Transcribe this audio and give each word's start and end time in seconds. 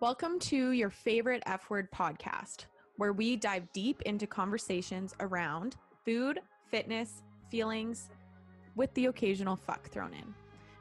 Welcome 0.00 0.38
to 0.38 0.70
your 0.70 0.88
favorite 0.88 1.42
F 1.44 1.68
word 1.68 1.90
podcast, 1.90 2.64
where 2.96 3.12
we 3.12 3.36
dive 3.36 3.70
deep 3.74 4.00
into 4.06 4.26
conversations 4.26 5.14
around 5.20 5.76
food, 6.06 6.40
fitness, 6.70 7.20
feelings, 7.50 8.08
with 8.76 8.94
the 8.94 9.06
occasional 9.06 9.56
fuck 9.56 9.90
thrown 9.90 10.14
in. 10.14 10.34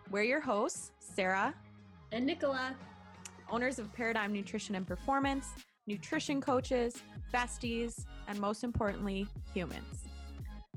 We're 0.10 0.24
your 0.24 0.39
hosts, 0.39 0.93
Sarah 1.00 1.54
and 2.14 2.25
Nicola, 2.25 2.74
owners 3.50 3.78
of 3.78 3.92
Paradigm 3.92 4.32
Nutrition 4.32 4.75
and 4.75 4.88
Performance, 4.88 5.50
nutrition 5.86 6.39
coaches, 6.39 7.04
besties, 7.33 8.06
and 8.29 8.39
most 8.39 8.64
importantly, 8.64 9.28
humans. 9.54 10.06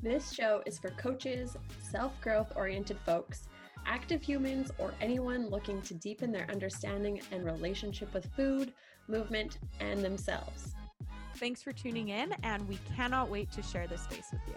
This 0.03 0.33
show 0.33 0.65
is 0.67 0.81
for 0.81 0.91
coaches, 0.91 1.57
self 1.79 2.21
growth 2.21 2.53
oriented 2.57 2.99
folks 3.07 3.47
active 3.93 4.23
humans, 4.23 4.73
or 4.79 4.95
anyone 5.03 5.51
looking 5.51 5.83
to 5.83 5.93
deepen 5.93 6.33
their 6.33 6.51
understanding 6.51 7.21
and 7.31 7.45
relationship 7.45 8.13
with 8.15 8.25
food, 8.35 8.73
movement, 9.07 9.59
and 9.81 10.03
themselves. 10.03 10.75
Thanks 11.37 11.63
for 11.63 11.73
tuning 11.73 12.09
in, 12.09 12.35
and 12.43 12.67
we 12.67 12.79
cannot 12.97 13.29
wait 13.29 13.53
to 13.53 13.63
share 13.63 13.87
this 13.87 14.01
space 14.05 14.33
with 14.33 14.41
you. 14.49 14.55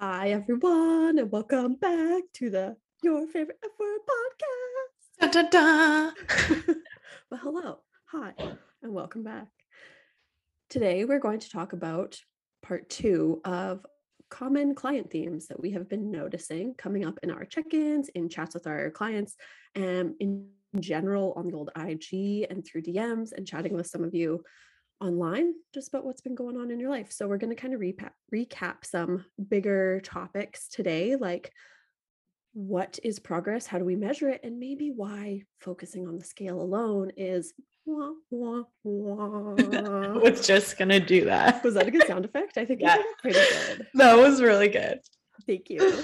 Hi, 0.00 0.30
everyone, 0.30 1.18
and 1.18 1.30
welcome 1.30 1.74
back 1.74 2.22
to 2.34 2.48
the 2.48 2.76
Your 3.02 3.26
Favorite 3.26 3.58
F 3.62 3.72
Word 3.78 4.00
podcast. 4.08 5.32
Da, 5.32 5.42
da, 5.42 5.48
da. 5.50 6.10
well, 7.30 7.40
hello, 7.42 7.78
hi, 8.06 8.32
and 8.82 8.94
welcome 8.94 9.22
back. 9.22 9.57
Today, 10.70 11.06
we're 11.06 11.18
going 11.18 11.40
to 11.40 11.48
talk 11.48 11.72
about 11.72 12.20
part 12.62 12.90
two 12.90 13.40
of 13.46 13.86
common 14.28 14.74
client 14.74 15.10
themes 15.10 15.46
that 15.46 15.58
we 15.58 15.70
have 15.70 15.88
been 15.88 16.10
noticing 16.10 16.74
coming 16.74 17.06
up 17.06 17.18
in 17.22 17.30
our 17.30 17.46
check 17.46 17.72
ins, 17.72 18.10
in 18.10 18.28
chats 18.28 18.52
with 18.52 18.66
our 18.66 18.90
clients, 18.90 19.34
and 19.74 20.12
in 20.20 20.48
general 20.78 21.32
on 21.36 21.48
the 21.48 21.54
old 21.54 21.70
IG 21.74 22.46
and 22.50 22.66
through 22.66 22.82
DMs 22.82 23.32
and 23.32 23.46
chatting 23.46 23.72
with 23.72 23.86
some 23.86 24.04
of 24.04 24.14
you 24.14 24.44
online 25.00 25.54
just 25.72 25.88
about 25.88 26.04
what's 26.04 26.20
been 26.20 26.34
going 26.34 26.58
on 26.58 26.70
in 26.70 26.78
your 26.78 26.90
life. 26.90 27.10
So, 27.12 27.26
we're 27.26 27.38
going 27.38 27.56
to 27.56 27.60
kind 27.60 27.72
of 27.72 27.80
recap, 27.80 28.10
recap 28.34 28.84
some 28.84 29.24
bigger 29.48 30.00
topics 30.00 30.68
today, 30.68 31.16
like 31.16 31.50
what 32.58 32.98
is 33.04 33.20
progress? 33.20 33.68
How 33.68 33.78
do 33.78 33.84
we 33.84 33.94
measure 33.94 34.28
it? 34.28 34.40
And 34.42 34.58
maybe 34.58 34.90
why 34.90 35.42
focusing 35.60 36.08
on 36.08 36.18
the 36.18 36.24
scale 36.24 36.60
alone 36.60 37.12
is 37.16 37.54
wah, 37.86 38.10
wah, 38.30 38.64
wah. 38.82 40.18
was 40.18 40.44
just 40.44 40.76
gonna 40.76 40.98
do 40.98 41.26
that. 41.26 41.62
Was 41.62 41.74
that 41.74 41.86
a 41.86 41.90
good 41.92 42.08
sound 42.08 42.24
effect? 42.24 42.58
I 42.58 42.64
think 42.64 42.80
yeah. 42.80 42.96
pretty 43.22 43.38
good. 43.38 43.86
That 43.94 44.18
was 44.18 44.42
really 44.42 44.66
good. 44.66 44.98
Thank 45.46 45.70
you. 45.70 46.02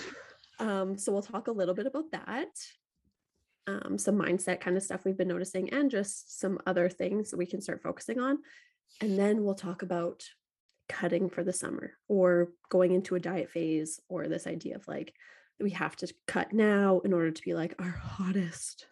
Um, 0.61 0.97
so 0.97 1.11
we'll 1.11 1.23
talk 1.23 1.49
a 1.49 1.53
little 1.53 1.75
bit 1.75 1.87
about 1.87 2.13
that. 2.13 2.51
Um, 3.67 3.99
some 3.99 4.17
mindset 4.17 4.61
kind 4.61 4.77
of 4.77 4.85
stuff 4.85 5.05
we've 5.05 5.19
been 5.19 5.27
noticing, 5.27 5.71
and 5.71 5.91
just 5.91 6.39
some 6.39 6.61
other 6.69 6.89
things 6.89 7.33
that 7.33 7.37
we 7.37 7.47
can 7.47 7.63
start 7.63 7.83
focusing 7.83 8.21
on. 8.21 8.39
And 9.01 9.19
then 9.19 9.43
we'll 9.43 9.57
talk 9.57 9.83
about 9.83 10.23
cutting 10.89 11.31
for 11.31 11.43
the 11.43 11.53
summer 11.53 11.95
or 12.07 12.51
going 12.69 12.93
into 12.93 13.17
a 13.17 13.21
diet 13.21 13.51
phase 13.51 13.99
or 14.09 14.29
this 14.29 14.47
idea 14.47 14.77
of 14.77 14.87
like 14.87 15.15
we 15.61 15.71
have 15.71 15.97
to 15.97 16.13
cut 16.27 16.53
now 16.53 17.01
in 17.01 17.13
order 17.13 17.31
to 17.31 17.43
be 17.43 17.55
like 17.55 17.75
our 17.79 17.91
hottest 17.91 18.87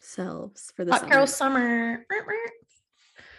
selves 0.00 0.72
for 0.76 0.84
the 0.84 0.92
hot 0.92 1.00
summer. 1.00 1.12
girl 1.12 1.26
summer. 1.26 2.06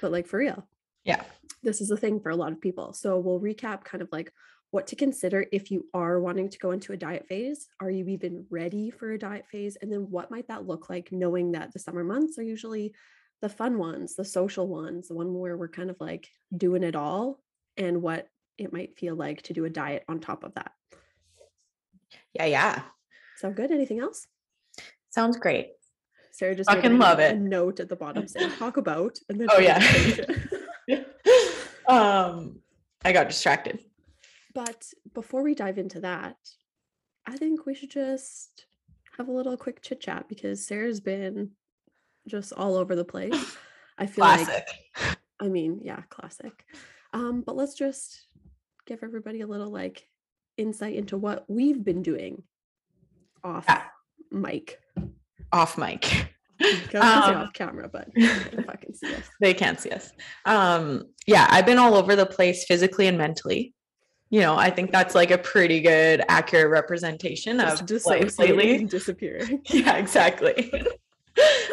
But 0.02 0.12
like 0.12 0.28
for 0.28 0.38
real. 0.38 0.68
Yeah. 1.04 1.24
This 1.64 1.82
is 1.82 1.92
a 1.92 1.98
thing 1.98 2.20
for 2.20 2.30
a 2.30 2.36
lot 2.36 2.52
of 2.52 2.62
people. 2.62 2.94
So 2.94 3.18
we'll 3.18 3.40
recap 3.40 3.84
kind 3.84 4.02
of 4.02 4.10
like 4.12 4.32
what 4.72 4.88
to 4.88 4.96
consider 4.96 5.46
if 5.52 5.72
you 5.72 5.86
are 5.94 6.20
wanting 6.20 6.50
to 6.50 6.60
go 6.60 6.72
into 6.72 6.94
a 6.94 6.98
diet 6.98 7.28
phase. 7.28 7.68
Are 7.80 7.90
you 7.90 8.08
even 8.08 8.46
ready 8.50 8.92
for 8.92 9.12
a 9.12 9.20
diet 9.20 9.46
phase? 9.52 9.78
And 9.82 9.92
then 9.92 10.02
what 10.10 10.32
might 10.32 10.48
that 10.48 10.68
look 10.68 10.90
like 10.90 11.12
knowing 11.12 11.54
that 11.54 11.74
the 11.74 11.80
summer 11.80 12.04
months 12.04 12.38
are 12.38 12.44
usually 12.44 12.94
the 13.42 13.50
fun 13.50 13.78
ones, 13.78 14.16
the 14.16 14.26
social 14.26 14.68
ones, 14.68 15.08
the 15.08 15.16
one 15.16 15.34
where 15.34 15.58
we're 15.58 15.70
kind 15.70 15.90
of 15.90 15.98
like 16.00 16.30
doing 16.56 16.84
it 16.84 16.96
all 16.96 17.42
and 17.78 18.02
what 18.02 18.28
it 18.58 18.74
might 18.74 18.98
feel 18.98 19.16
like 19.16 19.42
to 19.44 19.54
do 19.54 19.66
a 19.66 19.70
diet 19.70 20.04
on 20.08 20.20
top 20.20 20.44
of 20.44 20.54
that. 20.56 20.72
Yeah, 22.34 22.46
yeah. 22.46 22.82
Sound 23.38 23.56
good? 23.56 23.72
Anything 23.72 24.00
else? 24.00 24.28
Sounds 25.10 25.38
great. 25.38 25.72
Sarah 26.32 26.56
just 26.56 26.70
fucking 26.70 26.98
love 27.00 27.20
it. 27.20 27.38
note 27.38 27.80
at 27.80 27.90
the 27.90 27.96
bottom 27.96 28.28
saying 28.28 28.52
talk 28.58 28.78
about 28.78 29.18
and 29.28 29.40
then 29.40 29.48
oh 29.52 29.60
yeah. 29.60 29.80
um, 31.88 32.60
I 33.04 33.12
got 33.12 33.28
distracted. 33.28 33.80
But 34.54 34.86
before 35.14 35.44
we 35.44 35.54
dive 35.54 35.78
into 35.78 36.00
that, 36.02 36.38
I 37.26 37.38
think 37.38 37.66
we 37.66 37.76
should 37.76 37.92
just 37.92 38.66
have 39.18 39.28
a 39.28 39.32
little 39.32 39.58
quick 39.58 39.82
chit 39.82 40.02
chat 40.02 40.28
because 40.30 40.66
Sarah's 40.66 41.00
been 41.00 41.52
just 42.28 42.54
all 42.54 42.76
over 42.76 42.96
the 42.96 43.06
place. 43.06 43.58
I 43.98 44.06
feel 44.06 44.24
classic. 44.24 44.68
like 44.98 45.18
I 45.40 45.48
mean, 45.48 45.82
yeah, 45.84 46.02
classic. 46.10 46.66
Um, 47.14 47.42
but 47.46 47.56
let's 47.56 47.76
just 47.76 48.28
give 48.86 49.04
everybody 49.04 49.42
a 49.42 49.48
little 49.48 49.72
like 49.72 50.09
insight 50.60 50.96
into 50.96 51.18
what 51.18 51.46
we've 51.48 51.84
been 51.84 52.04
doing 52.04 52.44
off 53.44 53.66
yeah. 53.68 53.84
mic. 54.32 54.80
Off 55.52 55.78
mic. 55.78 56.34
um, 56.94 57.02
off 57.02 57.54
camera, 57.54 57.90
but 57.92 58.14
can 58.16 58.94
see 58.94 59.16
us. 59.16 59.24
They 59.40 59.54
can't 59.54 59.80
see 59.80 59.92
us. 59.92 60.12
Um, 60.46 61.06
yeah, 61.26 61.48
I've 61.50 61.66
been 61.66 61.78
all 61.78 61.96
over 61.96 62.16
the 62.16 62.26
place 62.26 62.66
physically 62.66 63.08
and 63.08 63.18
mentally. 63.18 63.74
You 64.30 64.42
know, 64.42 64.56
I 64.56 64.70
think 64.70 64.92
that's 64.92 65.16
like 65.16 65.32
a 65.32 65.38
pretty 65.38 65.80
good, 65.80 66.24
accurate 66.28 66.70
representation 66.70 67.58
Just 67.58 67.90
of 67.92 68.06
life 68.06 68.38
lately. 68.38 68.84
disappearing. 68.86 69.62
yeah, 69.70 69.96
exactly. 69.96 70.72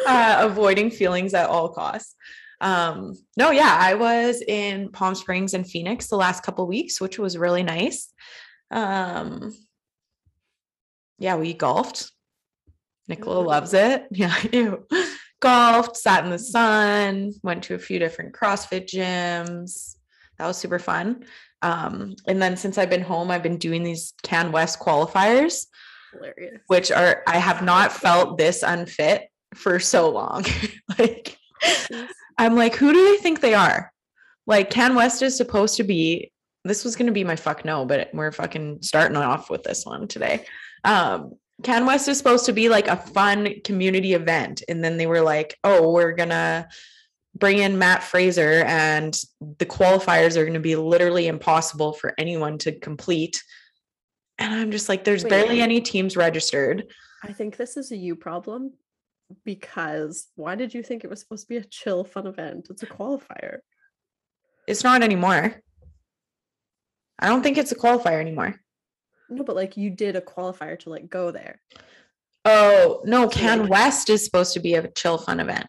uh, 0.06 0.38
avoiding 0.40 0.90
feelings 0.90 1.34
at 1.34 1.50
all 1.50 1.68
costs. 1.68 2.14
Um, 2.62 3.14
no, 3.36 3.50
yeah, 3.50 3.76
I 3.78 3.94
was 3.94 4.42
in 4.46 4.90
Palm 4.90 5.14
Springs 5.14 5.52
and 5.52 5.68
Phoenix 5.68 6.06
the 6.06 6.16
last 6.16 6.42
couple 6.42 6.66
weeks, 6.66 6.98
which 6.98 7.18
was 7.18 7.36
really 7.36 7.62
nice. 7.62 8.10
Um, 8.70 9.54
yeah, 11.18 11.36
we 11.36 11.54
golfed. 11.54 12.10
Nicola 13.08 13.40
loves 13.40 13.74
it. 13.74 14.06
Yeah, 14.10 14.34
I 14.34 14.46
do. 14.46 14.84
Golfed, 15.40 15.96
sat 15.96 16.24
in 16.24 16.30
the 16.30 16.38
sun, 16.38 17.32
went 17.42 17.64
to 17.64 17.74
a 17.74 17.78
few 17.78 17.98
different 17.98 18.34
CrossFit 18.34 18.86
gyms. 18.86 19.96
That 20.38 20.46
was 20.46 20.56
super 20.56 20.78
fun. 20.78 21.24
Um, 21.62 22.14
and 22.26 22.40
then 22.40 22.56
since 22.56 22.78
I've 22.78 22.90
been 22.90 23.02
home, 23.02 23.30
I've 23.30 23.42
been 23.42 23.58
doing 23.58 23.82
these 23.82 24.12
Can 24.22 24.52
West 24.52 24.78
qualifiers, 24.78 25.66
Hilarious. 26.12 26.60
which 26.66 26.90
are 26.90 27.22
I 27.26 27.38
have 27.38 27.62
not 27.62 27.92
felt 27.92 28.38
this 28.38 28.62
unfit 28.62 29.28
for 29.54 29.78
so 29.78 30.10
long. 30.10 30.44
like 30.98 31.38
I'm 32.38 32.54
like, 32.54 32.74
who 32.74 32.92
do 32.92 33.04
they 33.10 33.16
think 33.22 33.40
they 33.40 33.54
are? 33.54 33.92
Like 34.46 34.70
Can 34.70 34.94
West 34.94 35.22
is 35.22 35.36
supposed 35.36 35.76
to 35.76 35.84
be 35.84 36.32
this 36.68 36.84
was 36.84 36.96
going 36.96 37.06
to 37.06 37.12
be 37.12 37.24
my 37.24 37.36
fuck 37.36 37.64
no, 37.64 37.84
but 37.84 38.10
we're 38.12 38.32
fucking 38.32 38.82
starting 38.82 39.16
off 39.16 39.50
with 39.50 39.62
this 39.62 39.84
one 39.84 40.08
today. 40.08 40.44
Um, 40.84 41.34
Can 41.62 41.86
West 41.86 42.08
is 42.08 42.18
supposed 42.18 42.46
to 42.46 42.52
be 42.52 42.68
like 42.68 42.88
a 42.88 42.96
fun 42.96 43.60
community 43.64 44.14
event. 44.14 44.62
And 44.68 44.82
then 44.84 44.96
they 44.96 45.06
were 45.06 45.20
like, 45.20 45.58
oh, 45.64 45.92
we're 45.92 46.12
going 46.12 46.30
to 46.30 46.68
bring 47.34 47.58
in 47.58 47.78
Matt 47.78 48.02
Fraser 48.02 48.64
and 48.66 49.18
the 49.58 49.66
qualifiers 49.66 50.36
are 50.36 50.44
going 50.44 50.54
to 50.54 50.60
be 50.60 50.76
literally 50.76 51.26
impossible 51.26 51.92
for 51.92 52.14
anyone 52.18 52.58
to 52.58 52.72
complete. 52.72 53.42
And 54.38 54.52
I'm 54.52 54.70
just 54.70 54.88
like, 54.88 55.04
there's 55.04 55.24
Wait, 55.24 55.30
barely 55.30 55.60
any 55.60 55.80
teams 55.80 56.16
registered. 56.16 56.86
I 57.22 57.32
think 57.32 57.56
this 57.56 57.76
is 57.76 57.92
a 57.92 57.96
you 57.96 58.16
problem 58.16 58.72
because 59.44 60.28
why 60.36 60.54
did 60.54 60.72
you 60.72 60.82
think 60.82 61.04
it 61.04 61.10
was 61.10 61.20
supposed 61.20 61.44
to 61.44 61.48
be 61.48 61.56
a 61.56 61.64
chill, 61.64 62.04
fun 62.04 62.26
event? 62.26 62.68
It's 62.70 62.82
a 62.82 62.86
qualifier. 62.86 63.58
It's 64.66 64.84
not 64.84 65.02
anymore. 65.02 65.62
I 67.18 67.28
don't 67.28 67.42
think 67.42 67.58
it's 67.58 67.72
a 67.72 67.76
qualifier 67.76 68.20
anymore. 68.20 68.60
No, 69.28 69.42
but 69.42 69.56
like 69.56 69.76
you 69.76 69.90
did 69.90 70.16
a 70.16 70.20
qualifier 70.20 70.78
to 70.80 70.90
like 70.90 71.08
go 71.08 71.30
there. 71.30 71.60
Oh, 72.44 73.02
no, 73.04 73.28
Can 73.28 73.68
West 73.68 74.08
is 74.08 74.24
supposed 74.24 74.54
to 74.54 74.60
be 74.60 74.74
a 74.74 74.88
chill 74.88 75.18
fun 75.18 75.40
event. 75.40 75.66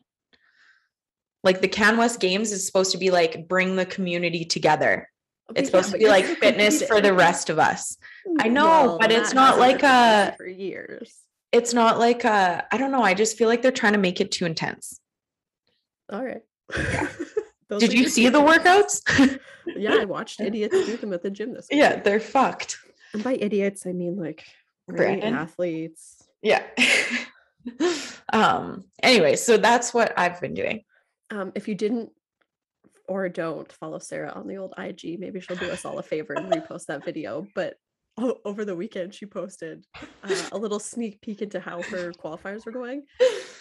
Like 1.44 1.62
the 1.62 1.68
Can 1.68 1.98
West 1.98 2.20
Games 2.20 2.52
is 2.52 2.66
supposed 2.66 2.92
to 2.92 2.98
be 2.98 3.10
like 3.10 3.48
bring 3.48 3.76
the 3.76 3.86
community 3.86 4.46
together. 4.46 5.10
It's 5.56 5.70
supposed 5.70 5.88
yeah, 5.88 5.94
to 5.94 5.98
be 5.98 6.08
like 6.08 6.26
fitness 6.40 6.84
for 6.84 7.02
the 7.02 7.14
rest 7.14 7.50
of 7.50 7.58
us. 7.58 7.98
I 8.40 8.50
mm, 8.50 8.52
know, 8.52 8.66
well, 8.66 8.98
but 9.00 9.12
it's 9.12 9.34
not 9.34 9.58
like 9.58 9.82
a 9.82 10.36
for 10.38 10.46
years. 10.46 11.16
It's 11.52 11.74
not 11.74 11.98
like 11.98 12.26
a 12.26 12.68
I 12.72 12.78
don't 12.78 12.92
know, 12.92 13.02
I 13.02 13.14
just 13.14 13.38
feel 13.38 13.48
like 13.48 13.62
they're 13.62 13.72
trying 13.72 13.94
to 13.94 14.00
make 14.00 14.22
it 14.22 14.32
too 14.32 14.46
intense. 14.46 15.00
All 16.12 16.24
right. 16.24 16.42
Yeah. 16.76 17.08
Did 17.70 17.94
you 17.94 18.08
see 18.10 18.30
the 18.30 18.40
workouts? 18.40 19.02
yeah, 19.66 19.98
I 20.00 20.06
watched 20.06 20.40
idiots 20.40 20.74
do 20.86 20.98
them 20.98 21.14
at 21.14 21.22
the 21.22 21.30
gym 21.30 21.54
this 21.54 21.68
week. 21.70 21.80
Yeah, 21.80 22.00
they're 22.02 22.20
fucked. 22.20 22.78
And 23.14 23.24
by 23.24 23.34
idiots, 23.34 23.86
I 23.86 23.92
mean 23.92 24.16
like 24.16 24.46
great 24.90 25.24
athletes. 25.24 26.24
Yeah. 26.42 26.64
um, 28.34 28.86
anyway, 29.04 29.36
so 29.36 29.58
that's 29.58 29.94
what 29.94 30.18
I've 30.18 30.40
been 30.40 30.54
doing. 30.54 30.84
Um, 31.30 31.52
if 31.56 31.68
you 31.68 31.76
didn't 31.76 32.12
or 33.10 33.28
don't 33.28 33.72
follow 33.72 34.00
Sarah 34.00 34.32
on 34.32 34.48
the 34.48 34.58
old 34.58 34.74
IG, 34.78 35.20
maybe 35.20 35.42
she'll 35.42 35.58
do 35.58 35.70
us 35.70 35.84
all 35.84 36.00
a 36.00 36.04
favor 36.04 36.34
and 36.34 36.52
repost 36.52 36.86
that 36.86 37.04
video. 37.04 37.48
But 37.54 37.76
o- 38.18 38.40
over 38.46 38.66
the 38.66 38.76
weekend 38.76 39.14
she 39.14 39.26
posted 39.26 39.86
uh, 40.24 40.44
a 40.52 40.58
little 40.58 40.80
sneak 40.80 41.22
peek 41.22 41.42
into 41.42 41.60
how 41.60 41.82
her 41.84 42.12
qualifiers 42.14 42.66
were 42.66 42.72
going 42.72 43.04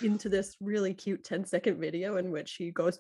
into 0.03 0.29
this 0.29 0.57
really 0.61 0.95
cute 0.95 1.25
10 1.25 1.45
second 1.45 1.79
video 1.79 2.17
in 2.17 2.31
which 2.31 2.49
she 2.49 2.71
goes 2.71 2.99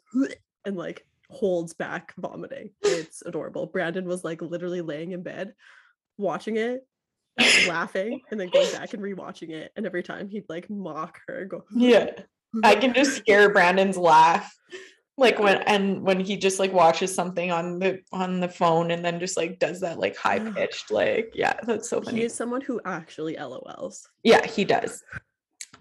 and 0.66 0.76
like 0.76 1.06
holds 1.30 1.72
back 1.72 2.12
vomiting. 2.18 2.70
It's 2.82 3.22
adorable. 3.22 3.66
Brandon 3.66 4.06
was 4.06 4.24
like 4.24 4.42
literally 4.42 4.82
laying 4.82 5.12
in 5.12 5.22
bed 5.22 5.54
watching 6.18 6.56
it, 6.56 6.86
laughing, 7.68 8.20
and 8.30 8.38
then 8.38 8.48
going 8.48 8.70
back 8.72 8.92
and 8.92 9.02
rewatching 9.02 9.50
it. 9.50 9.72
And 9.76 9.86
every 9.86 10.02
time 10.02 10.28
he'd 10.28 10.48
like 10.48 10.68
mock 10.68 11.20
her 11.28 11.40
and 11.40 11.50
go, 11.50 11.64
Yeah. 11.74 12.10
Hmm. 12.52 12.60
I 12.64 12.74
can 12.74 12.92
just 12.92 13.22
hear 13.26 13.50
Brandon's 13.50 13.96
laugh. 13.96 14.52
Like 15.18 15.38
when 15.38 15.62
and 15.62 16.02
when 16.02 16.20
he 16.20 16.36
just 16.36 16.58
like 16.58 16.74
watches 16.74 17.14
something 17.14 17.50
on 17.50 17.78
the 17.78 18.00
on 18.12 18.40
the 18.40 18.48
phone 18.50 18.90
and 18.90 19.02
then 19.02 19.18
just 19.18 19.36
like 19.36 19.58
does 19.58 19.80
that 19.80 19.98
like 19.98 20.14
high 20.18 20.38
pitched 20.38 20.90
like 20.90 21.32
yeah 21.34 21.54
that's 21.62 21.88
so 21.88 22.02
funny. 22.02 22.18
He 22.18 22.24
is 22.24 22.34
someone 22.34 22.60
who 22.60 22.82
actually 22.84 23.36
LOLs. 23.36 24.06
Yeah, 24.22 24.46
he 24.46 24.66
does. 24.66 25.02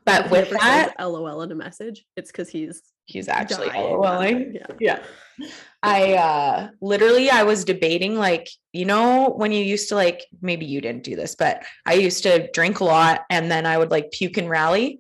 But 0.06 0.26
If 0.26 0.32
with 0.32 0.50
that, 0.52 0.94
LOL 1.00 1.42
in 1.42 1.52
a 1.52 1.56
message, 1.56 2.06
it's 2.16 2.32
because 2.32 2.48
he's 2.48 2.82
he's 3.06 3.28
actually 3.28 3.69
dying 3.69 3.96
LOLing. 3.96 4.54
Yeah. 4.80 5.00
Yeah. 5.40 5.48
I 5.84 6.13
uh 6.13 6.69
literally 6.81 7.30
I 7.30 7.44
was 7.44 7.66
debating 7.66 8.18
like, 8.18 8.50
you 8.74 8.86
know, 8.86 9.34
when 9.36 9.52
you 9.52 9.63
used 9.63 9.90
to 9.90 9.96
like 9.96 10.24
maybe 10.42 10.66
you 10.66 10.81
didn't 10.81 11.04
do 11.04 11.16
this, 11.16 11.36
but 11.36 11.63
I 11.86 11.94
used 11.94 12.24
to 12.24 12.50
drink 12.52 12.80
a 12.80 12.86
lot 12.86 13.22
and 13.30 13.52
then 13.52 13.66
I 13.66 13.78
would 13.78 13.92
like 13.92 14.12
puke 14.12 14.38
and 14.38 14.50
rally. 14.50 15.00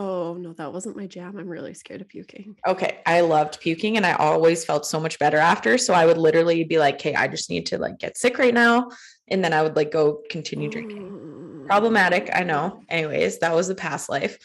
Oh 0.00 0.34
no, 0.34 0.52
that 0.52 0.72
wasn't 0.72 0.96
my 0.96 1.06
jam. 1.06 1.36
I'm 1.36 1.48
really 1.48 1.74
scared 1.74 2.00
of 2.00 2.08
puking. 2.08 2.56
Okay, 2.66 3.00
I 3.04 3.20
loved 3.20 3.60
puking 3.60 3.96
and 3.96 4.06
I 4.06 4.12
always 4.12 4.64
felt 4.64 4.86
so 4.86 5.00
much 5.00 5.18
better 5.18 5.38
after, 5.38 5.76
so 5.76 5.92
I 5.92 6.06
would 6.06 6.18
literally 6.18 6.62
be 6.62 6.78
like, 6.78 6.94
"Okay, 6.96 7.16
I 7.16 7.26
just 7.26 7.50
need 7.50 7.66
to 7.66 7.78
like 7.78 7.98
get 7.98 8.16
sick 8.16 8.38
right 8.38 8.54
now." 8.54 8.90
And 9.26 9.42
then 9.42 9.52
I 9.52 9.62
would 9.62 9.74
like 9.74 9.90
go 9.90 10.22
continue 10.30 10.70
drinking. 10.70 11.10
Mm. 11.10 11.66
Problematic, 11.66 12.30
I 12.32 12.44
know. 12.44 12.80
Anyways, 12.88 13.40
that 13.40 13.54
was 13.54 13.66
the 13.66 13.74
past 13.74 14.08
life. 14.08 14.38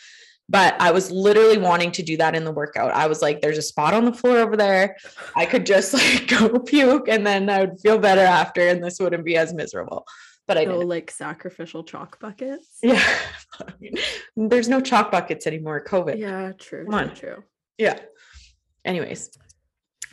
But 0.49 0.75
I 0.79 0.91
was 0.91 1.09
literally 1.09 1.57
wanting 1.57 1.91
to 1.93 2.03
do 2.03 2.17
that 2.17 2.35
in 2.35 2.43
the 2.43 2.51
workout. 2.51 2.93
I 2.93 3.07
was 3.07 3.21
like, 3.21 3.41
there's 3.41 3.57
a 3.57 3.61
spot 3.61 3.93
on 3.93 4.03
the 4.05 4.13
floor 4.13 4.37
over 4.39 4.57
there. 4.57 4.97
I 5.35 5.45
could 5.45 5.65
just 5.65 5.93
like 5.99 6.27
go 6.27 6.59
puke 6.59 7.07
and 7.07 7.25
then 7.25 7.49
I 7.49 7.61
would 7.61 7.79
feel 7.79 7.97
better 7.97 8.21
after 8.21 8.67
and 8.67 8.83
this 8.83 8.99
wouldn't 8.99 9.23
be 9.25 9.37
as 9.37 9.53
miserable. 9.53 10.05
But 10.45 10.57
I 10.57 10.65
No, 10.65 10.73
didn't. 10.73 10.89
like 10.89 11.09
sacrificial 11.11 11.83
chalk 11.85 12.19
buckets. 12.19 12.77
Yeah. 12.83 13.01
There's 14.35 14.67
no 14.67 14.81
chalk 14.81 15.11
buckets 15.11 15.47
anymore. 15.47 15.83
COVID. 15.83 16.17
Yeah. 16.17 16.51
True, 16.59 16.85
Come 16.85 16.93
on. 16.93 17.15
true. 17.15 17.43
Yeah. 17.77 17.99
Anyways, 18.83 19.31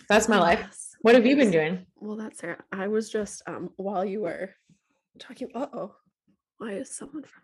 that's 0.08 0.28
my 0.28 0.38
life. 0.38 0.60
Yes, 0.62 0.90
What 1.02 1.16
have 1.16 1.26
you 1.26 1.34
been 1.36 1.50
doing? 1.50 1.86
Well, 1.96 2.16
that's 2.16 2.42
it. 2.44 2.56
I 2.72 2.86
was 2.86 3.10
just 3.10 3.42
um 3.48 3.70
while 3.76 4.04
you 4.04 4.20
were 4.22 4.50
talking. 5.18 5.48
Uh 5.54 5.66
oh, 5.72 5.94
why 6.58 6.74
is 6.74 6.94
someone 6.94 7.24
from? 7.24 7.42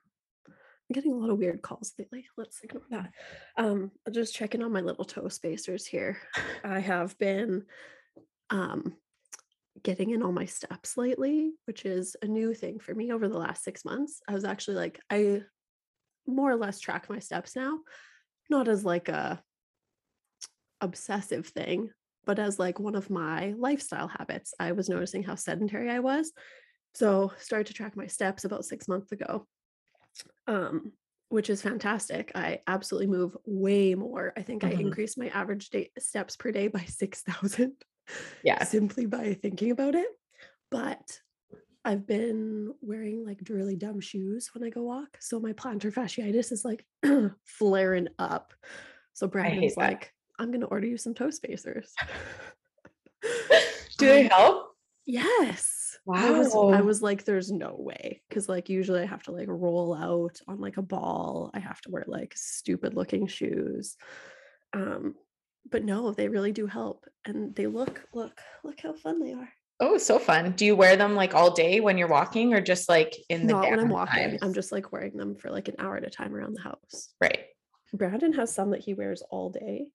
I'm 0.89 0.95
getting 0.95 1.13
a 1.13 1.17
lot 1.17 1.31
of 1.31 1.39
weird 1.39 1.63
calls 1.63 1.93
lately. 1.99 2.27
Let's 2.37 2.61
ignore 2.63 2.85
that. 2.91 3.11
Um, 3.57 3.91
I'm 4.07 4.13
just 4.13 4.35
checking 4.35 4.63
on 4.63 4.73
my 4.73 4.81
little 4.81 5.05
toe 5.05 5.29
spacers 5.29 5.85
here. 5.85 6.19
I 6.65 6.79
have 6.79 7.19
been 7.19 7.65
um 8.51 8.95
getting 9.83 10.11
in 10.11 10.23
all 10.23 10.33
my 10.33 10.47
steps 10.47 10.97
lately, 10.97 11.53
which 11.67 11.85
is 11.85 12.17
a 12.23 12.27
new 12.27 12.55
thing 12.55 12.79
for 12.79 12.95
me 12.95 13.13
over 13.13 13.29
the 13.29 13.39
last 13.39 13.65
six 13.65 13.85
months. 13.85 14.21
I 14.29 14.33
was 14.33 14.45
actually 14.45 14.77
like, 14.77 15.01
I 15.11 15.43
more 16.27 16.51
or 16.51 16.57
less 16.57 16.81
track 16.81 17.09
my 17.11 17.19
steps 17.19 17.57
now, 17.57 17.81
not 18.49 18.69
as 18.69 18.85
like 18.85 19.09
a 19.09 19.43
obsessive 20.81 21.47
thing, 21.49 21.91
but 22.25 22.39
as 22.39 22.59
like 22.59 22.81
one 22.81 22.95
of 22.95 23.11
my 23.11 23.55
lifestyle 23.59 24.09
habits. 24.09 24.55
I 24.59 24.73
was 24.73 24.89
noticing 24.89 25.23
how 25.23 25.35
sedentary 25.35 25.91
I 25.91 26.01
was. 26.01 26.33
So 26.95 27.33
started 27.39 27.67
to 27.69 27.75
track 27.75 27.97
my 27.97 28.07
steps 28.07 28.45
about 28.45 28.65
six 28.65 28.89
months 28.89 29.13
ago. 29.13 29.47
Um, 30.47 30.93
which 31.29 31.51
is 31.51 31.61
fantastic. 31.61 32.31
I 32.37 32.61
absolutely 32.69 33.09
move 33.09 33.37
way 33.45 33.95
more. 33.97 34.33
I 34.37 34.43
think 34.43 34.63
I 34.63 34.73
Mhm. 34.73 34.81
increased 34.81 35.19
my 35.19 35.29
average 35.29 35.71
day 35.71 35.91
steps 35.99 36.37
per 36.37 36.53
day 36.53 36.69
by 36.69 36.85
6,000 36.87 37.73
Yeah. 38.45 38.63
simply 38.65 39.07
by 39.07 39.35
thinking 39.35 39.73
about 39.73 39.95
it. 39.97 40.09
But 40.71 41.21
I've 41.85 42.07
been 42.07 42.75
wearing 42.81 43.25
like 43.25 43.41
really 43.49 43.77
dumb 43.77 44.01
shoes 44.01 44.51
when 44.55 44.65
I 44.65 44.71
go 44.71 44.83
walk. 44.83 45.19
So 45.21 45.39
my 45.41 45.53
plantar 45.53 45.93
fasciitis 45.93 46.53
is 46.53 46.65
like 46.65 46.87
flaring 47.45 48.09
up. 48.19 48.55
So 49.13 49.27
Brandon's 49.29 49.75
that. 49.77 49.91
like, 49.91 50.13
I'm 50.39 50.51
going 50.51 50.61
to 50.61 50.67
order 50.67 50.87
you 50.87 50.97
some 50.99 51.15
toe 51.15 51.31
spacers. 51.31 51.95
Do 53.99 54.07
they 54.09 54.25
Um, 54.25 54.31
help? 54.31 54.73
Yes. 55.07 55.76
I 56.13 56.31
was 56.31 56.55
I 56.55 56.81
was 56.81 57.03
like, 57.03 57.25
there's 57.25 57.51
no 57.51 57.75
way. 57.79 58.23
Cause 58.31 58.49
like 58.49 58.69
usually 58.69 59.01
I 59.01 59.07
have 59.07 59.23
to 59.25 59.33
like 59.33 59.49
roll 59.49 59.95
out 59.95 60.41
on 60.47 60.61
like 60.61 60.77
a 60.77 60.83
ball. 60.83 61.51
I 61.55 61.59
have 61.59 61.81
to 61.83 61.91
wear 61.91 62.05
like 62.07 62.35
stupid 62.37 62.95
looking 62.95 63.27
shoes. 63.27 63.97
Um, 64.73 65.15
but 65.71 65.85
no, 65.85 66.13
they 66.13 66.29
really 66.29 66.53
do 66.53 66.67
help. 66.67 67.07
And 67.25 67.55
they 67.55 67.67
look, 67.67 68.05
look, 68.15 68.41
look 68.63 68.81
how 68.81 68.93
fun 68.93 69.21
they 69.21 69.33
are. 69.33 69.49
Oh, 69.81 69.99
so 69.99 70.19
fun. 70.19 70.53
Do 70.53 70.65
you 70.65 70.75
wear 70.75 70.97
them 70.97 71.15
like 71.15 71.35
all 71.35 71.51
day 71.51 71.81
when 71.81 71.99
you're 71.99 72.09
walking 72.09 72.55
or 72.55 72.61
just 72.61 72.89
like 72.89 73.15
in 73.29 73.47
the 73.47 73.53
Not 73.53 73.71
when 73.71 73.81
I'm 73.81 73.89
walking. 73.89 74.39
I'm 74.41 74.55
just 74.55 74.73
like 74.73 74.93
wearing 74.93 75.17
them 75.17 75.37
for 75.37 75.51
like 75.51 75.69
an 75.69 75.75
hour 75.79 75.97
at 75.97 76.07
a 76.07 76.11
time 76.11 76.35
around 76.35 76.55
the 76.55 76.63
house. 76.63 77.11
right. 77.21 77.41
Brandon 77.93 78.33
has 78.33 78.53
some 78.53 78.71
that 78.71 78.81
he 78.81 78.95
wears 78.95 79.23
all 79.31 79.51
day. 79.51 79.87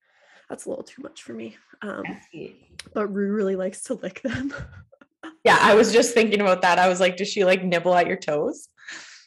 That's 0.49 0.65
a 0.65 0.69
little 0.69 0.83
too 0.83 1.01
much 1.01 1.23
for 1.23 1.33
me. 1.33 1.57
Um, 1.81 2.03
but 2.93 3.07
Rue 3.07 3.31
really 3.31 3.55
likes 3.55 3.83
to 3.83 3.95
lick 3.95 4.21
them. 4.21 4.53
Yeah, 5.43 5.57
I 5.59 5.75
was 5.75 5.91
just 5.91 6.13
thinking 6.13 6.41
about 6.41 6.61
that. 6.61 6.79
I 6.79 6.88
was 6.88 6.99
like, 6.99 7.17
does 7.17 7.29
she 7.29 7.45
like 7.45 7.63
nibble 7.63 7.95
at 7.95 8.07
your 8.07 8.17
toes? 8.17 8.67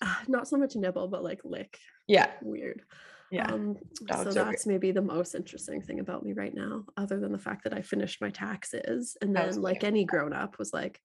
Uh, 0.01 0.15
Not 0.29 0.49
so 0.49 0.57
much 0.57 0.77
nibble, 0.77 1.09
but 1.09 1.25
like 1.25 1.41
lick. 1.45 1.79
Yeah. 2.07 2.31
Weird. 2.43 2.83
Yeah. 3.31 3.51
Um, 3.51 3.77
so 4.09 4.25
weird. 4.25 4.35
that's 4.35 4.67
maybe 4.67 4.93
the 4.93 5.03
most 5.03 5.35
interesting 5.35 5.83
thing 5.83 5.99
about 5.99 6.25
me 6.25 6.33
right 6.33 6.55
now, 6.55 6.85
other 6.97 7.19
than 7.19 7.33
the 7.33 7.39
fact 7.39 7.65
that 7.65 7.75
I 7.75 7.83
finished 7.83 8.21
my 8.21 8.31
taxes 8.31 9.17
and 9.21 9.35
then, 9.35 9.61
like 9.61 9.83
any 9.83 10.05
grown 10.05 10.33
up, 10.33 10.59
was 10.59 10.73
like, 10.73 11.01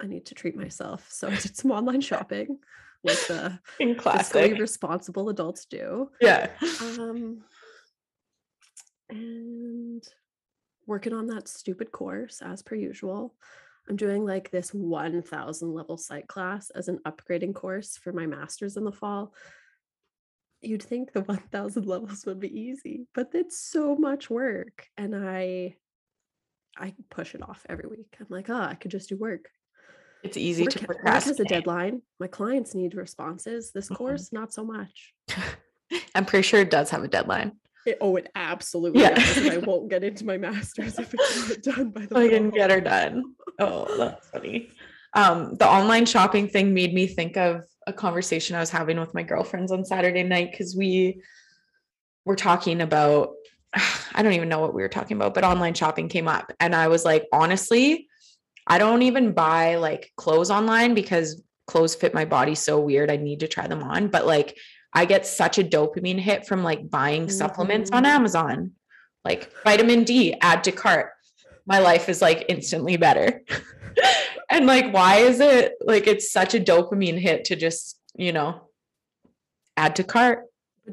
I 0.00 0.06
need 0.06 0.26
to 0.26 0.34
treat 0.34 0.56
myself. 0.56 1.06
So 1.10 1.28
I 1.28 1.36
did 1.36 1.56
some 1.56 1.70
online 1.70 2.00
shopping, 2.00 2.58
like 3.02 3.18
the 3.26 3.58
In 3.80 3.96
fiscally 3.96 4.58
responsible 4.58 5.28
adults 5.28 5.66
do. 5.66 6.10
Yeah. 6.20 6.48
Um, 6.80 7.42
and 9.10 10.02
working 10.86 11.12
on 11.12 11.26
that 11.28 11.48
stupid 11.48 11.92
course 11.92 12.42
as 12.42 12.62
per 12.62 12.74
usual. 12.74 13.34
I'm 13.88 13.96
doing 13.96 14.24
like 14.24 14.50
this 14.50 14.72
1000 14.72 15.72
level 15.74 15.96
psych 15.96 16.26
class 16.26 16.70
as 16.70 16.88
an 16.88 17.00
upgrading 17.06 17.54
course 17.54 17.96
for 17.96 18.12
my 18.12 18.26
master's 18.26 18.76
in 18.76 18.84
the 18.84 18.92
fall. 18.92 19.34
You'd 20.62 20.82
think 20.82 21.12
the 21.12 21.20
1000 21.20 21.84
levels 21.86 22.24
would 22.24 22.40
be 22.40 22.58
easy, 22.58 23.06
but 23.14 23.30
it's 23.34 23.58
so 23.58 23.94
much 23.96 24.30
work 24.30 24.86
and 24.96 25.14
I 25.14 25.76
I 26.76 26.92
push 27.10 27.34
it 27.36 27.42
off 27.42 27.64
every 27.68 27.88
week. 27.88 28.16
I'm 28.18 28.26
like, 28.30 28.50
"Oh, 28.50 28.54
I 28.60 28.74
could 28.74 28.90
just 28.90 29.08
do 29.10 29.16
work." 29.16 29.48
It's 30.24 30.36
easy 30.36 30.62
Work, 30.64 30.72
to 30.72 30.78
ha- 30.80 30.86
work 30.88 31.04
has 31.04 31.38
a 31.38 31.44
deadline. 31.44 32.02
My 32.18 32.26
clients 32.26 32.74
need 32.74 32.94
responses. 32.94 33.70
This 33.72 33.88
Mhm. 33.90 33.96
course 33.96 34.32
not 34.32 34.52
so 34.54 34.64
much. 34.64 35.14
I'm 36.16 36.24
pretty 36.24 36.42
sure 36.42 36.60
it 36.60 36.70
does 36.70 36.90
have 36.90 37.04
a 37.04 37.08
deadline. 37.08 37.60
It, 37.86 37.98
oh, 38.00 38.16
it 38.16 38.30
absolutely 38.34 39.02
Yeah. 39.02 39.14
does. 39.14 39.48
I 39.48 39.56
won't 39.66 39.88
get 39.90 40.04
into 40.04 40.24
my 40.24 40.36
master's 40.38 40.98
if 40.98 41.12
it's 41.14 41.48
not 41.48 41.76
done 41.76 41.90
by 41.90 42.06
the 42.06 42.16
I 42.16 42.28
fall. 42.38 42.50
get 42.50 42.70
her 42.70 42.80
done. 42.80 43.34
Oh, 43.58 43.96
that's 43.96 44.28
funny. 44.28 44.70
Um, 45.14 45.54
the 45.56 45.68
online 45.68 46.06
shopping 46.06 46.48
thing 46.48 46.74
made 46.74 46.92
me 46.94 47.06
think 47.06 47.36
of 47.36 47.62
a 47.86 47.92
conversation 47.92 48.56
I 48.56 48.60
was 48.60 48.70
having 48.70 48.98
with 48.98 49.14
my 49.14 49.22
girlfriends 49.22 49.70
on 49.70 49.84
Saturday 49.84 50.22
night 50.22 50.50
because 50.50 50.74
we 50.76 51.22
were 52.24 52.36
talking 52.36 52.80
about 52.80 53.30
I 54.14 54.22
don't 54.22 54.32
even 54.32 54.48
know 54.48 54.60
what 54.60 54.74
we 54.74 54.82
were 54.82 54.88
talking 54.88 55.16
about, 55.16 55.34
but 55.34 55.44
online 55.44 55.74
shopping 55.74 56.08
came 56.08 56.28
up. 56.28 56.52
And 56.60 56.74
I 56.74 56.88
was 56.88 57.04
like, 57.04 57.26
honestly, 57.32 58.08
I 58.66 58.78
don't 58.78 59.02
even 59.02 59.32
buy 59.32 59.76
like 59.76 60.12
clothes 60.16 60.50
online 60.50 60.94
because 60.94 61.42
clothes 61.66 61.94
fit 61.94 62.14
my 62.14 62.24
body 62.24 62.54
so 62.54 62.80
weird. 62.80 63.10
I 63.10 63.16
need 63.16 63.40
to 63.40 63.48
try 63.48 63.66
them 63.66 63.82
on. 63.82 64.08
But 64.08 64.26
like 64.26 64.56
I 64.94 65.04
get 65.04 65.26
such 65.26 65.58
a 65.58 65.64
dopamine 65.64 66.20
hit 66.20 66.46
from 66.46 66.62
like 66.62 66.88
buying 66.88 67.28
supplements 67.28 67.90
on 67.90 68.04
Mhm. 68.04 68.08
Amazon, 68.08 68.72
like 69.24 69.50
vitamin 69.64 70.04
D, 70.04 70.34
add 70.40 70.62
to 70.64 70.72
cart. 70.72 71.10
My 71.66 71.78
life 71.80 72.08
is 72.08 72.22
like 72.22 72.44
instantly 72.48 72.96
better. 72.96 73.42
and 74.50 74.66
like, 74.66 74.92
why 74.92 75.16
is 75.16 75.40
it 75.40 75.74
like 75.80 76.06
it's 76.06 76.30
such 76.30 76.54
a 76.54 76.60
dopamine 76.60 77.18
hit 77.18 77.44
to 77.46 77.56
just, 77.56 77.98
you 78.16 78.32
know, 78.32 78.68
add 79.76 79.96
to 79.96 80.04
cart? 80.04 80.44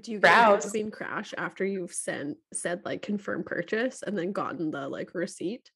Do 0.02 0.12
you 0.14 0.18
get 0.20 0.22
browse. 0.22 0.66
dopamine 0.66 0.92
crash 0.92 1.34
after 1.38 1.66
you've 1.66 1.94
sent 1.94 2.38
said 2.54 2.82
like 2.86 3.02
confirm 3.02 3.44
purchase 3.44 4.02
and 4.02 4.18
then 4.18 4.32
gotten 4.32 4.72
the 4.72 4.88
like 4.88 5.14
receipt? 5.14 5.70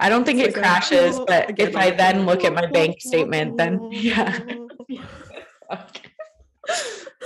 I 0.00 0.08
don't 0.08 0.24
think 0.24 0.40
It's 0.40 0.56
it 0.56 0.60
like 0.62 0.64
crashes, 0.64 1.18
"Oh," 1.18 1.26
but 1.26 1.60
if 1.60 1.76
I 1.76 1.90
then 1.90 2.24
look 2.24 2.42
at 2.44 2.54
my 2.54 2.64
"Oh, 2.64 2.72
bank 2.72 3.00
statement, 3.00 3.58
then 3.58 3.88
yeah. 3.92 4.40
oh." 4.48 4.68
Okay. 5.72 6.09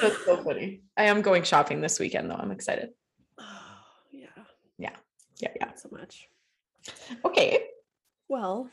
That's 0.00 0.24
so 0.24 0.42
funny. 0.42 0.82
I 0.96 1.04
am 1.04 1.22
going 1.22 1.42
shopping 1.44 1.80
this 1.80 1.98
weekend 1.98 2.30
though. 2.30 2.36
I'm 2.36 2.50
excited. 2.50 2.90
Oh, 3.38 3.44
yeah. 4.10 4.26
Yeah, 4.78 4.90
yeah. 5.40 5.66
Not 5.66 5.78
so 5.80 5.88
much. 5.92 6.28
Okay. 7.24 7.64
Well, 8.28 8.68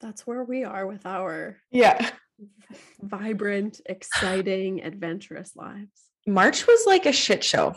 that's 0.00 0.26
where 0.26 0.44
we 0.44 0.64
are 0.64 0.86
with 0.86 1.06
our 1.06 1.56
Yeah. 1.70 2.10
vibrant, 3.00 3.80
exciting, 3.86 4.82
adventurous 4.82 5.54
lives. 5.56 5.90
March 6.26 6.66
was 6.66 6.84
like 6.86 7.06
a 7.06 7.12
shit 7.12 7.44
show. 7.44 7.74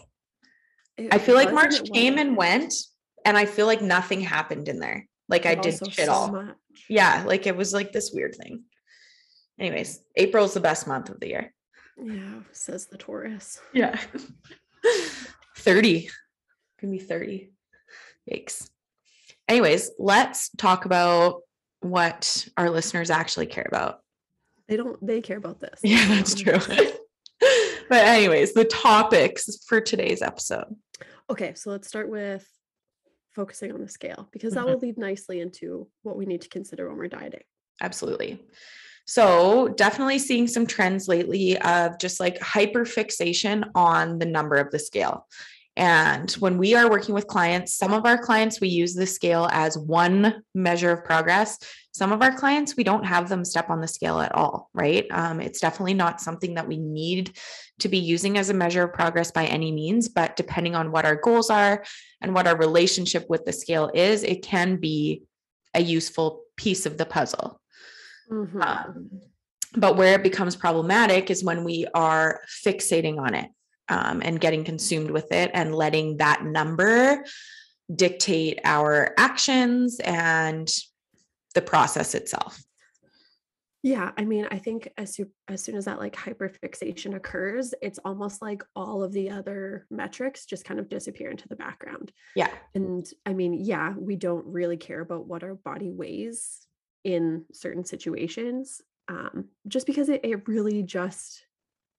It 0.98 1.14
I 1.14 1.20
feel 1.20 1.36
like 1.36 1.54
March 1.54 1.84
came 1.94 2.18
and 2.18 2.36
went, 2.36 2.74
and 3.24 3.38
I 3.38 3.46
feel 3.46 3.68
like 3.68 3.82
nothing 3.82 4.22
happened 4.22 4.68
in 4.68 4.80
there. 4.80 5.08
Like 5.30 5.46
I 5.46 5.56
did 5.56 5.78
shit 5.92 6.06
so 6.08 6.12
all. 6.12 6.32
much. 6.32 6.56
Yeah, 6.90 7.24
like 7.28 7.46
it 7.46 7.56
was 7.56 7.74
like 7.74 7.92
this 7.92 8.12
weird 8.14 8.36
thing. 8.36 8.64
Anyways, 9.60 10.00
April's 10.16 10.54
the 10.54 10.60
best 10.60 10.88
month 10.88 11.10
of 11.10 11.20
the 11.20 11.28
year. 11.28 11.54
Yeah, 12.02 12.42
says 12.52 12.88
the 12.88 12.98
Taurus. 12.98 13.60
Yeah. 13.74 14.00
30. 15.58 16.10
Give 16.80 16.90
me 16.90 17.00
30. 17.00 17.52
Yikes. 18.32 18.70
Anyways, 19.48 19.92
let's 19.98 20.50
talk 20.58 20.86
about 20.86 21.42
what 21.82 22.48
our 22.58 22.70
listeners 22.70 23.10
actually 23.10 23.48
care 23.48 23.66
about. 23.68 24.00
They 24.68 24.76
don't 24.78 25.04
they 25.06 25.22
care 25.22 25.38
about 25.38 25.60
this. 25.60 25.80
Yeah, 25.84 26.06
that's 26.08 26.36
true. 26.42 26.58
but 27.90 28.06
anyways, 28.06 28.54
the 28.54 28.66
topics 28.66 29.64
for 29.68 29.80
today's 29.80 30.22
episode. 30.22 30.76
Okay, 31.30 31.54
so 31.56 31.72
let's 31.72 31.88
start 31.88 32.10
with 32.10 32.46
focusing 33.32 33.72
on 33.72 33.82
the 33.82 33.88
scale 33.90 34.28
because 34.32 34.54
that 34.56 34.66
Mhm. 34.66 34.74
will 34.74 34.80
lead 34.80 34.98
nicely 34.98 35.40
into 35.40 35.88
what 36.02 36.18
we 36.18 36.26
need 36.26 36.42
to 36.42 36.50
consider 36.50 36.88
when 36.90 36.98
we're 36.98 37.08
dieting. 37.08 37.44
Absolutely. 37.82 38.44
So, 39.10 39.70
definitely 39.70 40.20
seeing 40.20 40.48
some 40.48 40.68
trends 40.68 41.08
lately 41.08 41.58
of 41.60 41.98
just 41.98 42.20
like 42.20 42.42
hyper 42.42 42.84
fixation 42.84 43.66
on 43.74 44.20
the 44.20 44.26
number 44.26 44.56
of 44.56 44.70
the 44.70 44.80
scale. 44.80 45.26
And 45.78 46.30
when 46.34 46.58
we 46.58 46.74
are 46.74 46.90
working 46.90 47.14
with 47.14 47.28
clients, 47.28 47.76
some 47.76 47.94
of 47.94 48.06
our 48.06 48.18
clients, 48.18 48.60
we 48.60 48.68
use 48.68 48.96
the 48.96 49.06
scale 49.06 49.48
as 49.52 49.78
one 49.78 50.42
measure 50.56 50.92
of 50.92 51.06
progress. 51.06 51.60
Some 51.94 52.12
of 52.12 52.24
our 52.24 52.34
clients, 52.36 52.76
we 52.76 52.84
don't 52.84 53.06
have 53.06 53.30
them 53.30 53.46
step 53.46 53.70
on 53.70 53.80
the 53.80 53.88
scale 53.88 54.20
at 54.20 54.34
all, 54.34 54.72
right? 54.74 55.06
Um, 55.12 55.40
it's 55.40 55.60
definitely 55.60 55.94
not 55.94 56.20
something 56.20 56.56
that 56.56 56.68
we 56.68 56.78
need 56.78 57.38
to 57.80 57.90
be 57.90 58.00
using 58.00 58.40
as 58.40 58.50
a 58.50 58.56
measure 58.56 58.84
of 58.84 58.94
progress 58.94 59.32
by 59.32 59.46
any 59.46 59.72
means, 59.72 60.10
but 60.10 60.36
depending 60.36 60.76
on 60.76 60.92
what 60.92 61.06
our 61.06 61.16
goals 61.16 61.52
are 61.52 61.86
and 62.22 62.34
what 62.34 62.48
our 62.48 62.58
relationship 62.58 63.30
with 63.30 63.46
the 63.46 63.54
scale 63.54 63.92
is, 63.94 64.24
it 64.24 64.42
can 64.42 64.78
be 64.78 65.22
a 65.76 65.82
useful 65.82 66.42
piece 66.56 66.88
of 66.88 66.98
the 66.98 67.06
puzzle. 67.06 67.62
Mhm. 68.30 68.62
Um, 68.62 69.22
but 69.76 69.98
where 69.98 70.16
it 70.16 70.24
becomes 70.24 70.56
problematic 70.56 71.30
is 71.30 71.44
when 71.44 71.64
we 71.64 71.86
are 71.94 72.42
fixating 72.66 73.20
on 73.20 73.34
it 73.34 73.50
um, 73.90 74.22
and 74.24 74.40
getting 74.40 74.64
consumed 74.64 75.12
with 75.12 75.32
it 75.32 75.52
and 75.54 75.76
letting 75.76 76.18
that 76.18 76.44
number 76.44 77.24
dictate 77.94 78.60
our 78.64 79.14
actions 79.18 80.00
and 80.00 80.70
the 81.56 81.62
process 81.62 82.16
itself. 82.16 82.62
Yeah, 83.84 84.12
I 84.18 84.26
mean, 84.26 84.48
I 84.52 84.58
think 84.58 84.90
as 84.98 85.18
you 85.18 85.32
as 85.48 85.64
soon 85.64 85.78
as 85.78 85.86
that 85.86 86.00
like 86.00 86.16
hyperfixation 86.16 87.16
occurs, 87.16 87.74
it's 87.82 88.00
almost 88.04 88.42
like 88.42 88.64
all 88.76 89.02
of 89.02 89.14
the 89.14 89.30
other 89.30 89.86
metrics 89.90 90.46
just 90.46 90.66
kind 90.66 90.80
of 90.80 90.90
disappear 90.90 91.30
into 91.30 91.48
the 91.48 91.56
background. 91.56 92.12
Yeah. 92.36 92.50
And 92.76 93.08
I 93.26 93.34
mean, 93.34 93.54
yeah, 93.54 93.94
we 93.96 94.18
don't 94.18 94.46
really 94.46 94.78
care 94.78 95.00
about 95.00 95.28
what 95.28 95.44
our 95.44 95.56
body 95.56 95.90
weighs 95.90 96.67
in 97.08 97.46
certain 97.54 97.86
situations, 97.86 98.82
um, 99.08 99.46
just 99.66 99.88
because 99.88 100.10
it, 100.10 100.20
it 100.26 100.46
really 100.46 100.84
just 100.84 101.42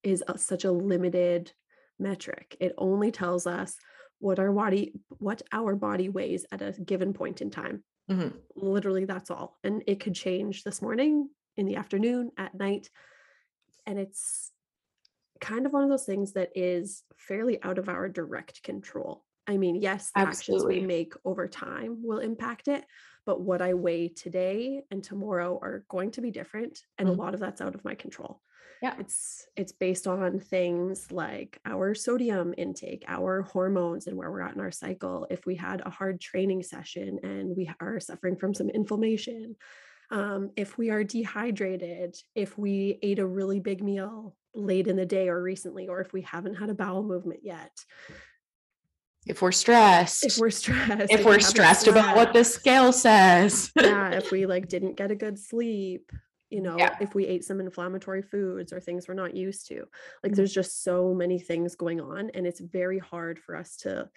is 0.02 0.22
a, 0.28 0.36
such 0.36 0.64
a 0.66 0.70
limited 0.70 1.50
metric. 1.98 2.54
It 2.60 2.74
only 2.76 3.10
tells 3.10 3.46
us 3.46 3.74
what 4.18 4.38
our 4.38 4.52
body 4.52 4.92
what 5.08 5.40
our 5.50 5.74
body 5.74 6.10
weighs 6.10 6.44
at 6.52 6.60
a 6.60 6.72
given 6.72 7.14
point 7.14 7.40
in 7.40 7.50
time. 7.50 7.82
Mhm. 8.10 8.34
Literally, 8.54 9.06
that's 9.06 9.30
all. 9.30 9.58
And 9.64 9.82
it 9.86 9.98
could 9.98 10.14
change 10.14 10.62
this 10.62 10.82
morning, 10.82 11.30
in 11.56 11.64
the 11.64 11.76
afternoon, 11.76 12.30
at 12.36 12.54
night. 12.54 12.90
And 13.86 13.98
it's 13.98 14.52
kind 15.40 15.64
of 15.64 15.72
one 15.72 15.84
of 15.84 15.88
those 15.88 16.04
things 16.04 16.34
that 16.34 16.50
is 16.54 17.02
fairly 17.16 17.62
out 17.62 17.78
of 17.78 17.88
our 17.88 18.10
direct 18.10 18.62
control. 18.62 19.24
I 19.46 19.56
mean, 19.56 19.76
yes, 19.76 20.10
the 20.14 20.20
actions 20.20 20.66
we 20.66 20.80
make 20.80 21.14
over 21.24 21.48
time 21.48 22.02
will 22.02 22.18
impact 22.18 22.68
it, 22.68 22.84
but 23.28 23.42
what 23.42 23.60
I 23.60 23.74
weigh 23.74 24.08
today 24.08 24.84
and 24.90 25.04
tomorrow 25.04 25.58
are 25.60 25.84
going 25.90 26.12
to 26.12 26.22
be 26.22 26.30
different. 26.30 26.86
And 26.96 27.06
Mhm. 27.06 27.12
a 27.12 27.14
lot 27.22 27.34
of 27.34 27.40
that's 27.40 27.60
out 27.60 27.74
of 27.74 27.84
my 27.84 27.94
control. 27.94 28.40
Yeah. 28.80 28.96
It's 28.98 29.46
it's 29.54 29.72
based 29.72 30.06
on 30.06 30.40
things 30.40 31.12
like 31.12 31.60
our 31.66 31.94
sodium 31.94 32.54
intake, 32.56 33.04
our 33.06 33.42
hormones, 33.42 34.06
and 34.06 34.16
where 34.16 34.30
we're 34.32 34.40
at 34.40 34.54
in 34.54 34.62
our 34.62 34.70
cycle. 34.70 35.26
If 35.28 35.44
we 35.44 35.56
had 35.56 35.82
a 35.84 35.90
hard 35.90 36.22
training 36.22 36.62
session 36.62 37.18
and 37.22 37.54
we 37.54 37.70
are 37.80 38.00
suffering 38.00 38.36
from 38.36 38.54
some 38.54 38.70
inflammation, 38.70 39.56
um, 40.10 40.50
if 40.56 40.78
we 40.78 40.88
are 40.88 41.04
dehydrated, 41.04 42.16
if 42.34 42.56
we 42.56 42.98
ate 43.02 43.18
a 43.18 43.26
really 43.26 43.60
big 43.60 43.82
meal 43.82 44.38
late 44.54 44.86
in 44.86 44.96
the 44.96 45.04
day 45.04 45.28
or 45.28 45.42
recently, 45.42 45.86
or 45.86 46.00
if 46.00 46.14
we 46.14 46.22
haven't 46.22 46.54
had 46.54 46.70
a 46.70 46.74
bowel 46.74 47.02
movement 47.02 47.40
yet, 47.42 47.84
If 49.28 49.42
we're 49.42 49.52
stressed, 49.52 50.24
if 50.24 50.38
we're 50.38 50.50
stressed, 50.50 51.12
if 51.12 51.20
we 51.20 51.26
we're 51.26 51.40
stressed 51.40 51.86
about 51.86 52.16
what 52.16 52.32
the 52.32 52.44
scale 52.44 52.92
says. 52.92 53.70
yeah, 53.76 54.10
if 54.12 54.30
we 54.32 54.46
like 54.54 54.68
didn't 54.68 54.96
get 54.96 55.10
a 55.10 55.14
good 55.14 55.38
sleep, 55.38 56.10
you 56.50 56.62
know, 56.62 56.76
Yeah. 56.78 56.96
if 57.00 57.14
we 57.14 57.26
ate 57.26 57.44
some 57.44 57.60
inflammatory 57.60 58.22
foods 58.22 58.72
or 58.72 58.80
things 58.80 59.06
we're 59.06 59.14
not 59.14 59.34
used 59.34 59.66
to. 59.68 59.84
Like 60.22 60.32
Mhm. 60.32 60.36
there's 60.36 60.52
just 60.54 60.82
so 60.82 61.12
many 61.14 61.38
things 61.38 61.76
going 61.76 62.00
on 62.00 62.30
and 62.30 62.46
it's 62.46 62.60
very 62.60 62.98
hard 62.98 63.38
for 63.38 63.54
us 63.54 63.76
to 63.78 64.08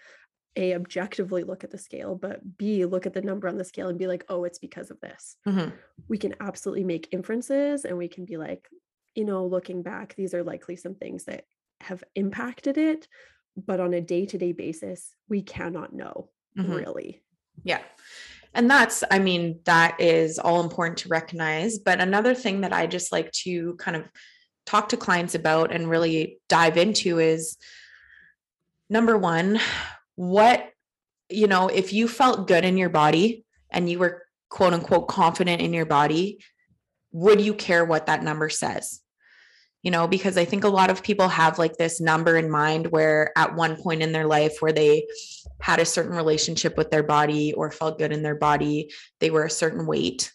a 0.55 0.73
objectively 0.75 1.43
look 1.43 1.63
at 1.63 1.71
the 1.71 1.77
scale, 1.77 2.15
but 2.15 2.39
b 2.57 2.85
look 2.85 3.05
at 3.05 3.13
the 3.13 3.21
number 3.21 3.47
on 3.47 3.57
the 3.57 3.63
scale 3.63 3.87
and 3.89 3.97
be 3.99 4.07
like, 4.07 4.25
"Oh, 4.29 4.43
it's 4.45 4.59
because 4.59 4.91
of 4.91 4.99
this." 5.01 5.37
Mhm. 5.47 5.73
We 6.09 6.17
can 6.17 6.35
absolutely 6.41 6.83
make 6.85 7.07
inferences 7.13 7.83
and 7.85 7.97
we 7.97 8.07
can 8.09 8.25
be 8.25 8.37
like, 8.37 8.67
you 9.15 9.23
know, 9.25 9.45
looking 9.45 9.81
back, 9.81 10.15
these 10.15 10.33
are 10.33 10.43
likely 10.43 10.75
some 10.77 10.95
things 10.95 11.25
that 11.25 11.45
have 11.81 12.03
impacted 12.15 12.77
it, 12.77 13.07
but 13.57 13.79
on 13.79 13.93
a 13.93 14.01
day-to-day 14.01 14.51
basis, 14.51 15.13
we 15.27 15.41
cannot 15.41 15.93
know 15.93 16.29
Mhm. 16.57 16.75
really. 16.75 17.21
Yeah. 17.63 17.81
And 18.53 18.69
that's, 18.69 19.03
I 19.09 19.19
mean, 19.19 19.61
that 19.63 19.99
is 20.01 20.37
all 20.37 20.61
important 20.61 20.97
to 20.99 21.09
recognize. 21.09 21.79
But 21.79 22.01
another 22.01 22.35
thing 22.35 22.61
that 22.61 22.73
I 22.73 22.87
just 22.87 23.11
like 23.11 23.31
to 23.43 23.75
kind 23.75 23.95
of 23.95 24.09
talk 24.65 24.89
to 24.89 24.97
clients 24.97 25.35
about 25.35 25.71
and 25.71 25.89
really 25.89 26.39
dive 26.49 26.77
into 26.77 27.19
is 27.19 27.57
number 28.89 29.17
one, 29.17 29.59
what, 30.15 30.69
you 31.29 31.47
know, 31.47 31.67
if 31.67 31.93
you 31.93 32.07
felt 32.07 32.47
good 32.47 32.65
in 32.65 32.77
your 32.77 32.89
body 32.89 33.45
and 33.69 33.89
you 33.89 33.99
were 33.99 34.23
quote 34.49 34.73
unquote 34.73 35.07
confident 35.07 35.61
in 35.61 35.73
your 35.73 35.85
body, 35.85 36.43
would 37.13 37.39
you 37.39 37.53
care 37.53 37.85
what 37.85 38.07
that 38.07 38.23
number 38.23 38.49
says? 38.49 39.01
You 39.83 39.89
know, 39.89 40.07
because 40.07 40.37
I 40.37 40.45
think 40.45 40.63
a 40.63 40.69
lot 40.69 40.91
of 40.91 41.01
people 41.01 41.27
have 41.27 41.57
like 41.57 41.77
this 41.77 41.99
number 41.99 42.37
in 42.37 42.51
mind 42.51 42.87
where 42.87 43.31
at 43.35 43.55
one 43.55 43.75
point 43.75 44.03
in 44.03 44.11
their 44.11 44.27
life 44.27 44.57
where 44.59 44.71
they 44.71 45.07
had 45.59 45.79
a 45.79 45.85
certain 45.85 46.15
relationship 46.15 46.77
with 46.77 46.91
their 46.91 47.01
body 47.01 47.53
or 47.53 47.71
felt 47.71 47.97
good 47.97 48.11
in 48.11 48.21
their 48.21 48.35
body, 48.35 48.91
they 49.19 49.31
were 49.31 49.43
a 49.43 49.49
certain 49.49 49.87
weight. 49.87 50.31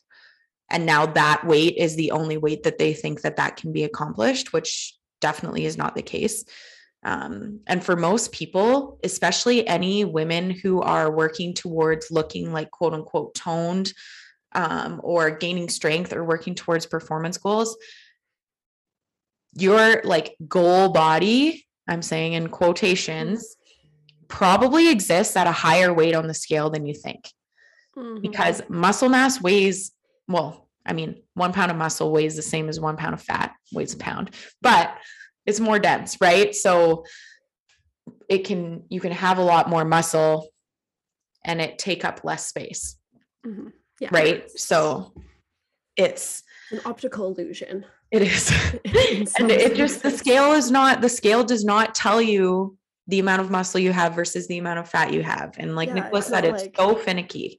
And 0.68 0.84
now 0.84 1.06
that 1.06 1.46
weight 1.46 1.76
is 1.76 1.94
the 1.94 2.10
only 2.10 2.36
weight 2.36 2.64
that 2.64 2.78
they 2.78 2.92
think 2.92 3.20
that 3.20 3.36
that 3.36 3.56
can 3.56 3.72
be 3.72 3.84
accomplished, 3.84 4.52
which 4.52 4.96
definitely 5.20 5.64
is 5.64 5.78
not 5.78 5.94
the 5.94 6.02
case. 6.02 6.44
Um, 7.04 7.60
and 7.68 7.84
for 7.84 7.94
most 7.94 8.32
people, 8.32 8.98
especially 9.04 9.66
any 9.66 10.04
women 10.04 10.50
who 10.50 10.82
are 10.82 11.10
working 11.10 11.54
towards 11.54 12.10
looking 12.10 12.52
like 12.52 12.70
quote 12.72 12.94
unquote 12.94 13.34
toned 13.34 13.92
um, 14.52 15.00
or 15.04 15.30
gaining 15.30 15.68
strength 15.68 16.12
or 16.12 16.24
working 16.24 16.56
towards 16.56 16.84
performance 16.84 17.38
goals, 17.38 17.76
your 19.56 20.02
like 20.04 20.36
goal 20.48 20.90
body, 20.90 21.66
I'm 21.88 22.02
saying 22.02 22.34
in 22.34 22.48
quotations, 22.48 23.56
probably 24.28 24.90
exists 24.90 25.36
at 25.36 25.46
a 25.46 25.52
higher 25.52 25.92
weight 25.94 26.14
on 26.14 26.26
the 26.26 26.34
scale 26.34 26.68
than 26.70 26.84
you 26.86 26.94
think 26.94 27.30
Mhm. 27.96 28.20
because 28.20 28.60
muscle 28.68 29.08
mass 29.08 29.40
weighs 29.40 29.92
well 30.28 30.68
i 30.84 30.92
mean 30.92 31.22
one 31.34 31.52
pound 31.52 31.70
of 31.70 31.76
muscle 31.76 32.10
weighs 32.10 32.34
the 32.34 32.42
same 32.42 32.68
as 32.68 32.80
one 32.80 32.96
pound 32.96 33.14
of 33.14 33.22
fat 33.22 33.54
weighs 33.72 33.94
a 33.94 33.96
pound 33.96 34.32
but 34.60 34.92
it's 35.46 35.60
more 35.60 35.78
dense 35.78 36.20
right 36.20 36.54
so 36.56 37.04
it 38.28 38.38
can 38.44 38.82
you 38.90 39.00
can 39.00 39.12
have 39.12 39.38
a 39.38 39.42
lot 39.44 39.70
more 39.70 39.84
muscle 39.84 40.48
and 41.44 41.60
it 41.60 41.78
take 41.78 42.04
up 42.04 42.22
less 42.24 42.46
space 42.48 42.96
Mhm. 43.46 43.72
Yeah. 44.00 44.08
right 44.10 44.50
so 44.50 45.14
it's 45.96 46.42
An 46.72 46.80
optical 46.84 47.28
illusion. 47.32 47.86
It 48.10 48.22
is 48.22 48.50
and 49.38 49.50
it 49.50 49.74
just 49.76 50.02
the 50.02 50.10
scale 50.10 50.52
is 50.52 50.70
not 50.70 51.00
the 51.00 51.08
scale 51.08 51.42
does 51.44 51.64
not 51.64 51.94
tell 51.94 52.22
you 52.22 52.76
the 53.08 53.18
amount 53.18 53.40
of 53.40 53.50
muscle 53.50 53.80
you 53.80 53.92
have 53.92 54.14
versus 54.14 54.46
the 54.48 54.58
amount 54.58 54.78
of 54.78 54.88
fat 54.88 55.12
you 55.12 55.22
have 55.22 55.54
and 55.58 55.74
like 55.76 55.88
Yeah, 55.88 56.10
said 56.20 56.44
it's 56.44 56.62
like- 56.64 56.76
so 56.76 56.94
finicky 56.94 57.58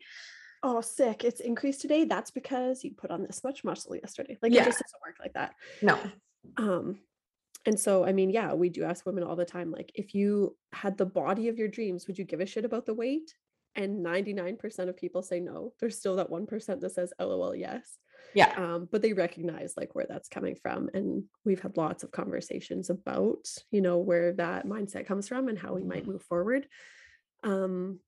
Oh, 0.63 0.82
sick. 0.82 1.24
It's 1.24 1.39
increased 1.39 1.82
today. 1.82 2.04
That's 2.04 2.32
because 2.32 2.84
you 2.84 2.92
put 2.92 3.12
on 3.12 3.22
this 3.22 3.44
much 3.44 3.63
muscle 3.63 3.96
yesterday. 3.96 4.39
Like 4.42 4.51
Yeah. 4.51 4.63
it 4.63 4.66
just 4.66 4.80
doesn't 4.80 5.01
work 5.06 5.16
like 5.20 5.34
that. 5.34 5.54
no 5.84 5.98
Um, 6.58 6.98
and 7.68 7.80
so 7.80 8.04
I 8.04 8.12
mean, 8.12 8.32
yeah, 8.32 8.54
we 8.54 8.70
do 8.70 8.84
ask 8.84 9.06
women 9.06 9.24
all 9.24 9.36
the 9.36 9.46
time, 9.46 9.72
like, 9.72 9.92
if 9.94 10.16
you 10.16 10.58
had 10.74 10.98
the 10.98 11.06
body 11.06 11.48
of 11.48 11.60
your 11.60 11.68
dreams, 11.68 12.08
would 12.08 12.18
you 12.18 12.25
give 12.25 12.42
a 12.42 12.46
shit 12.48 12.66
about 12.66 12.88
the 12.88 12.96
weight? 12.96 13.36
And 13.75 14.04
99% 14.04 14.89
of 14.89 14.98
people 14.98 15.22
say 15.22 15.39
no. 15.39 15.74
There's 15.80 15.96
still 15.98 16.16
that 16.16 16.32
1% 16.32 16.80
that 16.82 16.92
says 16.92 17.13
LOL, 17.20 17.56
yes. 17.56 18.00
Yeah. 18.38 18.53
Um, 18.56 18.88
but 18.91 19.01
they 19.01 19.13
recognize 19.13 19.74
like 19.75 19.96
where 19.96 20.06
that's 20.08 20.29
coming 20.29 20.56
from. 20.56 20.91
And 20.94 21.24
we've 21.44 21.60
had 21.60 21.75
lots 21.75 22.03
of 22.03 22.12
conversations 22.12 22.91
about, 22.91 23.48
you 23.72 23.82
know, 23.82 23.98
where 23.98 24.34
that 24.34 24.67
mindset 24.67 25.08
comes 25.08 25.27
from 25.27 25.48
and 25.48 25.58
how 25.58 25.74
we 25.74 25.84
might 25.84 26.06
move 26.06 26.22
forward. 26.22 26.67
Um, 27.44 28.00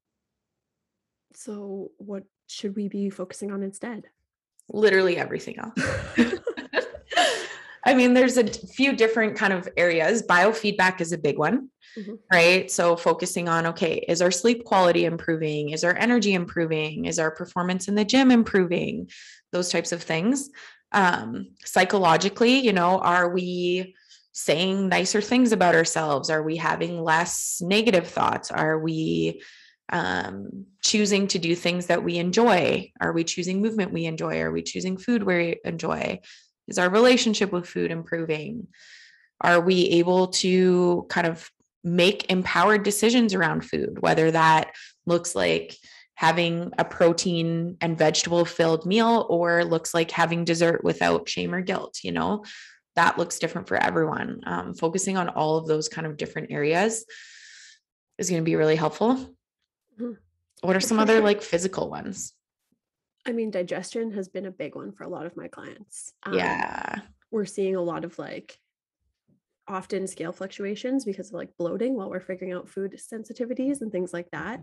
so 1.33 1.89
what 1.97 2.25
should 2.45 2.75
we 2.75 2.89
be 2.89 3.09
focusing 3.09 3.51
on 3.51 3.63
instead? 3.63 4.03
Literally 4.71 5.17
everything 5.17 5.57
else. 5.57 5.73
I 7.89 7.95
mean, 7.95 8.13
there's 8.13 8.37
a 8.37 8.45
few 8.47 8.95
different 8.95 9.35
kind 9.35 9.51
of 9.51 9.67
areas. 9.75 10.21
Biofeedback 10.21 11.01
is 11.01 11.11
a 11.11 11.17
big 11.17 11.39
one, 11.39 11.69
Mhm. 11.97 12.19
right? 12.31 12.69
So 12.69 12.95
focusing 12.95 13.49
on 13.49 13.65
okay, 13.65 14.05
is 14.07 14.21
our 14.21 14.29
sleep 14.29 14.63
quality 14.63 15.05
improving? 15.05 15.71
Is 15.71 15.83
our 15.83 15.95
energy 15.95 16.33
improving? 16.35 17.05
Is 17.05 17.17
our 17.17 17.31
performance 17.31 17.87
in 17.87 17.95
the 17.95 18.05
gym 18.05 18.29
improving? 18.29 19.09
Those 19.51 19.69
types 19.71 19.91
of 19.91 20.03
things. 20.03 20.51
Um, 20.91 21.55
psychologically, 21.65 22.59
you 22.59 22.73
know, 22.73 22.99
are 22.99 23.33
we 23.33 23.95
saying 24.33 24.87
nicer 24.87 25.19
things 25.19 25.51
about 25.51 25.73
ourselves? 25.73 26.29
Are 26.29 26.43
we 26.43 26.57
having 26.57 27.03
less 27.03 27.59
negative 27.59 28.07
thoughts? 28.07 28.51
Are 28.51 28.77
we 28.77 29.41
um, 29.91 30.67
choosing 30.83 31.27
to 31.29 31.39
do 31.39 31.55
things 31.55 31.87
that 31.87 32.03
we 32.03 32.17
enjoy? 32.17 32.91
Are 33.01 33.13
we 33.13 33.23
choosing 33.23 33.63
movement 33.63 33.91
we 33.91 34.05
enjoy? 34.05 34.39
Are 34.41 34.51
we 34.51 34.61
choosing 34.61 34.95
food 34.99 35.23
we 35.23 35.59
enjoy? 35.65 36.19
Is 36.69 36.77
our 36.77 36.89
relationship 36.89 37.51
with 37.51 37.67
food 37.67 37.91
improving? 37.91 38.67
Are 39.41 39.61
we 39.61 39.85
able 39.89 40.27
to 40.27 41.05
kind 41.09 41.27
of 41.27 41.49
make 41.83 42.29
empowered 42.29 42.83
decisions 42.83 43.33
around 43.33 43.61
food, 43.65 43.97
whether 44.01 44.31
that 44.31 44.75
looks 45.05 45.33
like 45.33 45.77
having 46.15 46.71
a 46.77 46.83
protein 46.83 47.77
and 47.79 47.97
vegetable 47.97 48.43
filled 48.43 48.85
meal 48.85 49.25
or 49.29 49.63
looks 49.63 49.93
like 49.93 50.11
having 50.11 50.43
dessert 50.43 50.83
without 50.83 51.29
shame 51.29 51.55
or 51.55 51.61
guilt, 51.61 51.99
you 52.03 52.11
know? 52.11 52.43
That 52.95 53.17
looks 53.17 53.39
different 53.39 53.69
for 53.69 53.81
everyone. 53.81 54.41
Um, 54.45 54.73
focusing 54.73 55.15
on 55.15 55.29
all 55.29 55.57
of 55.57 55.67
those 55.67 55.87
kind 55.87 56.05
of 56.05 56.17
different 56.17 56.51
areas 56.51 57.05
is 58.17 58.29
going 58.29 58.41
to 58.41 58.45
be 58.45 58.57
really 58.57 58.75
helpful. 58.75 59.33
Mhm. 59.97 60.17
What 60.61 60.75
are 60.75 60.81
some 60.81 60.99
other 61.03 61.21
like 61.21 61.41
physical 61.41 61.89
ones? 61.89 62.33
I 63.29 63.31
mean, 63.31 63.51
digestion 63.51 64.11
has 64.13 64.27
been 64.27 64.47
a 64.47 64.51
big 64.51 64.75
one 64.75 64.91
for 64.91 65.03
a 65.03 65.07
lot 65.07 65.27
of 65.27 65.37
my 65.37 65.47
clients. 65.47 66.13
Um, 66.23 66.33
yeah. 66.33 67.01
We're 67.29 67.45
seeing 67.45 67.75
a 67.75 67.81
lot 67.81 68.03
of 68.03 68.17
like 68.17 68.57
often 69.67 70.07
scale 70.07 70.31
fluctuations 70.31 71.05
because 71.05 71.27
of 71.27 71.35
like 71.35 71.55
bloating 71.59 71.95
while 71.95 72.09
we're 72.09 72.19
figuring 72.19 72.53
out 72.53 72.67
food 72.67 72.99
sensitivities 72.99 73.81
and 73.81 73.91
things 73.91 74.13
like 74.13 74.31
that. 74.31 74.61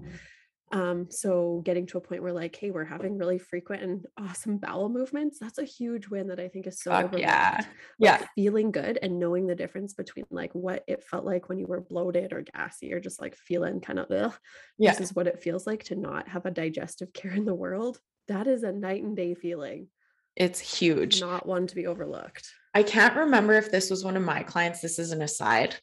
Um, 0.72 1.06
so 1.10 1.62
getting 1.64 1.86
to 1.86 1.98
a 1.98 2.00
point 2.00 2.22
where 2.22 2.32
like, 2.32 2.56
hey, 2.56 2.70
we're 2.72 2.84
having 2.84 3.16
really 3.18 3.38
frequent 3.38 3.82
and 3.84 4.04
awesome 4.18 4.58
bowel 4.58 4.88
movements, 4.88 5.38
that's 5.38 5.58
a 5.58 5.64
huge 5.64 6.08
win 6.08 6.26
that 6.28 6.40
I 6.40 6.48
think 6.48 6.66
is 6.66 6.80
so 6.80 6.90
Fuck 6.90 7.04
overlooked. 7.04 7.22
yeah. 7.22 7.54
Like, 7.58 7.66
Yeah. 7.98 8.26
feeling 8.34 8.72
good 8.72 8.98
and 9.00 9.20
knowing 9.20 9.46
the 9.46 9.54
difference 9.54 9.94
between 9.94 10.26
like 10.30 10.52
what 10.54 10.82
it 10.88 11.04
felt 11.04 11.24
like 11.24 11.48
when 11.48 11.58
you 11.58 11.66
were 11.66 11.80
bloated 11.80 12.32
or 12.32 12.42
gassy 12.42 12.92
or 12.92 12.98
just 12.98 13.20
like 13.20 13.36
feeling 13.36 13.80
kind 13.80 14.00
of 14.00 14.10
ugh, 14.10 14.34
Yeah. 14.76 14.90
versus 14.92 15.14
what 15.14 15.28
it 15.28 15.40
feels 15.40 15.68
like 15.68 15.84
to 15.84 15.94
not 15.94 16.26
have 16.28 16.46
a 16.46 16.50
digestive 16.50 17.12
care 17.12 17.32
in 17.32 17.44
the 17.44 17.54
world. 17.54 18.00
That 18.26 18.48
is 18.48 18.64
a 18.64 18.72
night 18.72 19.04
and 19.04 19.16
day 19.16 19.34
feeling, 19.34 19.86
It's 20.34 20.58
huge. 20.58 21.20
not 21.20 21.46
one 21.46 21.68
to 21.68 21.74
be 21.76 21.86
overlooked. 21.86 22.50
I 22.74 22.82
can't 22.82 23.16
remember 23.16 23.52
if 23.54 23.70
this 23.70 23.88
was 23.88 24.04
one 24.04 24.16
of 24.16 24.22
my 24.24 24.42
clients. 24.42 24.80
This 24.80 24.98
is 24.98 25.12
an 25.12 25.22
aside. 25.22 25.76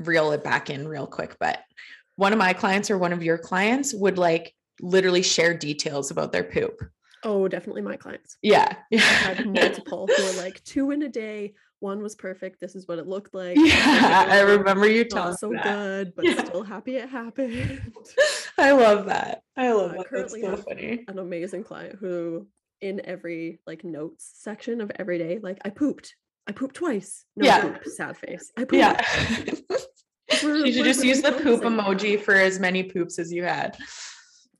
Reel 0.00 0.32
it 0.32 0.42
back 0.42 0.70
in 0.70 0.88
real 0.88 1.06
quick, 1.06 1.36
but 1.38 1.60
one 2.16 2.32
of 2.32 2.38
my 2.38 2.52
clients 2.52 2.90
or 2.90 2.98
one 2.98 3.12
of 3.12 3.22
your 3.22 3.38
clients 3.38 3.94
would 3.94 4.18
like 4.18 4.54
literally 4.80 5.22
share 5.22 5.54
details 5.56 6.10
about 6.10 6.32
their 6.32 6.44
poop. 6.44 6.80
Oh, 7.22 7.48
definitely 7.48 7.82
my 7.82 7.96
clients. 7.96 8.36
Yeah. 8.42 8.76
I 8.92 8.96
had 8.96 9.46
multiple 9.52 10.08
who 10.14 10.24
were 10.24 10.32
like 10.42 10.62
two 10.64 10.90
in 10.90 11.02
a 11.02 11.08
day. 11.08 11.54
One 11.80 12.02
was 12.02 12.14
perfect. 12.14 12.60
This 12.60 12.74
is 12.76 12.86
what 12.88 12.98
it 12.98 13.06
looked 13.06 13.34
like. 13.34 13.56
yeah. 13.58 14.26
I 14.28 14.40
remember 14.40 14.86
you 14.86 15.02
Not 15.04 15.10
telling 15.10 15.36
so 15.36 15.50
that. 15.50 15.64
good, 15.64 16.12
but 16.14 16.24
Yeah. 16.24 16.44
still 16.44 16.62
happy 16.62 16.96
it 16.96 17.08
happened. 17.08 17.80
I 18.58 18.72
love 18.72 19.06
that. 19.06 19.42
I 19.56 19.72
love 19.72 19.90
I 19.92 19.96
that. 19.96 19.96
That's 19.98 20.08
currently 20.10 20.42
so 20.42 20.56
funny. 20.58 21.04
An 21.08 21.18
amazing 21.18 21.64
client 21.64 21.96
who, 21.98 22.46
in 22.80 23.00
every 23.04 23.60
like 23.66 23.84
notes 23.84 24.30
section 24.34 24.80
of 24.80 24.92
every 24.98 25.18
day, 25.18 25.38
like 25.42 25.58
I 25.64 25.70
pooped. 25.70 26.14
I 26.46 26.52
pooped 26.52 26.76
twice. 26.76 27.24
No 27.36 27.46
Yeah. 27.46 27.60
poop. 27.62 27.84
Sad 27.86 28.16
face. 28.18 28.50
I 28.56 28.60
pooped. 28.64 28.74
Yeah. 28.74 29.00
You 30.44 30.72
should 30.72 30.84
just 30.84 31.04
use 31.04 31.22
the 31.22 31.32
poop 31.32 31.62
emoji 31.70 32.20
for 32.20 32.34
as 32.34 32.58
many 32.60 32.82
poops 32.82 33.18
as 33.18 33.32
you 33.32 33.44
had. 33.44 33.76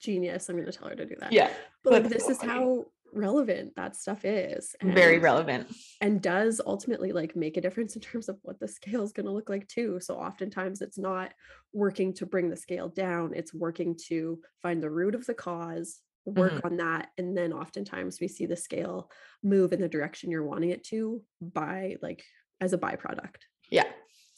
Genius. 0.00 0.48
I'm 0.48 0.56
going 0.56 0.70
to 0.70 0.72
tell 0.76 0.88
her 0.88 0.94
to 0.96 1.06
do 1.06 1.14
that. 1.20 1.32
Yeah. 1.32 1.50
But 1.82 1.92
like 1.92 2.08
this 2.08 2.28
is 2.28 2.40
how 2.42 2.86
relevant 3.12 3.74
that 3.76 3.94
stuff 3.94 4.24
is. 4.24 4.74
Very 4.82 5.18
relevant. 5.18 5.68
and 6.00 6.20
does 6.20 6.60
ultimately 6.66 7.12
like 7.12 7.36
make 7.36 7.56
a 7.56 7.60
difference 7.60 7.94
in 7.94 8.02
terms 8.02 8.28
of 8.28 8.38
what 8.42 8.58
the 8.58 8.66
scale 8.66 9.02
is 9.04 9.12
going 9.12 9.26
to 9.26 9.32
look 9.32 9.48
like 9.48 9.68
too 9.68 10.00
so 10.00 10.16
oftentimes 10.16 10.80
it's 10.80 10.98
not 10.98 11.32
working 11.72 12.12
to 12.14 12.26
bring 12.26 12.50
the 12.50 12.56
scale 12.56 12.88
down 12.88 13.32
it's 13.32 13.54
working 13.54 13.96
to 14.08 14.40
find 14.62 14.82
the 14.82 14.90
root 14.90 15.14
of 15.14 15.24
the 15.26 15.34
cause 15.34 16.00
work 16.26 16.54
Mhm. 16.54 16.64
on 16.64 16.76
that 16.78 17.10
and 17.16 17.36
then 17.38 17.52
oftentimes 17.52 18.18
we 18.20 18.26
see 18.26 18.46
the 18.46 18.56
scale 18.56 19.08
move 19.44 19.72
in 19.72 19.80
the 19.80 19.88
direction 19.88 20.30
you're 20.32 20.42
wanting 20.42 20.70
it 20.70 20.82
to 20.84 21.22
by 21.40 21.94
like 22.02 22.24
as 22.60 22.72
a 22.72 22.78
byproduct 22.78 23.42
Yeah. 23.70 23.84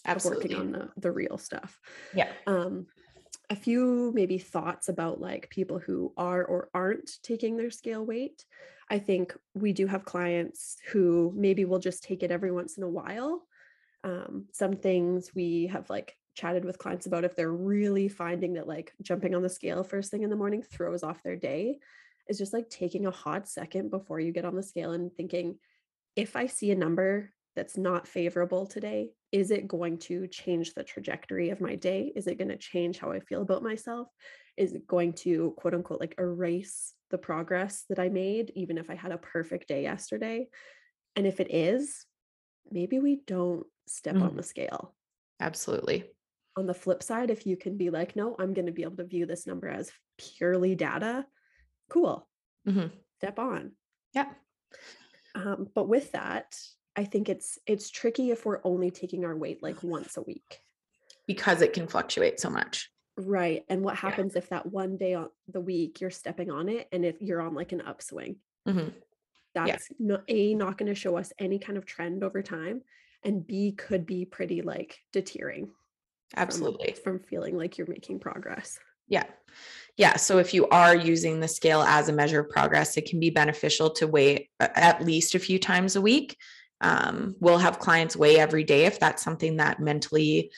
Of 0.08 0.24
working 0.24 0.52
Absolutely. 0.52 0.56
on 0.56 0.72
the, 0.72 0.88
the 1.00 1.12
real 1.12 1.38
stuff 1.38 1.78
Yeah. 2.14 2.32
um 2.46 2.86
a 3.48 3.56
few 3.56 4.12
maybe 4.14 4.38
thoughts 4.38 4.88
about 4.88 5.20
like 5.20 5.48
people 5.50 5.78
who 5.78 6.12
are 6.16 6.44
or 6.44 6.68
aren't 6.74 7.10
taking 7.22 7.56
their 7.56 7.70
scale 7.70 8.04
weight 8.04 8.44
i 8.90 8.98
think 8.98 9.36
we 9.54 9.72
do 9.72 9.86
have 9.86 10.04
clients 10.04 10.76
who 10.90 11.32
maybe 11.36 11.64
will 11.64 11.78
just 11.78 12.02
take 12.02 12.22
it 12.22 12.30
every 12.30 12.50
once 12.50 12.76
in 12.76 12.82
a 12.82 12.88
while 12.88 13.42
um, 14.04 14.46
some 14.52 14.74
things 14.74 15.32
we 15.34 15.66
have 15.66 15.90
like 15.90 16.16
chatted 16.34 16.64
with 16.64 16.78
clients 16.78 17.06
about 17.06 17.24
if 17.24 17.34
they're 17.34 17.50
really 17.50 18.08
finding 18.08 18.52
that 18.54 18.68
like 18.68 18.92
jumping 19.02 19.34
on 19.34 19.42
the 19.42 19.48
scale 19.48 19.82
first 19.82 20.10
thing 20.10 20.22
in 20.22 20.30
the 20.30 20.36
morning 20.36 20.62
throws 20.62 21.02
off 21.02 21.22
their 21.22 21.36
day 21.36 21.78
is 22.28 22.38
just 22.38 22.52
like 22.52 22.68
taking 22.68 23.06
a 23.06 23.10
hot 23.10 23.48
second 23.48 23.90
before 23.90 24.20
you 24.20 24.32
get 24.32 24.44
on 24.44 24.54
the 24.54 24.62
scale 24.62 24.92
and 24.92 25.12
thinking 25.14 25.58
if 26.14 26.36
i 26.36 26.46
see 26.46 26.70
a 26.70 26.76
number 26.76 27.32
that's 27.56 27.76
not 27.76 28.06
favorable 28.06 28.66
today 28.66 29.10
is 29.32 29.50
it 29.50 29.66
going 29.66 29.98
to 29.98 30.26
change 30.28 30.74
the 30.74 30.84
trajectory 30.84 31.50
of 31.50 31.60
my 31.60 31.74
day 31.74 32.12
is 32.14 32.26
it 32.26 32.38
going 32.38 32.48
to 32.48 32.56
change 32.58 32.98
how 32.98 33.10
i 33.10 33.20
feel 33.20 33.42
about 33.42 33.62
myself 33.62 34.08
is 34.56 34.72
it 34.74 34.86
going 34.86 35.12
to 35.12 35.52
quote 35.58 35.74
unquote 35.74 36.00
like 36.00 36.14
erase 36.18 36.94
the 37.10 37.18
progress 37.18 37.84
that 37.88 37.98
i 37.98 38.08
made 38.08 38.52
even 38.54 38.78
if 38.78 38.90
i 38.90 38.94
had 38.94 39.12
a 39.12 39.18
perfect 39.18 39.68
day 39.68 39.82
yesterday 39.82 40.48
and 41.16 41.26
if 41.26 41.40
it 41.40 41.52
is 41.52 42.06
maybe 42.70 42.98
we 42.98 43.16
don't 43.26 43.66
step 43.86 44.20
on 44.22 44.34
Mhm. 44.34 44.36
the 44.36 44.42
scale 44.42 44.94
Absolutely. 45.40 46.14
on 46.56 46.66
the 46.66 46.74
flip 46.74 47.02
side 47.02 47.30
if 47.30 47.46
you 47.46 47.56
can 47.56 47.76
be 47.76 47.90
like 47.90 48.16
no 48.16 48.34
i'm 48.38 48.54
going 48.54 48.66
to 48.66 48.72
be 48.72 48.82
able 48.82 48.96
to 48.96 49.04
view 49.04 49.26
this 49.26 49.46
number 49.46 49.68
as 49.68 49.92
purely 50.18 50.74
data 50.74 51.26
cool 51.90 52.28
Mhm. 52.64 53.06
step 53.18 53.38
on 53.38 53.72
Yeah. 54.12 54.34
um, 55.34 55.68
but 55.74 55.88
with 55.88 56.12
that 56.12 56.58
i 56.96 57.04
think 57.04 57.28
it's 57.28 57.58
it's 57.66 57.90
tricky 57.90 58.30
if 58.30 58.44
we're 58.46 58.60
only 58.64 58.90
taking 58.90 59.24
our 59.24 59.36
weight 59.36 59.62
like 59.62 59.82
once 59.82 60.16
a 60.16 60.22
week 60.22 60.60
Because 61.26 61.62
it 61.62 61.72
can 61.72 61.86
fluctuate 61.86 62.40
so 62.40 62.50
much. 62.50 62.90
right 63.16 63.64
and 63.68 63.82
what 63.82 63.96
happens 63.96 64.36
if 64.36 64.48
that 64.50 64.66
one 64.66 64.96
day 64.96 65.14
on 65.14 65.28
the 65.48 65.60
week 65.60 66.00
you're 66.00 66.10
stepping 66.10 66.50
on 66.50 66.68
it 66.68 66.88
and 66.92 67.04
if 67.04 67.16
you're 67.20 67.40
on 67.40 67.54
like 67.54 67.72
an 67.72 67.80
upswing 67.82 68.36
Mhm. 68.68 68.92
that's 69.54 69.88
not 69.98 70.22
a 70.28 70.54
not 70.54 70.76
going 70.78 70.88
to 70.88 70.94
show 70.94 71.16
us 71.16 71.32
any 71.38 71.58
kind 71.58 71.78
of 71.78 71.86
trend 71.86 72.22
over 72.24 72.42
time 72.42 72.82
and 73.22 73.46
b 73.46 73.72
could 73.72 74.04
be 74.06 74.24
pretty 74.24 74.62
like 74.62 74.98
deterring 75.12 75.70
Absolutely. 76.36 76.92
from 77.04 77.20
feeling 77.20 77.56
like 77.56 77.78
you're 77.78 77.86
making 77.88 78.18
progress 78.18 78.78
Yeah. 79.08 79.22
Yeah. 79.96 80.16
So 80.16 80.38
if 80.38 80.52
you 80.52 80.66
are 80.70 80.94
using 80.96 81.38
the 81.38 81.46
scale 81.48 81.80
as 81.82 82.08
a 82.08 82.12
measure 82.12 82.40
of 82.40 82.50
progress, 82.50 82.96
it 82.96 83.08
can 83.08 83.20
be 83.20 83.30
beneficial 83.30 83.88
to 83.90 84.06
weigh 84.08 84.50
at 84.58 85.04
least 85.04 85.36
a 85.36 85.38
few 85.38 85.58
times 85.60 85.94
a 85.94 86.00
week. 86.00 86.36
Um, 86.80 87.36
we'll 87.40 87.58
have 87.58 87.78
clients 87.78 88.16
weigh 88.16 88.38
every 88.38 88.64
day 88.64 88.84
if 88.84 88.98
that's 88.98 89.22
something 89.22 89.56
that 89.56 89.80
mentally 89.80 90.52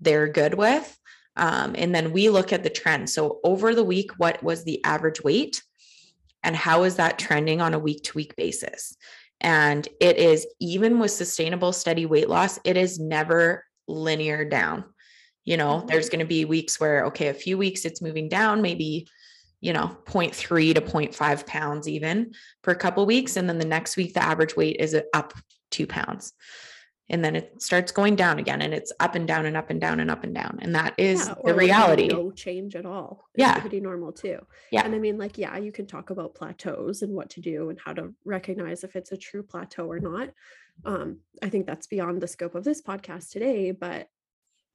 they're 0.00 0.28
good 0.28 0.54
with. 0.54 0.98
Um, 1.36 1.74
and 1.78 1.94
then 1.94 2.12
we 2.12 2.28
look 2.28 2.52
at 2.52 2.62
the 2.62 2.70
trend. 2.70 3.08
So 3.08 3.40
over 3.44 3.74
the 3.74 3.84
week, 3.84 4.10
what 4.18 4.42
was 4.42 4.64
the 4.64 4.84
average 4.84 5.22
weight? 5.22 5.62
And 6.42 6.56
how 6.56 6.82
is 6.82 6.96
that 6.96 7.18
trending 7.18 7.60
on 7.60 7.74
a 7.74 7.78
week 7.78 8.02
to 8.04 8.14
week 8.14 8.34
basis? 8.36 8.96
And 9.40 9.86
it 10.00 10.18
is 10.18 10.46
even 10.60 10.98
with 10.98 11.10
sustainable, 11.10 11.72
steady 11.72 12.06
weight 12.06 12.28
loss, 12.28 12.58
it 12.64 12.76
is 12.76 12.98
never 12.98 13.64
linear 13.88 14.44
down. 14.44 14.84
You 15.44 15.56
know, 15.56 15.80
Mhm. 15.80 15.88
there's 15.88 16.08
going 16.08 16.20
to 16.20 16.26
be 16.26 16.44
weeks 16.44 16.78
where, 16.78 17.06
okay, 17.06 17.28
a 17.28 17.34
few 17.34 17.58
weeks 17.58 17.84
it's 17.84 18.02
moving 18.02 18.28
down, 18.28 18.62
maybe, 18.62 19.08
you 19.62 19.72
know, 19.72 19.96
0.3 20.04 20.74
to 20.74 20.80
0.5 20.82 21.46
pounds 21.46 21.88
even 21.88 22.32
for 22.62 22.72
a 22.72 22.76
couple 22.76 23.06
weeks. 23.06 23.36
And 23.36 23.48
then 23.48 23.58
the 23.58 23.64
next 23.64 23.96
week, 23.96 24.12
the 24.12 24.22
average 24.22 24.54
weight 24.56 24.76
is 24.78 24.94
up 25.14 25.32
two 25.70 25.86
pounds. 25.86 26.34
and 27.08 27.22
then 27.24 27.34
it 27.36 27.60
starts 27.60 27.92
going 27.92 28.16
down 28.16 28.38
again 28.38 28.62
and 28.62 28.72
it's 28.72 28.92
up 29.00 29.14
and 29.16 29.26
down 29.26 29.44
and 29.44 29.56
up 29.56 29.68
and 29.70 29.80
down 29.80 30.00
and 30.00 30.10
up 30.10 30.22
and 30.24 30.34
down 30.34 30.58
and 30.62 30.74
that 30.74 30.94
is 30.96 31.26
Yeah, 31.26 31.34
the 31.44 31.54
reality 31.54 32.08
no 32.08 32.30
change 32.30 32.74
at 32.76 32.86
all. 32.86 33.28
It's 33.34 33.40
Yeah. 33.42 33.58
pretty 33.60 33.80
normal 33.80 34.12
too. 34.12 34.38
Yeah. 34.70 34.84
And 34.84 34.94
I 34.94 34.98
mean, 34.98 35.18
like, 35.18 35.36
yeah, 35.36 35.56
you 35.58 35.72
can 35.72 35.86
talk 35.86 36.10
about 36.10 36.34
plateaus 36.34 37.02
and 37.02 37.12
what 37.12 37.28
to 37.30 37.40
do 37.40 37.70
and 37.70 37.78
how 37.84 37.92
to 37.94 38.14
recognize 38.24 38.82
if 38.84 38.96
it's 38.96 39.12
a 39.12 39.16
true 39.16 39.42
plateau 39.42 39.86
or 39.90 39.98
not. 40.00 40.30
Um, 40.84 41.18
I 41.42 41.48
think 41.50 41.66
that's 41.66 41.86
beyond 41.88 42.20
the 42.22 42.28
scope 42.28 42.54
of 42.54 42.64
this 42.64 42.80
podcast 42.80 43.30
today, 43.30 43.72
but 43.72 44.08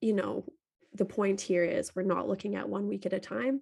you 0.01 0.13
know, 0.13 0.45
the 0.93 1.05
point 1.05 1.41
here 1.41 1.63
is 1.63 1.95
we're 1.95 2.03
not 2.03 2.27
looking 2.27 2.55
at 2.55 2.69
one 2.69 2.87
week 2.87 3.05
at 3.05 3.13
a 3.13 3.19
time. 3.19 3.61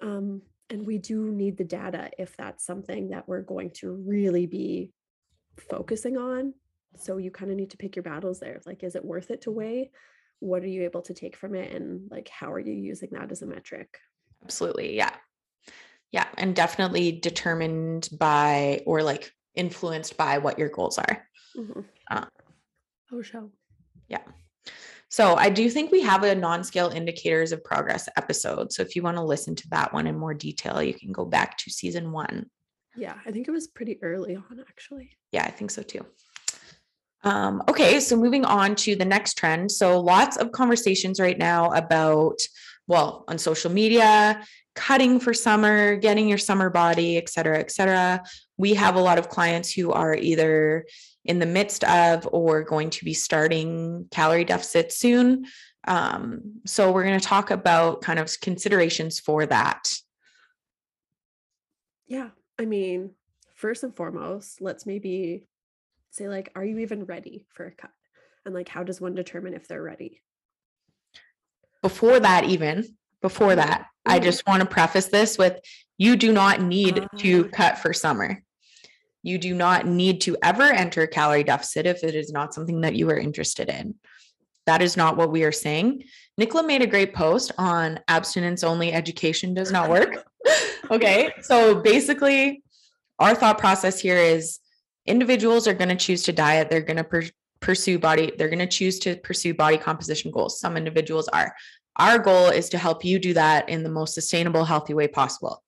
Um, 0.00 0.42
and 0.70 0.86
we 0.86 0.98
do 0.98 1.30
need 1.30 1.56
the 1.56 1.64
data 1.64 2.10
if 2.18 2.36
that's 2.36 2.64
something 2.64 3.10
that 3.10 3.26
we're 3.28 3.42
going 3.42 3.70
to 3.76 3.90
really 3.90 4.46
be 4.46 4.92
focusing 5.56 6.16
on. 6.16 6.54
So 6.96 7.16
you 7.16 7.30
kind 7.30 7.50
of 7.50 7.56
need 7.56 7.70
to 7.70 7.76
pick 7.76 7.96
your 7.96 8.02
battles 8.02 8.40
there. 8.40 8.60
Like, 8.66 8.82
is 8.82 8.94
it 8.94 9.04
worth 9.04 9.30
it 9.30 9.42
to 9.42 9.50
weigh? 9.50 9.90
What 10.40 10.62
are 10.62 10.68
you 10.68 10.84
able 10.84 11.02
to 11.02 11.14
take 11.14 11.36
from 11.36 11.54
it? 11.54 11.72
And 11.72 12.10
like, 12.10 12.28
how 12.28 12.52
are 12.52 12.60
you 12.60 12.72
using 12.74 13.10
that 13.12 13.32
as 13.32 13.42
a 13.42 13.46
metric? 13.46 13.98
absolutely 14.44 14.96
yeah 14.96 15.12
yeah 16.12 16.26
and 16.36 16.54
definitely 16.54 17.10
determined 17.10 18.08
by 18.20 18.80
or 18.86 19.02
like 19.02 19.32
influenced 19.56 20.16
by 20.16 20.38
what 20.38 20.60
your 20.60 20.68
goals 20.68 20.96
are 20.96 21.26
Mhm. 21.56 21.84
Uh, 22.08 22.26
oh, 23.12 23.20
show. 23.22 23.50
So 25.08 25.34
i 25.36 25.48
do 25.48 25.68
think 25.70 25.90
we 25.90 26.02
have 26.02 26.22
a 26.22 26.34
non-scale 26.34 26.90
indicators 26.90 27.52
of 27.52 27.62
progress 27.64 28.08
episode 28.16 28.72
so 28.72 28.82
if 28.82 28.94
you 28.94 29.02
want 29.02 29.16
to 29.16 29.22
listen 29.22 29.54
to 29.54 29.68
that 29.70 29.92
one 29.92 30.06
in 30.06 30.18
more 30.18 30.34
detail 30.34 30.82
you 30.82 30.94
can 30.94 31.12
go 31.12 31.24
back 31.24 31.56
to 31.58 31.70
season 31.70 32.12
one 32.12 32.46
Yeah, 32.96 33.14
I 33.24 33.30
think 33.30 33.46
it 33.46 33.52
was 33.52 33.68
pretty 33.68 33.98
early 34.02 34.34
on, 34.34 34.64
actually. 34.68 35.16
Yeah, 35.30 35.44
I 35.44 35.52
think 35.52 35.70
so 35.70 35.82
too. 35.82 36.04
Um, 37.22 37.62
okay, 37.68 38.00
so 38.00 38.16
moving 38.16 38.44
on 38.44 38.74
to 38.76 38.96
the 38.96 39.04
next 39.04 39.34
trend. 39.34 39.70
So 39.70 40.00
lots 40.00 40.36
of 40.36 40.50
conversations 40.52 41.20
right 41.20 41.38
now 41.38 41.70
about, 41.72 42.38
well, 42.86 43.24
on 43.28 43.38
social 43.38 43.70
media, 43.70 44.42
cutting 44.78 45.18
for 45.18 45.34
summer, 45.34 45.96
getting 45.96 46.28
your 46.28 46.38
summer 46.38 46.70
body, 46.70 47.16
et 47.16 47.28
cetera, 47.28 47.58
et 47.58 47.72
cetera. 47.72 48.22
We 48.56 48.74
have 48.74 48.94
a 48.94 49.00
lot 49.00 49.18
of 49.18 49.28
clients 49.28 49.72
who 49.72 49.90
are 49.90 50.14
either 50.14 50.86
in 51.24 51.40
the 51.40 51.46
midst 51.46 51.82
of 51.82 52.28
or 52.30 52.62
going 52.62 52.90
to 52.90 53.04
be 53.04 53.12
starting 53.12 54.06
calorie 54.12 54.44
deficit 54.44 54.92
soon. 54.92 55.46
Um, 55.88 56.60
so 56.64 56.92
we're 56.92 57.02
going 57.02 57.18
to 57.18 57.26
talk 57.26 57.50
about 57.50 58.02
kind 58.02 58.20
of 58.20 58.32
considerations 58.40 59.18
for 59.18 59.46
that. 59.46 59.98
Yeah. 62.06 62.30
I 62.56 62.64
mean, 62.64 63.10
first 63.56 63.82
and 63.82 63.96
foremost, 63.96 64.60
let's 64.60 64.86
maybe 64.86 65.48
say, 66.10 66.28
like, 66.28 66.52
are 66.54 66.64
you 66.64 66.78
even 66.78 67.04
ready 67.04 67.46
for 67.52 67.66
a 67.66 67.72
cut? 67.72 67.90
And 68.46 68.54
like, 68.54 68.68
how 68.68 68.84
does 68.84 69.00
one 69.00 69.16
determine 69.16 69.54
if 69.54 69.66
they're 69.66 69.82
ready? 69.82 70.22
before 71.82 72.18
that 72.18 72.44
even 72.44 72.84
before 73.22 73.52
Mhm. 73.52 73.56
that 73.56 73.86
i 74.06 74.18
Mhm. 74.18 74.22
just 74.22 74.46
want 74.46 74.60
to 74.60 74.66
preface 74.68 75.06
this 75.06 75.36
with 75.38 75.58
you 75.98 76.16
do 76.16 76.32
not 76.32 76.60
need 76.62 77.06
to 77.18 77.46
Ah. 77.46 77.56
cut 77.56 77.78
for 77.78 77.92
summer 77.92 78.42
you 79.22 79.36
do 79.38 79.54
not 79.54 79.86
need 79.86 80.20
to 80.22 80.36
ever 80.42 80.62
enter 80.62 81.02
a 81.02 81.08
calorie 81.08 81.42
deficit 81.44 81.86
if 81.86 82.04
it 82.04 82.14
is 82.14 82.30
not 82.32 82.54
something 82.54 82.80
that 82.82 82.94
you 82.94 83.10
are 83.10 83.18
interested 83.18 83.68
in 83.68 83.94
that 84.66 84.80
is 84.82 84.96
not 84.96 85.16
what 85.16 85.30
we 85.32 85.42
are 85.44 85.52
saying 85.52 86.04
nicola 86.36 86.62
made 86.66 86.82
a 86.82 86.86
great 86.86 87.12
post 87.14 87.50
on 87.58 87.98
abstinence 88.08 88.62
only 88.62 88.92
education 88.92 89.54
does 89.54 89.72
not 89.72 89.90
work 89.90 90.24
okay 90.90 91.32
so 91.42 91.74
basically 91.74 92.62
our 93.18 93.34
thought 93.34 93.58
process 93.58 93.98
here 94.00 94.16
is 94.16 94.60
individuals 95.06 95.66
are 95.66 95.74
going 95.74 95.88
to 95.88 95.96
choose 95.96 96.22
to 96.22 96.32
diet 96.32 96.70
they're 96.70 96.80
going 96.82 96.96
to 96.96 97.04
per- 97.04 97.24
pursue 97.60 97.98
body 97.98 98.30
they're 98.38 98.48
going 98.48 98.58
to 98.60 98.66
choose 98.66 98.98
to 99.00 99.16
pursue 99.16 99.52
body 99.52 99.76
composition 99.76 100.30
goals 100.30 100.60
some 100.60 100.76
individuals 100.76 101.26
are 101.28 101.52
our 101.98 102.18
goal 102.18 102.48
is 102.48 102.68
to 102.68 102.78
help 102.78 103.04
you 103.04 103.18
do 103.18 103.34
that 103.34 103.68
in 103.68 103.82
the 103.82 103.88
most 103.88 104.14
sustainable 104.14 104.64
healthy 104.64 104.94
way 104.94 105.08
possible 105.08 105.62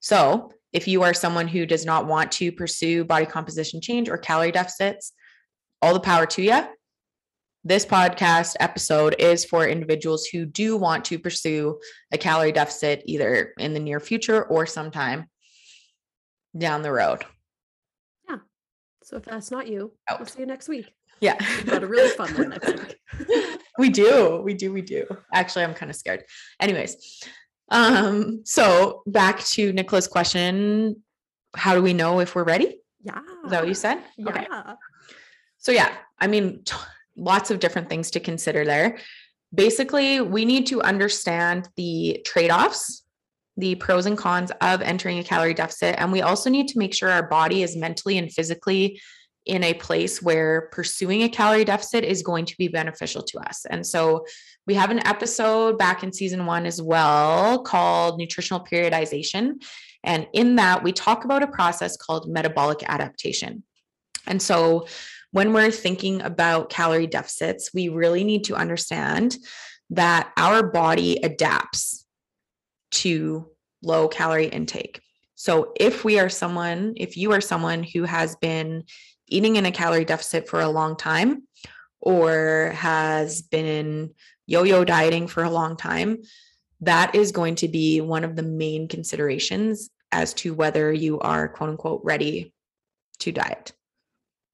so 0.00 0.50
if 0.72 0.86
you 0.86 1.02
are 1.02 1.12
someone 1.12 1.48
who 1.48 1.66
does 1.66 1.84
not 1.84 2.06
want 2.06 2.30
to 2.32 2.52
pursue 2.52 3.04
body 3.04 3.26
composition 3.26 3.80
change 3.80 4.08
or 4.08 4.18
calorie 4.18 4.52
deficits 4.52 5.12
all 5.82 5.94
the 5.94 6.00
power 6.00 6.26
to 6.26 6.42
you 6.42 6.62
this 7.62 7.84
podcast 7.84 8.56
episode 8.58 9.14
is 9.18 9.44
for 9.44 9.68
individuals 9.68 10.26
who 10.26 10.46
do 10.46 10.76
want 10.76 11.04
to 11.04 11.18
pursue 11.18 11.78
a 12.10 12.18
calorie 12.18 12.52
deficit 12.52 13.02
either 13.06 13.52
in 13.58 13.74
the 13.74 13.80
near 13.80 14.00
future 14.00 14.44
or 14.44 14.66
sometime 14.66 15.26
down 16.56 16.82
the 16.82 16.92
road 16.92 17.24
Yeah. 18.28 18.38
So 19.02 19.16
if 19.16 19.24
that's 19.24 19.50
not 19.50 19.68
you, 19.68 19.92
we'll 20.18 20.26
see 20.26 20.40
you 20.40 20.46
next 20.46 20.68
week. 20.68 20.92
Yeah. 21.20 21.36
We've 21.38 21.66
got 21.66 21.82
a 21.82 21.86
really 21.86 22.10
fun 22.10 22.32
one 22.34 22.52
I 22.52 22.58
think. 22.58 22.96
we 23.78 23.90
do. 23.90 24.40
We 24.42 24.54
do. 24.54 24.72
We 24.72 24.82
do. 24.82 25.06
Actually 25.32 25.64
i'm 25.64 25.74
kind 25.74 25.90
of 25.90 25.96
scared. 25.96 26.24
Anyways 26.58 27.22
um 27.72 28.42
so 28.44 29.02
back 29.06 29.38
to 29.44 29.72
nicola's 29.72 30.08
question 30.08 31.00
how 31.54 31.74
do 31.74 31.82
we 31.82 31.92
know 31.92 32.20
if 32.20 32.34
we're 32.34 32.44
ready? 32.44 32.80
Yeah. 33.02 33.20
is 33.44 33.50
that 33.50 33.60
what 33.60 33.68
you 33.68 33.74
said? 33.74 33.98
Yeah. 34.18 34.74
so 35.58 35.72
yeah 35.72 35.90
i 36.18 36.26
mean 36.26 36.62
t- 36.64 36.76
lots 37.16 37.50
of 37.50 37.60
different 37.60 37.88
things 37.88 38.10
to 38.12 38.20
consider 38.20 38.64
there. 38.64 38.98
Basically 39.54 40.20
we 40.20 40.44
need 40.44 40.66
to 40.68 40.80
understand 40.82 41.68
the 41.76 42.22
trade-offs 42.24 43.02
the 43.56 43.74
pros 43.74 44.06
and 44.06 44.16
cons 44.16 44.50
of 44.60 44.80
entering 44.80 45.18
a 45.18 45.24
calorie 45.24 45.54
deficit 45.54 45.96
and 45.98 46.12
we 46.12 46.22
also 46.22 46.48
need 46.48 46.68
to 46.68 46.78
make 46.78 46.94
sure 46.94 47.10
our 47.10 47.28
body 47.28 47.62
is 47.62 47.76
mentally 47.76 48.16
and 48.16 48.32
physically 48.32 49.00
in 49.46 49.64
a 49.64 49.74
place 49.74 50.22
where 50.22 50.68
pursuing 50.72 51.22
a 51.22 51.28
calorie 51.28 51.64
deficit 51.64 52.04
is 52.04 52.22
going 52.22 52.44
to 52.44 52.56
be 52.58 52.68
beneficial 52.68 53.22
to 53.22 53.38
us. 53.38 53.64
And 53.68 53.86
so 53.86 54.24
we 54.66 54.74
have 54.74 54.90
an 54.90 55.06
episode 55.06 55.78
back 55.78 56.02
in 56.02 56.12
season 56.12 56.46
one 56.46 56.66
as 56.66 56.80
well 56.80 57.62
called 57.62 58.18
nutritional 58.18 58.64
periodization. 58.64 59.54
And 60.04 60.26
in 60.32 60.56
that, 60.56 60.82
we 60.82 60.92
talk 60.92 61.24
about 61.24 61.42
a 61.42 61.48
process 61.48 61.96
called 61.96 62.30
metabolic 62.30 62.82
adaptation. 62.88 63.64
And 64.26 64.40
so 64.40 64.86
when 65.32 65.52
we're 65.52 65.70
thinking 65.70 66.22
about 66.22 66.70
calorie 66.70 67.06
deficits, 67.06 67.72
we 67.72 67.88
really 67.88 68.24
need 68.24 68.44
to 68.44 68.54
understand 68.54 69.36
that 69.90 70.32
our 70.36 70.62
body 70.62 71.18
adapts 71.22 72.04
to 72.90 73.50
low 73.82 74.08
calorie 74.08 74.48
intake. 74.48 75.00
So 75.34 75.72
if 75.80 76.04
we 76.04 76.18
are 76.18 76.28
someone, 76.28 76.94
if 76.96 77.16
you 77.16 77.32
are 77.32 77.40
someone 77.40 77.82
who 77.82 78.04
has 78.04 78.36
been 78.36 78.84
eating 79.30 79.56
in 79.56 79.66
a 79.66 79.72
calorie 79.72 80.04
deficit 80.04 80.48
for 80.48 80.60
a 80.60 80.68
long 80.68 80.96
time 80.96 81.46
or 82.00 82.72
has 82.74 83.42
been 83.42 84.14
yo-yo 84.46 84.84
dieting 84.84 85.26
for 85.26 85.44
a 85.44 85.50
long 85.50 85.76
time, 85.76 86.22
that 86.80 87.14
is 87.14 87.32
going 87.32 87.54
to 87.54 87.68
be 87.68 88.00
one 88.00 88.24
of 88.24 88.36
the 88.36 88.42
main 88.42 88.88
considerations 88.88 89.90
as 90.12 90.34
to 90.34 90.54
whether 90.54 90.92
you 90.92 91.20
are 91.20 91.48
quote 91.48 91.70
unquote 91.70 92.00
ready 92.04 92.54
to 93.18 93.30
diet. 93.30 93.72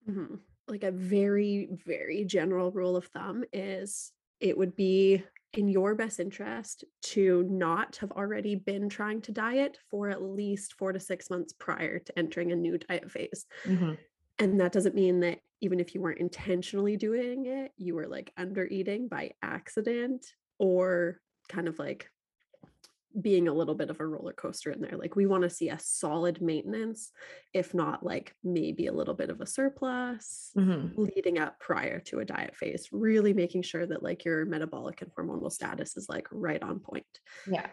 Mhm. 0.08 0.40
Like 0.68 0.82
a 0.82 0.90
very, 0.90 1.68
very 1.70 2.24
general 2.24 2.72
rule 2.72 2.96
of 2.96 3.06
thumb 3.06 3.44
is 3.52 4.12
it 4.40 4.58
would 4.58 4.74
be 4.76 5.22
in 5.52 5.68
your 5.68 5.94
best 5.94 6.20
interest 6.20 6.84
to 7.02 7.44
not 7.44 7.96
have 7.96 8.10
already 8.12 8.56
been 8.56 8.88
trying 8.88 9.22
to 9.22 9.32
diet 9.32 9.78
for 9.88 10.10
at 10.10 10.20
least 10.20 10.74
four 10.74 10.92
to 10.92 11.00
six 11.00 11.30
months 11.30 11.54
prior 11.54 11.98
to 12.00 12.18
entering 12.18 12.52
a 12.52 12.56
new 12.56 12.76
diet 12.76 13.10
phase. 13.10 13.46
And 14.38 14.60
that 14.60 14.72
doesn't 14.72 14.94
mean 14.94 15.20
that 15.20 15.40
even 15.60 15.80
if 15.80 15.94
you 15.94 16.00
weren't 16.00 16.20
intentionally 16.20 16.96
doing 16.96 17.46
it, 17.46 17.72
you 17.76 17.94
were 17.94 18.06
like 18.06 18.32
under 18.36 18.66
eating 18.66 19.08
by 19.08 19.32
accident 19.42 20.26
or 20.58 21.20
kind 21.48 21.68
of 21.68 21.78
like 21.78 22.10
being 23.20 23.48
a 23.48 23.52
little 23.54 23.74
bit 23.74 23.88
of 23.88 23.98
a 23.98 24.06
roller 24.06 24.34
coaster 24.34 24.70
in 24.70 24.80
there. 24.82 24.96
Like 24.96 25.16
we 25.16 25.24
want 25.24 25.42
to 25.42 25.50
see 25.50 25.70
a 25.70 25.78
solid 25.78 26.42
maintenance, 26.42 27.12
if 27.54 27.72
not 27.72 28.04
like 28.04 28.34
maybe 28.44 28.86
a 28.86 28.92
little 28.92 29.14
bit 29.14 29.30
of 29.30 29.40
a 29.40 29.46
surplus 29.46 30.54
Mhm. 30.54 30.96
leading 30.96 31.38
up 31.38 31.58
prior 31.58 31.98
to 32.00 32.20
a 32.20 32.24
diet 32.26 32.54
phase, 32.54 32.88
really 32.92 33.32
making 33.32 33.62
sure 33.62 33.86
that 33.86 34.02
like 34.02 34.24
your 34.24 34.44
metabolic 34.44 35.00
and 35.00 35.10
hormonal 35.14 35.50
status 35.50 35.96
is 35.96 36.08
like 36.10 36.28
right 36.30 36.62
on 36.62 36.78
point. 36.80 37.20
Yeah. 37.46 37.70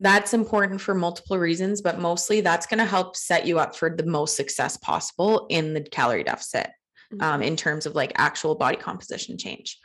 That's 0.00 0.32
important 0.32 0.80
for 0.80 0.94
multiple 0.94 1.38
reasons, 1.38 1.82
but 1.82 1.98
mostly 1.98 2.40
that's 2.40 2.66
going 2.66 2.78
to 2.78 2.86
help 2.86 3.16
set 3.16 3.46
you 3.46 3.58
up 3.58 3.76
for 3.76 3.94
the 3.94 4.06
most 4.06 4.34
success 4.34 4.78
possible 4.78 5.46
in 5.50 5.74
the 5.74 5.82
calorie 5.82 6.24
deficit 6.24 6.70
um, 7.20 7.42
in 7.42 7.54
terms 7.54 7.84
of 7.84 7.94
like 7.94 8.12
actual 8.16 8.54
body 8.54 8.76
composition 8.76 9.36
change. 9.36 9.78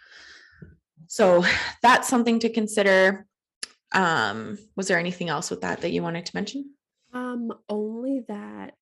So 1.08 1.44
that's 1.82 2.08
something 2.08 2.40
to 2.40 2.50
consider. 2.50 3.26
Um, 3.92 4.58
was 4.76 4.88
there 4.88 5.00
anything 5.00 5.30
else 5.30 5.50
with 5.50 5.62
that 5.62 5.82
that 5.82 5.92
you 5.92 6.02
wanted 6.02 6.26
to 6.26 6.36
mention? 6.36 6.72
Um, 7.14 7.52
only 7.70 8.24
that 8.28 8.76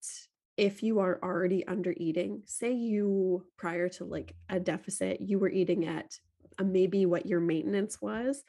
if 0.57 0.83
you 0.83 0.99
are 0.99 1.19
already 1.23 1.65
under 1.67 1.93
eating, 1.97 2.43
say 2.45 2.71
you 2.71 3.45
prior 3.57 3.89
to 3.89 4.05
like 4.05 4.35
a 4.49 4.59
deficit, 4.59 5.19
you 5.21 5.39
were 5.39 5.49
eating 5.49 5.85
at 5.87 6.17
uh, 6.59 6.63
maybe 6.63 7.05
what 7.05 7.25
your 7.25 7.39
maintenance 7.39 8.01
was 8.01 8.43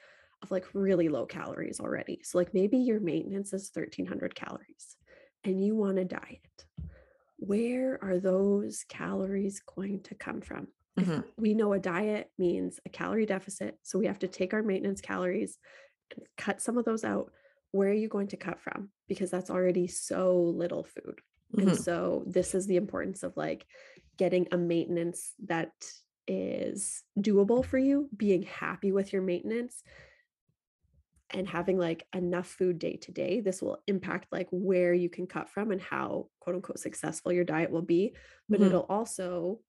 of 0.44 0.50
like 0.50 0.66
really 0.74 1.08
low 1.08 1.26
calories 1.26 1.80
already. 1.80 2.20
So 2.22 2.38
like 2.38 2.54
maybe 2.54 2.76
your 2.78 3.00
maintenance 3.00 3.52
is 3.52 3.70
1300 3.72 4.34
calories 4.34 4.96
and 5.42 5.64
you 5.64 5.74
want 5.74 5.96
to 5.96 6.04
diet. 6.04 6.66
Where 7.38 7.98
are 8.02 8.18
those 8.18 8.84
calories 8.88 9.60
going 9.60 10.02
to 10.04 10.14
come 10.14 10.40
from? 10.40 10.68
If 10.98 11.08
Mhm. 11.08 11.24
we 11.36 11.54
know 11.54 11.72
a 11.72 11.80
diet 11.80 12.30
means 12.38 12.78
a 12.86 12.90
calorie 12.90 13.26
deficit, 13.26 13.78
so 13.82 13.98
we 13.98 14.06
have 14.06 14.20
to 14.20 14.28
take 14.28 14.54
our 14.54 14.62
maintenance 14.62 15.00
calories 15.00 15.58
and 16.14 16.24
cut 16.36 16.60
some 16.60 16.78
of 16.78 16.84
those 16.84 17.04
out. 17.04 17.32
Where 17.72 17.88
are 17.88 17.92
you 17.92 18.08
going 18.08 18.28
to 18.28 18.36
cut 18.36 18.60
from? 18.60 18.90
Because 19.08 19.30
that's 19.30 19.50
already 19.50 19.88
so 19.88 20.40
little 20.40 20.84
food. 20.84 21.20
And 21.58 21.74
Mhm. 21.74 21.76
so 21.76 22.24
this 22.26 22.54
is 22.54 22.66
the 22.66 22.76
importance 22.76 23.22
of 23.22 23.36
like 23.36 23.66
getting 24.16 24.46
a 24.52 24.56
maintenance 24.58 25.32
that 25.46 25.72
is 26.26 27.02
doable 27.18 27.64
for 27.64 27.78
you, 27.78 28.08
being 28.16 28.42
happy 28.42 28.92
with 28.92 29.12
your 29.12 29.22
maintenance 29.22 29.82
and 31.34 31.48
having 31.48 31.76
like 31.76 32.06
enough 32.14 32.46
food 32.46 32.78
day 32.78 32.96
to 32.96 33.12
day. 33.12 33.40
This 33.40 33.60
will 33.60 33.82
impact 33.86 34.28
like 34.30 34.48
where 34.50 34.94
you 34.94 35.10
can 35.10 35.26
cut 35.26 35.50
from 35.50 35.72
and 35.72 35.80
how 35.80 36.28
quote 36.40 36.56
unquote 36.56 36.78
successful 36.78 37.32
your 37.32 37.44
diet 37.44 37.70
will 37.70 37.82
be. 37.82 38.14
But 38.48 38.60
Mhm. 38.60 38.66
it'll 38.68 38.86
also 38.88 39.60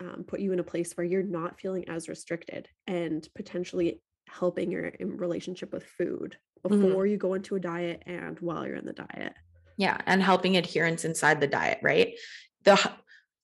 um, 0.00 0.22
put 0.24 0.38
you 0.38 0.52
in 0.52 0.60
a 0.60 0.64
place 0.64 0.96
where 0.96 1.04
you're 1.04 1.24
not 1.24 1.58
feeling 1.58 1.88
as 1.88 2.08
restricted 2.08 2.68
and 2.86 3.28
potentially 3.34 4.00
helping 4.28 4.70
your 4.70 4.92
relationship 5.00 5.72
with 5.72 5.82
food 5.82 6.38
Mhm. 6.64 6.80
before 6.80 7.04
you 7.04 7.16
go 7.16 7.34
into 7.34 7.56
a 7.56 7.60
diet 7.60 8.04
and 8.06 8.38
while 8.38 8.64
you're 8.64 8.76
in 8.76 8.86
the 8.86 8.92
diet. 8.92 9.34
Yeah, 9.76 10.00
and 10.06 10.22
helping 10.22 10.56
adherence 10.56 11.04
inside 11.04 11.40
the 11.40 11.48
diet, 11.48 11.80
right? 11.82 12.16
The 12.62 12.78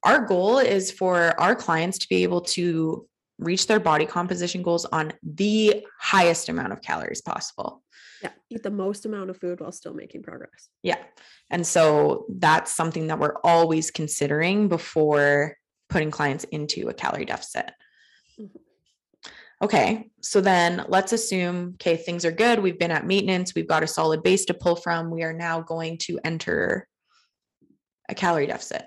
our 0.05 0.25
goal 0.27 0.59
is 0.59 0.93
for 0.93 1.39
our 1.41 1.57
clients 1.57 1.99
to 1.99 2.09
be 2.09 2.23
able 2.23 2.43
to 2.43 3.09
reach 3.39 3.67
their 3.67 3.81
body 3.81 4.07
composition 4.07 4.63
goals 4.63 4.85
on 4.87 5.13
the 5.23 5.85
highest 6.01 6.49
amount 6.49 6.73
of 6.73 6.81
calories 6.81 7.21
possible. 7.21 7.83
Yeah, 8.23 8.31
eat 8.49 8.63
the 8.63 8.71
most 8.71 9.07
amount 9.07 9.31
of 9.31 9.39
food 9.39 9.61
while 9.61 9.73
still 9.73 9.95
making 9.95 10.23
progress. 10.23 10.69
Yeah. 10.83 11.03
And 11.51 11.67
so 11.67 12.27
that's 12.29 12.73
something 12.73 13.09
that 13.09 13.19
we're 13.19 13.37
always 13.43 13.91
considering 13.91 14.69
before 14.69 15.57
putting 15.89 16.11
clients 16.11 16.45
into 16.45 16.89
a 16.89 16.95
calorie 16.95 17.27
deficit. 17.27 17.71
Mhm. 18.39 18.51
Okay. 19.63 20.11
So 20.21 20.41
then 20.41 20.85
let's 20.89 21.13
assume, 21.13 21.75
okay, 21.75 21.97
things 21.97 22.25
are 22.25 22.33
good. 22.33 22.61
We've 22.61 22.79
been 22.79 22.91
at 22.91 23.07
maintenance. 23.07 23.55
We've 23.55 23.69
got 23.69 23.83
a 23.83 23.87
solid 23.87 24.23
base 24.23 24.45
to 24.47 24.55
pull 24.55 24.77
from. 24.77 25.11
We 25.11 25.23
are 25.23 25.33
now 25.33 25.61
going 25.61 25.99
to 25.99 26.19
enter 26.25 26.89
a 28.09 28.15
calorie 28.15 28.47
deficit. 28.47 28.87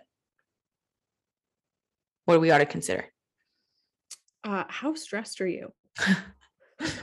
What 2.26 2.36
do 2.36 2.40
we 2.40 2.48
got 2.48 2.60
to 2.60 2.66
consider? 2.66 3.06
Uh, 4.48 4.64
how 4.70 4.94
stressed 4.96 5.42
are 5.42 5.48
you? 5.48 5.74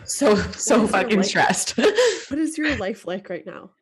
So, 0.06 0.36
so 0.52 0.86
fucking 0.86 1.16
life- 1.16 1.26
stressed. 1.26 1.76
What 2.30 2.38
is 2.38 2.56
your 2.56 2.76
life 2.76 3.06
like 3.06 3.28
right 3.28 3.44
now? 3.44 3.72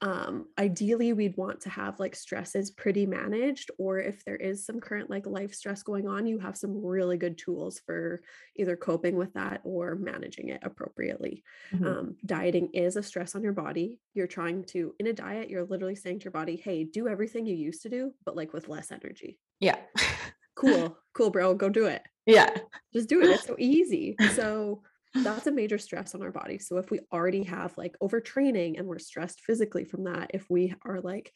Um, 0.00 0.46
ideally, 0.58 1.12
we'd 1.12 1.36
want 1.36 1.60
to 1.62 1.68
have 1.70 2.00
like 2.00 2.16
stresses 2.16 2.70
pretty 2.70 3.04
managed, 3.04 3.70
or 3.78 3.98
if 4.00 4.24
there 4.24 4.36
is 4.36 4.64
some 4.64 4.80
current 4.80 5.10
like 5.10 5.26
life 5.26 5.54
stress 5.54 5.82
going 5.82 6.08
on, 6.08 6.26
you 6.26 6.38
have 6.38 6.56
some 6.56 6.82
really 6.84 7.16
good 7.18 7.36
tools 7.36 7.80
for 7.84 8.22
either 8.56 8.76
coping 8.76 9.14
with 9.16 9.34
that 9.34 9.60
or 9.62 9.94
managing 9.94 10.48
it 10.48 10.60
appropriately. 10.64 11.44
Mhm. 11.74 11.86
Um, 11.86 12.16
dieting 12.24 12.70
is 12.72 12.96
a 12.96 13.02
stress 13.02 13.34
on 13.34 13.42
your 13.42 13.52
body. 13.52 14.00
You're 14.14 14.26
trying 14.26 14.64
to, 14.72 14.94
in 14.98 15.06
a 15.06 15.12
diet, 15.12 15.50
you're 15.50 15.64
literally 15.66 15.96
saying 15.96 16.20
to 16.20 16.24
your 16.24 16.32
body, 16.32 16.56
hey, 16.56 16.84
do 16.84 17.08
everything 17.08 17.44
you 17.46 17.54
used 17.54 17.82
to 17.82 17.88
do, 17.90 18.14
but 18.24 18.34
like 18.36 18.52
with 18.54 18.68
less 18.68 18.90
energy. 18.90 19.38
yeah. 19.60 19.76
Cool, 20.54 20.96
cool, 21.14 21.30
bro, 21.30 21.54
go 21.54 21.70
do 21.70 21.86
it. 21.86 22.02
Yeah. 22.26 22.50
just 22.92 23.08
do 23.08 23.20
it. 23.22 23.30
It's 23.30 23.46
so 23.46 23.56
easy. 23.58 24.16
So 24.34 24.82
that's 25.14 25.46
a 25.46 25.52
major 25.52 25.76
stress 25.76 26.14
on 26.14 26.22
our 26.22 26.30
body. 26.30 26.58
So 26.58 26.78
if 26.78 26.90
we 26.90 27.00
already 27.12 27.42
have 27.42 27.76
like 27.76 27.94
overtraining 28.02 28.78
and 28.78 28.86
we're 28.88 28.98
stressed 28.98 29.42
physically 29.42 29.84
from 29.84 30.04
that, 30.04 30.30
if 30.32 30.46
we 30.48 30.74
are 30.86 31.00
like 31.02 31.32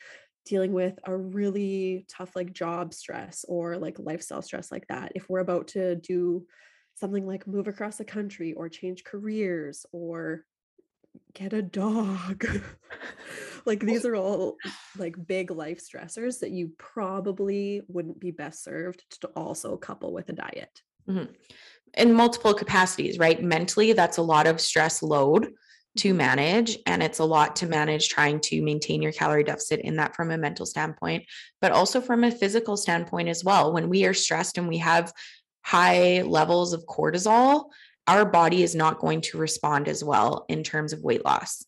dealing 0.47 0.73
with 0.73 0.99
a 1.05 1.15
really 1.15 2.07
tough 2.09 2.35
like 2.35 2.55
job 2.55 2.95
stress 2.95 3.45
or 3.47 3.77
like 3.77 3.99
lifestyle 3.99 4.41
stress 4.41 4.73
like 4.73 4.87
that, 4.89 5.13
if 5.15 5.29
we're 5.29 5.41
about 5.41 5.69
to 5.69 5.97
do 5.97 6.47
something 6.95 7.27
like 7.27 7.47
move 7.47 7.69
across 7.69 7.97
the 7.99 8.05
country 8.05 8.55
or 8.55 8.71
change 8.71 9.05
careers 9.05 9.85
or 9.93 10.45
get 11.35 11.53
a 11.53 11.63
dog. 11.63 12.47
like 13.67 13.81
these 13.81 14.05
are 14.07 14.17
all 14.17 14.57
like 14.97 15.15
big 15.27 15.51
life 15.51 15.81
stressors 15.81 16.41
that 16.41 16.51
you 16.51 16.71
probably 16.79 17.83
wouldn't 17.89 18.21
be 18.21 18.31
best 18.31 18.63
served 18.65 19.05
to 19.21 19.29
also 19.29 19.77
couple 19.77 20.13
with 20.13 20.29
a 20.29 20.33
diet. 20.33 20.83
in 21.97 22.13
multiple 22.13 22.55
capacities, 22.55 23.19
right? 23.19 23.43
Mentally, 23.43 23.93
that's 23.93 24.19
a 24.19 24.23
lot 24.23 24.47
of 24.47 24.61
stress 24.61 25.03
load 25.03 25.53
to 25.99 26.09
Mm-hmm. 26.11 26.17
manage. 26.19 26.79
And 26.85 27.03
it's 27.03 27.21
a 27.21 27.25
lot 27.25 27.57
to 27.57 27.67
manage 27.67 28.09
trying 28.11 28.41
to 28.41 28.61
maintain 28.63 29.01
your 29.01 29.13
calorie 29.13 29.45
deficit 29.45 29.81
in 29.81 29.97
that 29.97 30.15
from 30.15 30.31
a 30.31 30.37
mental 30.39 30.67
standpoint, 30.67 31.25
but 31.63 31.73
also 31.73 32.01
from 32.03 32.23
a 32.23 32.31
physical 32.31 32.77
standpoint 32.77 33.29
as 33.29 33.43
well. 33.43 33.73
When 33.73 33.89
we 33.89 34.05
are 34.05 34.13
stressed 34.15 34.59
and 34.59 34.69
we 34.69 34.79
have 34.79 35.13
high 35.63 36.23
levels 36.23 36.75
of 36.75 36.85
cortisol, 36.87 37.71
our 38.07 38.25
body 38.25 38.63
is 38.63 38.75
not 38.75 38.99
going 38.99 39.23
to 39.23 39.39
respond 39.39 39.89
as 39.89 40.05
well 40.05 40.45
in 40.49 40.63
terms 40.63 40.93
of 40.93 41.03
weight 41.03 41.25
loss. 41.25 41.65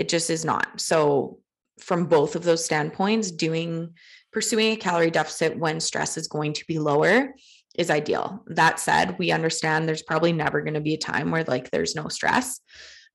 It 0.00 0.08
just 0.08 0.30
is 0.30 0.46
not. 0.46 0.80
So, 0.80 1.40
from 1.78 2.06
both 2.06 2.34
of 2.34 2.42
those 2.42 2.64
standpoints, 2.64 3.30
doing 3.30 3.92
pursuing 4.32 4.72
a 4.72 4.76
calorie 4.76 5.10
deficit 5.10 5.58
when 5.58 5.78
stress 5.78 6.16
is 6.16 6.26
going 6.26 6.54
to 6.54 6.64
be 6.66 6.78
lower 6.78 7.34
is 7.76 7.90
ideal. 7.90 8.42
That 8.46 8.80
said, 8.80 9.18
we 9.18 9.30
understand 9.30 9.86
there's 9.86 10.02
probably 10.02 10.32
never 10.32 10.62
going 10.62 10.74
to 10.74 10.80
be 10.80 10.94
a 10.94 10.98
time 10.98 11.30
where 11.30 11.44
like 11.44 11.70
there's 11.70 11.94
no 11.94 12.08
stress, 12.08 12.60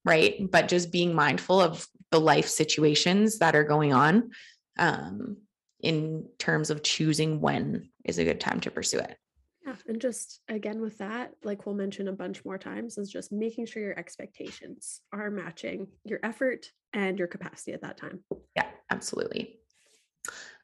right? 0.04 0.36
But 0.52 0.68
just 0.68 0.92
being 0.92 1.16
mindful 1.16 1.60
of 1.60 1.88
the 2.12 2.20
life 2.20 2.48
situations 2.48 3.40
that 3.40 3.56
are 3.56 3.64
going 3.64 3.92
on 3.92 4.30
um, 4.78 5.38
in 5.80 6.28
terms 6.38 6.70
of 6.70 6.84
choosing 6.84 7.42
when 7.42 7.90
is 8.04 8.20
a 8.20 8.24
good 8.24 8.40
time 8.40 8.60
to 8.62 8.70
pursue 8.70 9.00
it. 9.00 9.18
Yeah. 9.66 9.76
And 9.88 10.00
just 10.00 10.42
again 10.48 10.80
with 10.80 10.98
that, 11.00 11.32
like 11.44 11.66
we'll 11.66 11.76
mention 11.76 12.08
a 12.08 12.14
bunch 12.14 12.46
more 12.46 12.58
times, 12.58 12.98
is 12.98 13.12
just 13.12 13.32
making 13.32 13.66
sure 13.66 13.82
your 13.82 13.98
expectations 13.98 15.02
are 15.12 15.32
matching 15.32 15.88
your 16.04 16.20
effort 16.24 16.72
and 16.94 17.18
your 17.18 17.28
capacity 17.28 17.74
at 17.74 17.82
that 17.82 17.98
time. 17.98 18.20
Yeah, 18.56 18.68
absolutely. 18.90 19.60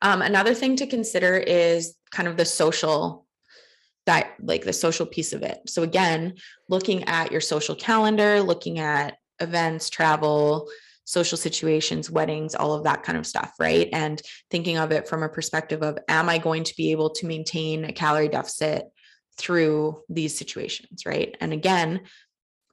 Um, 0.02 0.22
another 0.22 0.54
thing 0.54 0.76
to 0.78 0.88
consider 0.88 1.36
is 1.36 1.96
kind 2.12 2.28
of 2.28 2.38
the 2.38 2.46
social 2.46 3.28
that 4.06 4.34
like 4.42 4.64
the 4.64 4.74
social 4.74 5.06
piece 5.06 5.34
of 5.34 5.44
it. 5.44 5.60
So 5.68 5.84
again, 5.84 6.36
looking 6.70 7.04
at 7.04 7.32
your 7.32 7.42
social 7.42 7.76
calendar, 7.76 8.42
looking 8.42 8.80
at 8.80 9.18
events, 9.40 9.90
travel, 9.90 10.70
social 11.06 11.38
situations, 11.38 12.10
weddings, 12.10 12.56
all 12.56 12.74
of 12.74 12.84
that 12.84 13.04
kind 13.04 13.18
of 13.18 13.28
stuff, 13.28 13.54
right? 13.60 13.90
And 13.92 14.22
thinking 14.50 14.78
of 14.78 14.92
it 14.92 15.08
from 15.08 15.24
a 15.24 15.30
perspective 15.30 15.82
of 15.84 15.98
am 16.08 16.30
I 16.30 16.38
going 16.38 16.64
to 16.66 16.76
be 16.76 16.92
able 16.92 17.10
to 17.12 17.28
maintain 17.28 17.86
a 17.86 17.92
calorie 17.92 18.30
deficit 18.30 18.86
through 19.38 20.02
these 20.10 20.38
situations, 20.38 21.06
right? 21.06 21.36
And 21.42 21.54
again, 21.54 22.02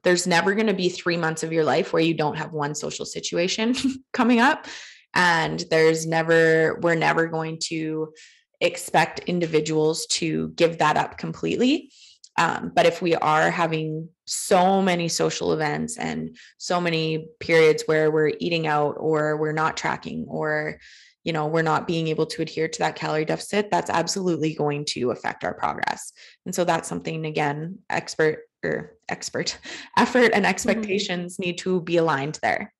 there's 0.03 0.27
never 0.27 0.53
going 0.55 0.67
to 0.67 0.73
be 0.73 0.89
3 0.89 1.17
months 1.17 1.43
of 1.43 1.51
your 1.51 1.63
life 1.63 1.91
where 1.91 2.01
you 2.01 2.13
don't 2.13 2.37
have 2.37 2.53
one 2.53 2.75
social 2.75 3.05
situation 3.05 3.75
coming 4.13 4.39
up 4.39 4.67
and 5.13 5.63
there's 5.69 6.05
never 6.05 6.79
we're 6.81 6.95
never 6.95 7.27
going 7.27 7.57
to 7.59 8.13
expect 8.61 9.19
individuals 9.21 10.05
to 10.07 10.49
give 10.49 10.79
that 10.79 10.97
up 10.97 11.17
completely 11.17 11.91
um, 12.37 12.71
but 12.75 12.85
if 12.85 13.01
we 13.01 13.15
are 13.15 13.49
having 13.51 14.09
so 14.25 14.81
many 14.81 15.07
social 15.07 15.53
events 15.53 15.97
and 15.97 16.37
so 16.57 16.79
many 16.79 17.27
periods 17.39 17.83
where 17.85 18.11
we're 18.11 18.33
eating 18.39 18.67
out 18.67 18.95
or 18.97 19.37
we're 19.37 19.51
not 19.51 19.75
tracking 19.75 20.25
or 20.27 20.79
you 21.23 21.33
know 21.33 21.47
we're 21.47 21.61
not 21.61 21.87
being 21.87 22.07
able 22.07 22.25
to 22.25 22.41
adhere 22.41 22.67
to 22.67 22.79
that 22.79 22.95
calorie 22.95 23.25
deficit 23.25 23.69
that's 23.69 23.89
absolutely 23.89 24.53
going 24.53 24.85
to 24.85 25.11
affect 25.11 25.43
our 25.43 25.53
progress 25.53 26.13
and 26.45 26.55
so 26.55 26.63
that's 26.63 26.87
something 26.87 27.25
again 27.25 27.77
expert 27.89 28.43
or 28.63 28.95
expert 29.09 29.57
effort 29.97 30.31
and 30.33 30.45
expectations 30.45 31.39
need 31.39 31.57
to 31.57 31.81
be 31.81 31.97
aligned 31.97 32.39
there. 32.41 32.73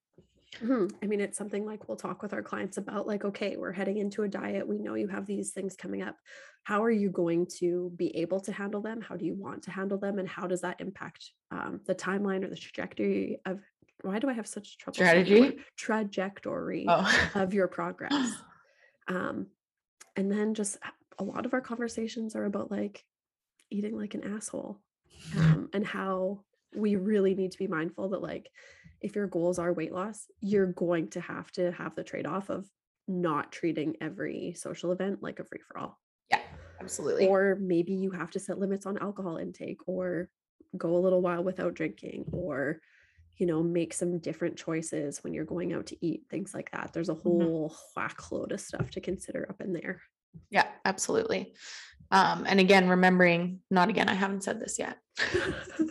I 1.04 1.06
mean, 1.06 1.22
it's 1.22 1.38
something 1.38 1.66
like 1.66 1.88
we'll 1.88 1.98
talk 1.98 2.22
with 2.22 2.34
our 2.34 2.42
clients 2.42 2.78
about, 2.78 3.08
like, 3.08 3.24
okay, 3.24 3.56
we're 3.56 3.72
heading 3.72 3.98
into 3.98 4.24
a 4.24 4.28
diet. 4.28 4.68
We 4.68 4.80
know 4.80 4.96
you 4.96 5.08
have 5.08 5.26
these 5.26 5.52
things 5.52 5.76
coming 5.76 6.02
up. 6.02 6.16
How 6.64 6.84
are 6.84 6.92
you 6.92 7.10
going 7.10 7.48
to 7.60 7.92
be 7.96 8.16
able 8.18 8.40
to 8.42 8.52
handle 8.52 8.82
them? 8.82 9.02
How 9.02 9.16
do 9.16 9.26
you 9.26 9.36
want 9.36 9.64
to 9.64 9.72
handle 9.72 9.98
them? 9.98 10.20
And 10.20 10.28
how 10.28 10.48
does 10.48 10.62
that 10.62 10.82
impact 10.82 11.32
um, 11.52 11.82
the 11.86 11.96
timeline 11.96 12.44
or 12.44 12.50
the 12.50 12.56
trajectory 12.56 13.40
of 13.46 13.60
why 14.02 14.20
do 14.20 14.30
I 14.30 14.34
have 14.34 14.48
such 14.48 14.78
trouble? 14.78 14.96
Strategy? 14.96 15.60
Trajectory 15.78 16.86
oh 16.88 17.30
of 17.36 17.54
your 17.54 17.68
progress. 17.68 18.34
Um, 19.08 19.48
and 20.16 20.32
then 20.32 20.54
just 20.54 20.78
a 21.18 21.24
lot 21.24 21.46
of 21.46 21.54
our 21.54 21.62
conversations 21.62 22.36
are 22.36 22.46
about 22.46 22.72
like 22.72 23.04
eating 23.70 23.98
like 23.98 24.14
an 24.14 24.36
asshole 24.36 24.80
um, 25.38 25.70
and 25.74 25.86
how 25.86 26.42
we 26.76 26.96
really 26.96 27.36
need 27.36 27.52
to 27.52 27.58
be 27.58 27.68
mindful 27.68 28.10
that 28.10 28.22
like 28.22 28.50
if 29.02 29.16
your 29.16 29.28
goals 29.28 29.60
are 29.60 29.74
weight 29.74 29.94
loss 29.94 30.26
you're 30.42 30.68
going 30.74 31.08
to 31.08 31.22
have 31.22 31.52
to 31.52 31.72
have 31.72 31.96
the 31.96 32.04
trade-off 32.04 32.50
of 32.50 32.66
not 33.08 33.52
treating 33.52 33.96
every 34.02 34.54
social 34.56 34.92
event 34.92 35.24
like 35.24 35.40
a 35.40 35.44
free-for-all. 35.44 36.00
Yeah 36.30 36.42
absolutely. 36.82 37.28
Or 37.28 37.58
maybe 37.60 37.94
you 37.94 38.12
have 38.12 38.32
to 38.32 38.40
set 38.40 38.60
limits 38.60 38.86
on 38.86 38.98
alcohol 38.98 39.38
intake 39.38 39.82
or 39.88 40.30
go 40.78 40.96
a 40.96 41.00
little 41.00 41.22
while 41.22 41.44
without 41.44 41.74
drinking 41.74 42.26
or 42.32 42.80
you 43.38 43.46
know 43.46 43.64
make 43.64 43.94
some 43.94 44.20
different 44.20 44.58
choices 44.58 45.24
when 45.24 45.34
you're 45.34 45.46
going 45.46 45.74
out 45.74 45.88
to 45.88 46.06
eat 46.06 46.24
things 46.30 46.54
like 46.54 46.72
that. 46.72 46.92
There's 46.94 47.10
a 47.10 47.14
whole 47.16 47.76
whack 47.96 48.32
load 48.32 48.52
of 48.52 48.62
stuff 48.62 48.92
to 48.92 49.02
consider 49.02 49.48
up 49.50 49.62
in 49.62 49.74
there. 49.74 50.02
Yeah, 50.50 50.68
absolutely. 50.86 51.54
Um, 52.12 52.46
and 52.48 52.60
again, 52.60 52.90
remembering, 52.90 53.60
not 53.72 53.90
again, 53.90 54.10
I 54.10 54.14
haven't 54.14 54.44
said 54.44 54.60
this 54.60 54.78
yet. 54.78 54.98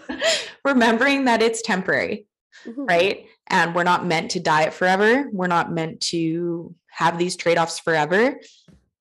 remembering 0.65 1.25
that 1.25 1.43
it's 1.43 1.63
temporary, 1.63 2.27
Mhm. 2.65 2.89
right? 2.89 3.27
And 3.47 3.75
we're 3.75 3.85
not 3.85 4.07
meant 4.07 4.31
to 4.33 4.41
diet 4.41 4.73
forever. 4.75 5.29
We're 5.33 5.47
not 5.47 5.73
meant 5.73 6.01
to 6.13 6.75
have 6.91 7.19
these 7.19 7.37
trade 7.37 7.59
offs 7.59 7.79
forever. 7.79 8.41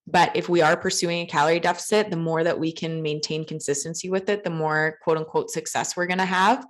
But 0.10 0.36
if 0.36 0.48
we 0.48 0.62
are 0.62 0.78
pursuing 0.78 1.22
a 1.22 1.26
calorie 1.26 1.60
deficit, 1.60 2.10
the 2.10 2.16
more 2.18 2.44
that 2.44 2.58
we 2.60 2.72
can 2.72 3.02
maintain 3.02 3.44
consistency 3.46 4.10
with 4.10 4.30
it, 4.30 4.44
the 4.44 4.50
more 4.50 4.98
quote 5.04 5.18
unquote 5.18 5.50
success 5.52 5.98
we're 5.98 6.08
going 6.08 6.20
to 6.20 6.26
have. 6.26 6.66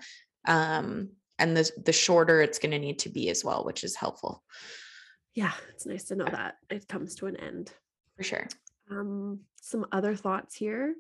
Um, 0.48 1.10
and 1.38 1.56
the, 1.56 1.70
the 1.86 1.94
shorter 1.94 2.42
it's 2.42 2.58
going 2.58 2.72
to 2.72 2.80
need 2.80 3.00
to 3.00 3.10
be 3.10 3.30
as 3.30 3.44
well, 3.46 3.64
which 3.64 3.84
is 3.84 3.96
helpful 3.96 4.44
Yeah, 5.36 5.52
it's 5.72 5.86
nice 5.86 6.06
to 6.06 6.16
know 6.16 6.26
that 6.26 6.56
it 6.72 6.88
comes 6.88 7.14
to 7.16 7.28
an 7.28 7.36
end. 7.36 7.72
for 8.16 8.24
sure. 8.24 8.48
Um, 8.90 9.42
some 9.62 9.86
other 9.92 10.16
thoughts 10.16 10.56
here. 10.56 10.96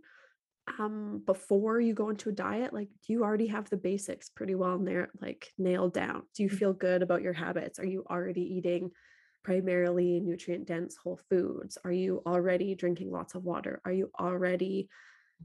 Um, 0.79 1.23
before 1.25 1.79
you 1.79 1.93
go 1.93 2.09
into 2.09 2.29
a 2.29 2.33
diet, 2.33 2.73
like 2.73 2.89
do 3.05 3.13
you 3.13 3.23
already 3.23 3.47
have 3.47 3.69
the 3.69 3.77
basics 3.77 4.29
pretty 4.29 4.55
well 4.55 4.77
there, 4.77 5.09
like 5.21 5.51
nailed 5.57 5.93
down? 5.93 6.23
Do 6.35 6.43
you 6.43 6.49
feel 6.49 6.73
good 6.73 7.01
about 7.01 7.21
your 7.21 7.33
habits? 7.33 7.79
Are 7.79 7.85
you 7.85 8.05
already 8.09 8.41
eating 8.41 8.91
primarily 9.43 10.19
nutrient 10.19 10.67
dense 10.67 10.97
whole 10.97 11.19
foods? 11.29 11.77
Are 11.85 11.91
you 11.91 12.21
already 12.25 12.75
drinking 12.75 13.11
lots 13.11 13.33
of 13.33 13.43
water? 13.45 13.81
Are 13.85 13.93
you 13.93 14.11
already 14.19 14.89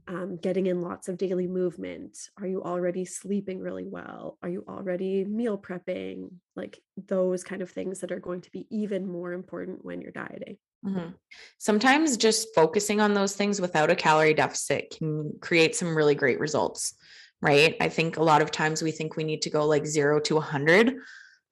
um, 0.07 0.37
getting 0.37 0.65
in 0.65 0.81
lots 0.81 1.07
of 1.07 1.17
daily 1.17 1.47
movement? 1.47 2.17
Are 2.37 2.47
you 2.47 2.61
already 2.61 3.05
sleeping 3.05 3.59
really 3.59 3.85
well? 3.85 4.37
Are 4.43 4.49
you 4.49 4.65
already 4.67 5.23
meal 5.23 5.57
prepping? 5.57 6.31
Like 6.55 6.79
those 6.97 7.43
kind 7.43 7.61
of 7.61 7.71
things 7.71 8.01
that 8.01 8.11
are 8.11 8.19
going 8.19 8.41
to 8.41 8.51
be 8.51 8.67
even 8.69 9.07
more 9.07 9.31
important 9.31 9.85
when 9.85 10.01
you're 10.01 10.11
dieting. 10.11 10.57
Mhm. 10.85 11.13
Sometimes 11.59 12.17
just 12.17 12.53
focusing 12.53 12.99
on 12.99 13.13
those 13.13 13.35
things 13.35 13.61
without 13.61 13.89
a 13.89 13.95
calorie 13.95 14.33
deficit 14.33 14.93
can 14.97 15.33
create 15.39 15.75
some 15.75 15.95
really 15.95 16.15
great 16.15 16.39
results, 16.39 16.93
right? 17.41 17.75
I 17.79 17.89
think 17.89 18.17
a 18.17 18.23
lot 18.23 18.41
of 18.41 18.51
times 18.51 18.81
we 18.81 18.91
think 18.91 19.15
we 19.15 19.23
need 19.23 19.41
to 19.43 19.49
go 19.49 19.65
like 19.65 19.85
zero 19.85 20.19
to 20.21 20.35
100, 20.35 20.95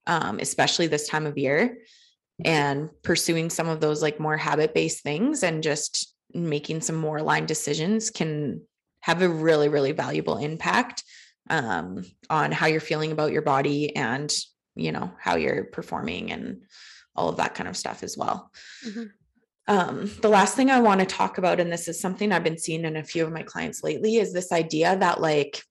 um, 0.07 0.39
especially 0.39 0.87
this 0.87 1.07
time 1.07 1.25
of 1.25 1.37
year, 1.37 1.77
and 2.43 2.89
pursuing 3.03 3.49
some 3.49 3.69
of 3.69 3.79
those 3.79 4.01
like 4.01 4.19
more 4.19 4.37
habit 4.37 4.73
based 4.73 5.03
things 5.03 5.43
and 5.43 5.63
just 5.63 6.13
making 6.33 6.81
some 6.81 6.95
more 6.95 7.17
aligned 7.17 7.47
decisions 7.47 8.09
can 8.09 8.61
have 9.01 9.21
a 9.21 9.29
really, 9.29 9.69
really 9.69 9.91
valuable 9.91 10.37
impact 10.37 11.03
um, 11.49 12.03
on 12.29 12.51
how 12.51 12.67
you're 12.67 12.79
feeling 12.79 13.11
about 13.11 13.31
your 13.31 13.41
body 13.41 13.95
and, 13.95 14.33
you 14.75 14.91
know, 14.91 15.11
how 15.19 15.35
you're 15.35 15.65
performing 15.65 16.31
and 16.31 16.61
all 17.15 17.29
of 17.29 17.37
that 17.37 17.55
kind 17.55 17.67
of 17.67 17.75
stuff 17.75 18.03
as 18.03 18.17
well. 18.17 18.51
Um, 19.71 20.11
the 20.21 20.27
last 20.27 20.55
thing 20.57 20.69
I 20.69 20.81
want 20.81 20.99
to 20.99 21.05
talk 21.05 21.37
about, 21.37 21.61
and 21.61 21.71
this 21.71 21.87
is 21.87 21.97
something 21.97 22.33
I've 22.33 22.43
been 22.43 22.57
seeing 22.57 22.83
in 22.83 22.97
a 22.97 23.03
few 23.05 23.23
of 23.23 23.31
my 23.31 23.41
clients 23.41 23.83
lately, 23.83 24.17
is 24.17 24.33
this 24.33 24.51
idea 24.51 24.97
that 24.97 25.21
like 25.21 25.63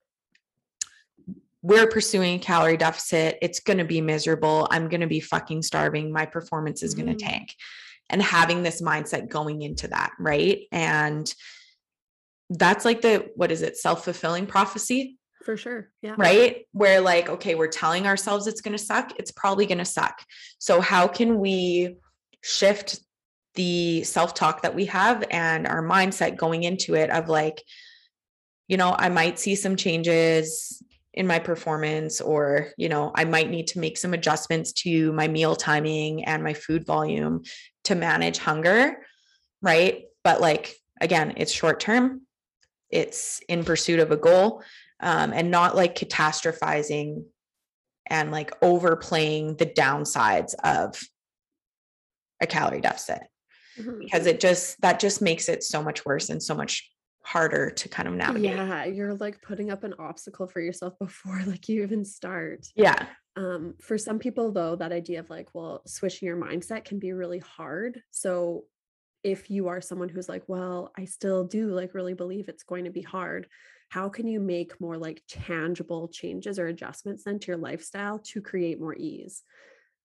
we're 1.61 1.87
pursuing 1.87 2.37
a 2.37 2.39
calorie 2.39 2.79
deficit. 2.79 3.37
It's 3.43 3.61
going 3.61 3.77
to 3.77 3.85
be 3.85 4.01
miserable. 4.01 4.67
I'm 4.71 4.89
going 4.89 5.03
to 5.03 5.07
be 5.07 5.21
fucking 5.21 5.61
starving. 5.61 6.11
My 6.11 6.25
performance 6.25 6.83
is 6.83 6.95
going 6.95 7.09
Mhm. 7.09 7.19
to 7.19 7.25
tank. 7.27 7.55
And 8.09 8.23
having 8.23 8.63
this 8.63 8.81
mindset 8.81 9.29
going 9.29 9.61
into 9.61 9.87
that, 9.89 10.13
right? 10.19 10.63
And 10.73 11.33
that's 12.49 12.87
like 12.87 13.03
the 13.03 13.31
what 13.37 13.53
is 13.53 13.61
it, 13.61 13.77
self 13.77 14.05
fulfilling 14.05 14.47
prophecy, 14.47 15.19
For 15.45 15.59
sure. 15.59 15.91
Yeah. 16.01 16.15
right? 16.17 16.67
Where 16.73 17.03
like, 17.03 17.29
okay, 17.29 17.55
we're 17.55 17.69
telling 17.69 18.07
ourselves 18.07 18.47
it's 18.47 18.63
going 18.63 18.77
to 18.77 18.83
suck. 18.83 19.13
It's 19.19 19.31
probably 19.31 19.67
going 19.67 19.79
to 19.79 19.85
suck. 19.85 20.25
So, 20.59 20.81
how 20.81 21.07
can 21.07 21.39
we 21.39 21.99
shift 22.43 22.99
the 23.55 24.05
self 24.05 24.35
talk 24.35 24.63
that 24.63 24.75
we 24.75 24.87
have 24.87 25.25
and 25.31 25.67
our 25.67 25.83
mindset 25.83 26.37
going 26.37 26.63
into 26.63 26.95
it 26.95 27.11
of 27.11 27.29
like, 27.29 27.63
you 28.69 28.77
know, 28.77 28.95
I 28.97 29.09
might 29.09 29.39
see 29.39 29.55
some 29.55 29.77
changes 29.77 30.83
in 31.13 31.27
my 31.27 31.41
performance, 31.41 32.21
or, 32.21 32.69
you 32.77 32.89
know, 32.89 33.11
I 33.15 33.25
might 33.25 33.51
need 33.51 33.67
to 33.69 33.81
make 33.81 33.99
some 33.99 34.15
adjustments 34.15 34.73
to 34.85 35.13
my 35.13 35.27
meal 35.27 35.57
timing 35.57 36.25
and 36.25 36.45
my 36.45 36.55
food 36.55 36.87
volume 36.87 37.43
to 37.85 37.97
manage 37.97 38.39
hunger, 38.39 39.05
right? 39.61 40.05
But 40.23 40.41
like, 40.41 40.77
again, 41.01 41.35
it's 41.37 41.51
short 41.51 41.81
term, 41.81 42.23
it's 42.91 43.41
in 43.49 43.65
pursuit 43.65 43.99
of 43.99 44.13
a 44.13 44.17
goal 44.17 44.63
um, 45.01 45.33
and 45.33 45.51
not 45.51 45.75
like 45.75 45.97
catastrophizing 45.97 47.25
and 48.07 48.31
like 48.31 48.53
overplaying 48.63 49.57
the 49.57 49.67
downsides 49.67 50.55
of 50.63 51.01
a 52.41 52.47
calorie 52.47 52.81
deficit 52.81 53.23
Mhm. 53.81 54.01
because 54.01 54.27
it 54.27 54.41
just 54.41 54.81
that 54.81 55.01
just 55.01 55.23
makes 55.23 55.49
it 55.49 55.63
so 55.63 55.83
much 55.83 56.05
worse 56.05 56.31
and 56.31 56.43
so 56.43 56.55
much 56.55 56.91
harder 57.23 57.71
to 57.71 57.89
kind 57.89 58.09
of 58.09 58.15
navigate. 58.15 58.51
Yeah, 58.53 58.85
you're 58.85 59.15
like 59.15 59.41
putting 59.43 59.71
up 59.71 59.85
an 59.85 59.95
obstacle 59.99 60.47
for 60.47 60.61
yourself 60.61 60.99
before 60.99 61.41
like 61.47 61.69
you 61.69 61.83
even 61.83 62.05
start. 62.05 62.67
Yeah. 62.75 63.07
Um, 63.37 63.75
for 63.81 63.97
some 63.97 64.19
people 64.19 64.53
though, 64.53 64.77
that 64.77 64.93
idea 64.93 65.21
of 65.21 65.31
like, 65.31 65.55
well, 65.55 65.83
switching 65.87 66.27
your 66.27 66.37
mindset 66.37 66.85
can 66.85 66.99
be 66.99 67.13
really 67.13 67.39
hard. 67.39 68.03
So 68.11 68.65
if 69.23 69.51
you 69.51 69.69
are 69.69 69.81
someone 69.81 70.09
who's 70.09 70.29
like, 70.29 70.45
well, 70.49 70.93
I 70.97 71.05
still 71.05 71.45
do 71.45 71.69
like 71.69 71.95
really 71.95 72.15
believe 72.15 72.49
it's 72.49 72.63
going 72.63 72.85
to 72.85 72.91
be 72.91 73.03
hard, 73.03 73.49
how 73.91 74.09
can 74.09 74.27
you 74.27 74.41
make 74.41 74.81
more 74.81 74.97
like 74.97 75.23
tangible 75.29 76.09
changes 76.09 76.59
or 76.59 76.67
adjustments 76.67 77.25
then 77.25 77.39
to 77.41 77.49
your 77.49 77.57
lifestyle 77.59 78.19
to 78.19 78.41
create 78.41 78.81
more 78.81 78.95
ease? 78.95 79.43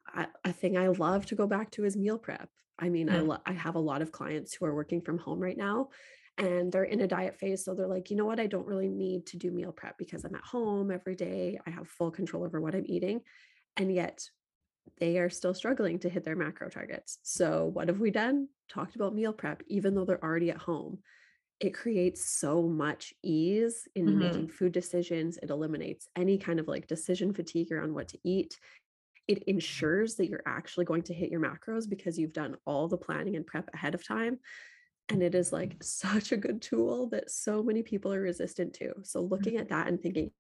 I, 0.07 0.27
a 0.43 0.53
thing 0.53 0.77
I 0.77 0.88
love 0.88 1.25
to 1.27 1.35
go 1.35 1.47
back 1.47 1.71
to 1.71 1.85
is 1.85 1.97
meal 1.97 2.19
prep. 2.19 2.49
I 2.79 2.89
mean, 2.89 3.09
I 3.09 3.19
Mm. 3.19 3.27
lo- 3.27 3.41
I 3.45 3.53
have 3.53 3.75
a 3.75 3.79
lot 3.79 4.01
of 4.01 4.11
clients 4.11 4.53
who 4.53 4.65
are 4.65 4.75
working 4.75 5.01
from 5.01 5.17
home 5.17 5.39
right 5.39 5.57
now 5.57 5.89
and 6.38 6.71
they're 6.71 6.83
in 6.83 7.01
a 7.01 7.07
diet 7.07 7.38
phase. 7.38 7.63
So 7.63 7.73
they're 7.73 7.88
like, 7.88 8.09
you 8.09 8.17
know 8.17 8.25
what? 8.25 8.39
I 8.39 8.47
don't 8.47 8.67
really 8.67 8.89
need 8.89 9.27
to 9.27 9.38
do 9.38 9.51
meal 9.51 9.71
prep 9.71 9.97
because 9.97 10.25
I'm 10.25 10.35
at 10.35 10.43
home 10.43 10.91
every 10.91 11.15
day. 11.15 11.59
I 11.65 11.69
have 11.69 11.88
full 11.88 12.11
control 12.11 12.43
over 12.43 12.59
what 12.59 12.75
I'm 12.75 12.85
eating. 12.85 13.21
And 13.77 13.93
yet 13.93 14.29
they 14.99 15.17
are 15.19 15.29
still 15.29 15.53
struggling 15.53 15.99
to 15.99 16.09
hit 16.09 16.23
their 16.23 16.35
macro 16.35 16.69
targets. 16.69 17.19
So 17.23 17.65
what 17.65 17.88
have 17.88 17.99
we 17.99 18.11
done? 18.11 18.49
Talked 18.69 18.95
about 18.95 19.15
meal 19.15 19.33
prep, 19.33 19.63
even 19.67 19.95
though 19.95 20.05
they're 20.05 20.23
already 20.23 20.51
at 20.51 20.57
home. 20.57 20.99
It 21.59 21.73
creates 21.73 22.25
so 22.39 22.63
much 22.63 23.13
ease 23.23 23.88
in 23.95 24.05
Mhm. 24.05 24.17
making 24.17 24.49
food 24.49 24.73
decisions. 24.73 25.38
It 25.38 25.49
eliminates 25.49 26.07
any 26.15 26.38
kind 26.38 26.59
of 26.59 26.67
like 26.67 26.88
decision 26.88 27.33
fatigue 27.33 27.71
around 27.71 27.93
what 27.93 28.09
to 28.09 28.19
eat. 28.23 28.59
It 29.27 29.39
mm-hmm. 29.41 29.51
ensures 29.51 30.15
that 30.15 30.29
you're 30.29 30.43
actually 30.45 30.85
going 30.85 31.03
to 31.03 31.13
hit 31.13 31.31
your 31.31 31.41
macros 31.41 31.89
because 31.89 32.17
you've 32.17 32.33
done 32.33 32.57
all 32.65 32.88
the 32.88 32.97
planning 32.97 33.35
and 33.35 33.45
prep 33.45 33.69
ahead 33.73 33.95
of 33.95 34.05
time. 34.05 34.39
And 35.09 35.21
it 35.21 35.35
is 35.35 35.51
like 35.51 35.69
mm-hmm. 35.77 35.83
such 35.83 36.31
a 36.31 36.38
good 36.38 36.61
tool 36.61 37.09
that 37.09 37.31
so 37.31 37.63
many 37.63 37.83
people 37.83 38.13
are 38.13 38.21
resistant 38.21 38.73
to. 38.75 38.93
So 39.03 39.21
looking 39.21 39.57
at 39.57 39.67
mm-hmm. 39.67 39.75
that 39.75 39.88
and 39.88 40.01
thinking, 40.01 40.31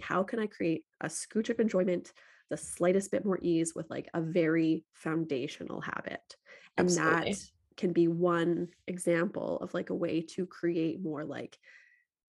how 0.00 0.22
can 0.22 0.38
I 0.38 0.46
create 0.46 0.84
a 1.00 1.06
scooch 1.06 1.50
of 1.50 1.60
enjoyment, 1.60 2.12
the 2.50 2.56
slightest 2.56 3.10
bit 3.10 3.24
more 3.24 3.38
ease 3.42 3.74
with 3.74 3.90
like 3.90 4.08
a 4.14 4.20
very 4.20 4.84
foundational 4.94 5.80
habit? 5.80 6.36
And 6.76 6.88
Absolutely. 6.88 7.32
that 7.32 7.50
can 7.76 7.92
be 7.92 8.08
one 8.08 8.68
example 8.86 9.58
of 9.60 9.74
like 9.74 9.90
a 9.90 9.94
way 9.94 10.20
to 10.20 10.46
create 10.46 11.02
more 11.02 11.24
like 11.24 11.58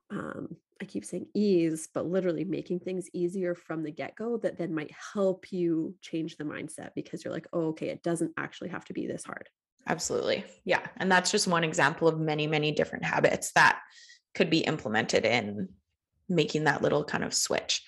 um 0.10 0.56
I 0.84 0.86
keep 0.86 1.06
saying 1.06 1.28
ease, 1.34 1.88
but 1.94 2.06
literally 2.06 2.44
making 2.44 2.82
things 2.82 3.10
easier 3.14 3.56
from 3.56 3.84
the 3.84 3.92
get 3.92 4.16
go 4.16 4.38
that 4.38 4.58
then 4.58 4.74
might 4.74 4.92
help 5.14 5.52
you 5.52 5.96
change 6.02 6.36
the 6.36 6.44
mindset 6.44 6.90
because 6.94 7.24
you're 7.24 7.34
like, 7.34 7.48
oh, 7.54 7.68
okay, 7.70 7.88
it 7.88 8.04
doesn't 8.04 8.34
actually 8.38 8.70
have 8.70 8.84
to 8.86 8.94
be 8.94 9.08
this 9.08 9.24
hard. 9.24 9.48
Absolutely. 9.88 10.44
Yeah. 10.66 10.86
And 10.98 11.12
that's 11.12 11.32
just 11.32 11.48
one 11.48 11.64
example 11.64 12.08
of 12.08 12.20
many, 12.20 12.48
many 12.48 12.72
different 12.72 13.06
habits 13.06 13.52
that 13.54 13.80
could 14.36 14.50
be 14.50 14.60
implemented 14.60 15.26
in 15.26 15.70
making 16.28 16.66
that 16.66 16.82
little 16.82 17.04
kind 17.04 17.24
of 17.24 17.34
switch. 17.34 17.82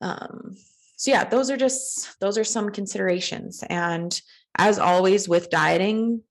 Um, 0.00 0.56
so 0.96 1.10
yeah, 1.10 1.24
those 1.24 1.50
are 1.50 1.56
just 1.56 2.18
those 2.20 2.38
are 2.38 2.44
some 2.44 2.70
considerations. 2.70 3.64
And 3.68 4.20
as 4.56 4.78
always 4.78 5.28
with 5.28 5.50
dieting, 5.50 6.22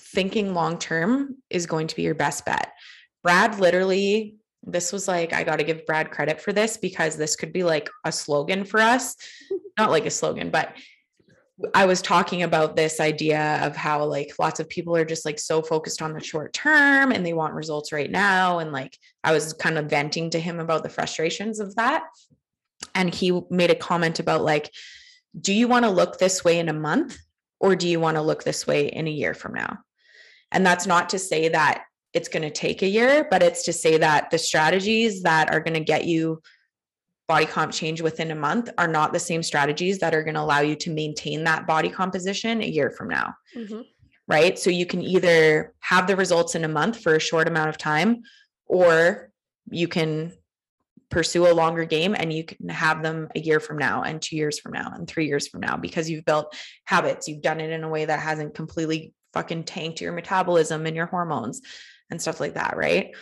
thinking 0.00 0.52
long 0.52 0.78
term 0.78 1.36
is 1.48 1.66
going 1.66 1.86
to 1.86 1.96
be 1.96 2.02
your 2.02 2.14
best 2.14 2.44
bet. 2.44 2.72
Brad 3.22 3.58
literally, 3.58 4.36
this 4.70 4.92
was 4.92 5.08
like, 5.08 5.32
I 5.32 5.44
got 5.44 5.56
to 5.56 5.64
give 5.64 5.86
Brad 5.86 6.10
credit 6.10 6.40
for 6.40 6.52
this 6.52 6.76
because 6.76 7.16
this 7.16 7.36
could 7.36 7.52
be 7.52 7.64
like 7.64 7.88
a 8.04 8.12
slogan 8.12 8.64
for 8.64 8.80
us. 8.80 9.16
Not 9.78 9.90
like 9.90 10.06
a 10.06 10.10
slogan, 10.10 10.50
but 10.50 10.74
I 11.74 11.86
was 11.86 12.00
talking 12.00 12.44
about 12.44 12.76
this 12.76 13.00
idea 13.00 13.58
of 13.64 13.74
how 13.74 14.04
like 14.04 14.32
lots 14.38 14.60
of 14.60 14.68
people 14.68 14.94
are 14.94 15.04
just 15.04 15.24
like 15.24 15.38
so 15.38 15.60
focused 15.60 16.02
on 16.02 16.12
the 16.12 16.22
short 16.22 16.52
term 16.52 17.10
and 17.10 17.26
they 17.26 17.32
want 17.32 17.54
results 17.54 17.90
right 17.90 18.10
now. 18.10 18.60
And 18.60 18.70
like 18.70 18.96
I 19.24 19.32
was 19.32 19.52
kind 19.54 19.76
of 19.76 19.90
venting 19.90 20.30
to 20.30 20.40
him 20.40 20.60
about 20.60 20.84
the 20.84 20.88
frustrations 20.88 21.58
of 21.58 21.74
that. 21.74 22.04
And 22.94 23.12
he 23.12 23.40
made 23.50 23.70
a 23.70 23.74
comment 23.74 24.20
about 24.20 24.44
like, 24.44 24.70
do 25.38 25.52
you 25.52 25.66
want 25.66 25.84
to 25.84 25.90
look 25.90 26.18
this 26.18 26.44
way 26.44 26.58
in 26.58 26.68
a 26.68 26.72
month 26.72 27.18
or 27.58 27.74
do 27.74 27.88
you 27.88 27.98
want 27.98 28.16
to 28.16 28.22
look 28.22 28.44
this 28.44 28.66
way 28.66 28.86
in 28.86 29.08
a 29.08 29.12
year 29.12 29.34
from 29.34 29.54
now? 29.54 29.78
And 30.52 30.64
that's 30.64 30.86
not 30.86 31.10
to 31.10 31.18
say 31.18 31.48
that 31.48 31.84
it's 32.14 32.28
going 32.28 32.42
to 32.42 32.50
take 32.50 32.82
a 32.82 32.88
year, 32.88 33.26
but 33.30 33.42
it's 33.42 33.64
to 33.64 33.72
say 33.72 33.98
that 33.98 34.30
the 34.30 34.38
strategies 34.38 35.22
that 35.22 35.52
are 35.52 35.60
going 35.60 35.74
to 35.74 35.80
get 35.80 36.04
you 36.04 36.40
body 37.28 37.44
comp 37.44 37.72
change 37.72 38.00
within 38.00 38.30
a 38.30 38.34
month 38.34 38.70
are 38.78 38.88
not 38.88 39.12
the 39.12 39.18
same 39.18 39.42
strategies 39.42 39.98
that 39.98 40.14
are 40.14 40.24
going 40.24 40.34
to 40.34 40.40
allow 40.40 40.60
you 40.60 40.74
to 40.74 40.90
maintain 40.90 41.44
that 41.44 41.66
body 41.66 41.90
composition 41.90 42.62
a 42.62 42.66
year 42.66 42.90
from 42.90 43.08
now. 43.08 43.34
Mm-hmm. 43.54 43.82
right? 44.26 44.58
So 44.58 44.70
you 44.70 44.86
can 44.86 45.02
either 45.02 45.74
have 45.80 46.06
the 46.06 46.16
results 46.16 46.54
in 46.54 46.64
a 46.64 46.68
month 46.68 47.02
for 47.02 47.14
a 47.14 47.20
short 47.20 47.46
amount 47.46 47.68
of 47.68 47.76
time, 47.76 48.22
or 48.66 49.30
you 49.70 49.88
can 49.88 50.32
pursue 51.10 51.50
a 51.50 51.52
longer 51.52 51.84
game 51.84 52.14
and 52.18 52.32
you 52.32 52.44
can 52.44 52.68
have 52.68 53.02
them 53.02 53.28
a 53.34 53.40
year 53.40 53.60
from 53.60 53.78
now 53.78 54.02
and 54.02 54.20
two 54.20 54.36
years 54.36 54.58
from 54.58 54.72
now 54.72 54.92
and 54.94 55.08
three 55.08 55.26
years 55.26 55.48
from 55.48 55.60
now 55.60 55.76
because 55.76 56.08
you've 56.08 56.24
built 56.24 56.54
habits. 56.84 57.28
You've 57.28 57.42
done 57.42 57.60
it 57.60 57.70
in 57.70 57.84
a 57.84 57.88
way 57.88 58.04
that 58.04 58.20
hasn't 58.20 58.54
completely 58.54 59.14
fucking 59.32 59.64
tanked 59.64 60.00
your 60.00 60.12
metabolism 60.12 60.86
and 60.86 60.96
your 60.96 61.06
hormones 61.06 61.62
and 62.10 62.20
stuff 62.20 62.40
like 62.40 62.54
that, 62.54 62.76
right? 62.76 63.14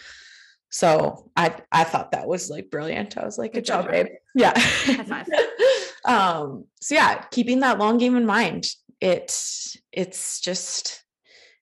So 0.71 1.31
I 1.37 1.57
I 1.71 1.85
thought 1.85 2.13
that 2.13 2.27
was 2.27 2.51
like 2.51 2.71
brilliant. 2.71 3.17
I 3.17 3.25
was 3.25 3.39
like, 3.39 3.53
good, 3.53 3.61
good 3.61 3.67
job, 3.67 3.85
job, 3.85 3.93
babe. 3.93 4.07
Yeah. 4.35 4.53
um, 6.05 6.65
so 6.81 6.95
yeah, 6.95 7.25
keeping 7.31 7.61
that 7.61 7.79
long 7.79 7.99
game 7.99 8.17
in 8.17 8.27
mind. 8.27 8.69
it 9.01 9.27
it's 9.93 10.41
just 10.41 11.05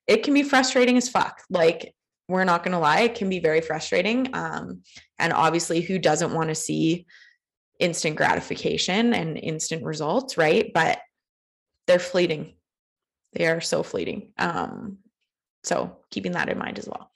it 0.07 0.23
can 0.23 0.35
be 0.35 0.43
frustrating 0.43 0.97
as 0.97 1.09
fuck. 1.09 1.43
Like 1.51 1.95
we're 2.29 2.45
not 2.45 2.65
gonna 2.65 2.81
lie, 2.81 3.03
it 3.03 3.15
can 3.15 3.29
be 3.29 3.41
very 3.41 3.61
frustrating. 3.61 4.31
Um, 4.35 4.83
and 5.19 5.33
obviously, 5.33 5.81
who 5.81 5.99
doesn't 5.99 6.35
want 6.35 6.49
to 6.49 6.55
see 6.55 7.07
instant 7.79 8.17
gratification 8.17 9.15
and 9.15 9.37
instant 9.37 9.85
results, 9.85 10.37
right? 10.37 10.73
But 10.73 10.99
they're 11.87 11.99
fleeting. 11.99 12.55
They 13.33 13.47
are 13.47 13.61
so 13.61 13.83
fleeting. 13.83 14.33
Um, 14.39 14.99
so 15.65 15.99
keeping 16.11 16.33
that 16.33 16.49
in 16.49 16.59
mind 16.59 16.79
as 16.79 16.89
well. 16.89 17.11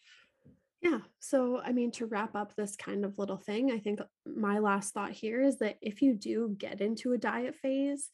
Yeah. 0.80 1.00
So, 1.18 1.60
I 1.60 1.72
mean, 1.72 1.90
to 1.92 2.06
wrap 2.06 2.36
up 2.36 2.54
this 2.54 2.76
kind 2.76 3.04
of 3.04 3.18
little 3.18 3.36
thing, 3.36 3.72
I 3.72 3.78
think 3.78 4.00
my 4.24 4.58
last 4.60 4.94
thought 4.94 5.10
here 5.10 5.42
is 5.42 5.58
that 5.58 5.76
if 5.82 6.02
you 6.02 6.14
do 6.14 6.54
get 6.56 6.80
into 6.80 7.12
a 7.12 7.18
diet 7.18 7.56
phase 7.56 8.10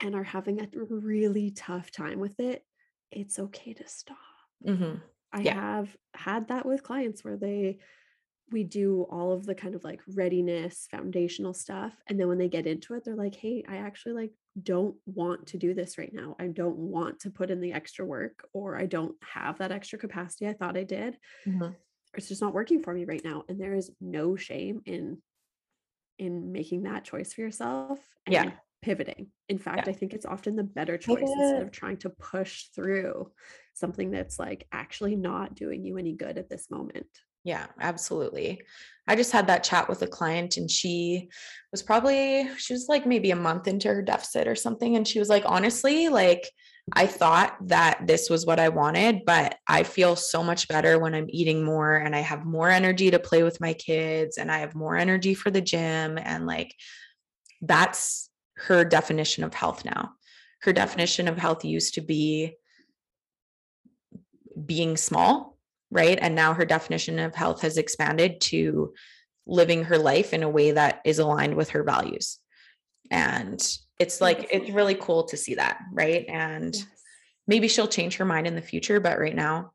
and 0.00 0.14
are 0.14 0.22
having 0.22 0.60
a 0.60 0.68
really 0.88 1.50
tough 1.50 1.90
time 1.90 2.20
with 2.20 2.38
it, 2.38 2.62
it's 3.10 3.38
okay 3.38 3.72
to 3.74 3.88
stop. 3.88 4.16
Mm-hmm. 4.66 4.98
I 5.32 5.40
yeah. 5.40 5.54
have 5.54 5.96
had 6.14 6.48
that 6.48 6.64
with 6.64 6.84
clients 6.84 7.24
where 7.24 7.36
they, 7.36 7.78
we 8.52 8.62
do 8.62 9.02
all 9.10 9.32
of 9.32 9.44
the 9.44 9.56
kind 9.56 9.74
of 9.74 9.82
like 9.82 10.00
readiness, 10.06 10.86
foundational 10.88 11.54
stuff. 11.54 11.92
And 12.06 12.20
then 12.20 12.28
when 12.28 12.38
they 12.38 12.48
get 12.48 12.68
into 12.68 12.94
it, 12.94 13.04
they're 13.04 13.16
like, 13.16 13.34
hey, 13.34 13.64
I 13.68 13.78
actually 13.78 14.12
like 14.12 14.30
don't 14.62 14.94
want 15.06 15.48
to 15.48 15.58
do 15.58 15.74
this 15.74 15.98
right 15.98 16.12
now. 16.12 16.36
I 16.38 16.46
don't 16.46 16.76
want 16.76 17.20
to 17.20 17.30
put 17.30 17.50
in 17.50 17.60
the 17.60 17.72
extra 17.72 18.04
work, 18.04 18.46
or 18.52 18.76
I 18.76 18.86
don't 18.86 19.16
have 19.20 19.58
that 19.58 19.72
extra 19.72 19.98
capacity 19.98 20.46
I 20.46 20.52
thought 20.52 20.76
I 20.76 20.84
did. 20.84 21.18
Mm-hmm 21.44 21.72
it's 22.16 22.28
just 22.28 22.42
not 22.42 22.54
working 22.54 22.82
for 22.82 22.92
me 22.92 23.04
right 23.04 23.24
now 23.24 23.44
and 23.48 23.60
there 23.60 23.74
is 23.74 23.90
no 24.00 24.36
shame 24.36 24.80
in 24.86 25.18
in 26.18 26.52
making 26.52 26.84
that 26.84 27.04
choice 27.04 27.32
for 27.34 27.42
yourself 27.42 27.98
yeah. 28.28 28.50
pivoting. 28.82 29.28
In 29.48 29.58
fact 29.58 29.86
yeah. 29.86 29.90
i 29.90 29.94
think 29.94 30.12
it's 30.12 30.26
often 30.26 30.56
the 30.56 30.64
better 30.64 30.96
choice 30.96 31.20
instead 31.20 31.62
of 31.62 31.70
trying 31.70 31.98
to 31.98 32.10
push 32.10 32.64
through 32.74 33.30
something 33.74 34.10
that's 34.10 34.38
like 34.38 34.66
actually 34.72 35.16
not 35.16 35.54
doing 35.54 35.84
you 35.84 35.98
any 35.98 36.14
good 36.14 36.38
at 36.38 36.48
this 36.48 36.70
moment. 36.70 37.06
Yeah 37.44 37.66
absolutely. 37.80 38.62
I 39.06 39.14
just 39.14 39.32
had 39.32 39.46
that 39.46 39.62
chat 39.62 39.88
with 39.88 40.02
a 40.02 40.06
client 40.06 40.56
and 40.56 40.70
she 40.70 41.28
was 41.70 41.82
probably 41.82 42.48
she 42.56 42.72
was 42.72 42.86
like 42.88 43.06
maybe 43.06 43.30
a 43.30 43.36
month 43.36 43.68
into 43.68 43.88
her 43.88 44.02
deficit 44.02 44.48
or 44.48 44.56
something 44.56 44.96
and 44.96 45.06
she 45.06 45.18
was 45.18 45.28
like 45.28 45.44
honestly 45.46 46.08
like 46.08 46.50
I 46.92 47.06
thought 47.06 47.56
that 47.68 48.06
this 48.06 48.30
was 48.30 48.46
what 48.46 48.60
I 48.60 48.68
wanted, 48.68 49.24
but 49.24 49.56
I 49.66 49.82
feel 49.82 50.14
so 50.14 50.44
much 50.44 50.68
better 50.68 50.98
when 51.00 51.14
I'm 51.14 51.26
eating 51.28 51.64
more 51.64 51.96
and 51.96 52.14
I 52.14 52.20
have 52.20 52.44
more 52.44 52.70
energy 52.70 53.10
to 53.10 53.18
play 53.18 53.42
with 53.42 53.60
my 53.60 53.72
kids 53.72 54.38
and 54.38 54.52
I 54.52 54.58
have 54.58 54.76
more 54.76 54.96
energy 54.96 55.34
for 55.34 55.50
the 55.50 55.60
gym. 55.60 56.16
And 56.16 56.46
like, 56.46 56.72
that's 57.60 58.30
her 58.58 58.84
definition 58.84 59.42
of 59.42 59.52
health 59.52 59.84
now. 59.84 60.12
Her 60.62 60.72
definition 60.72 61.26
of 61.26 61.36
health 61.36 61.64
used 61.64 61.94
to 61.94 62.00
be 62.00 62.54
being 64.64 64.96
small, 64.96 65.58
right? 65.90 66.18
And 66.20 66.36
now 66.36 66.54
her 66.54 66.64
definition 66.64 67.18
of 67.18 67.34
health 67.34 67.62
has 67.62 67.78
expanded 67.78 68.40
to 68.42 68.94
living 69.44 69.84
her 69.84 69.98
life 69.98 70.32
in 70.32 70.44
a 70.44 70.48
way 70.48 70.70
that 70.70 71.00
is 71.04 71.18
aligned 71.18 71.56
with 71.56 71.70
her 71.70 71.82
values. 71.82 72.38
And 73.10 73.60
it's 73.98 74.20
like 74.20 74.48
it's 74.50 74.70
really 74.70 74.94
cool 74.94 75.24
to 75.24 75.36
see 75.36 75.54
that 75.54 75.78
right? 75.92 76.24
And 76.28 76.74
yes. 76.74 76.86
maybe 77.46 77.68
she'll 77.68 77.88
change 77.88 78.16
her 78.16 78.24
mind 78.24 78.46
in 78.46 78.54
the 78.54 78.62
future 78.62 79.00
but 79.00 79.18
right 79.18 79.34
now 79.34 79.72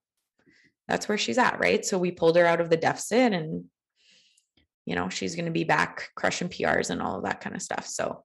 that's 0.88 1.08
where 1.08 1.18
she's 1.18 1.38
at 1.38 1.60
right? 1.60 1.86
So 1.86 1.98
we 1.98 2.12
pulled 2.12 2.36
her 2.36 2.46
out 2.46 2.62
of 2.62 2.70
the 2.70 2.78
deficit 2.78 3.34
and 3.34 3.66
you 4.86 4.96
know 4.96 5.10
she's 5.10 5.36
going 5.36 5.46
to 5.46 5.52
be 5.52 5.64
back 5.64 6.10
crushing 6.16 6.50
prs 6.50 6.90
and 6.90 7.02
all 7.02 7.16
of 7.16 7.24
that 7.24 7.40
kind 7.40 7.56
of 7.56 7.62
stuff 7.62 7.86
so 7.86 8.24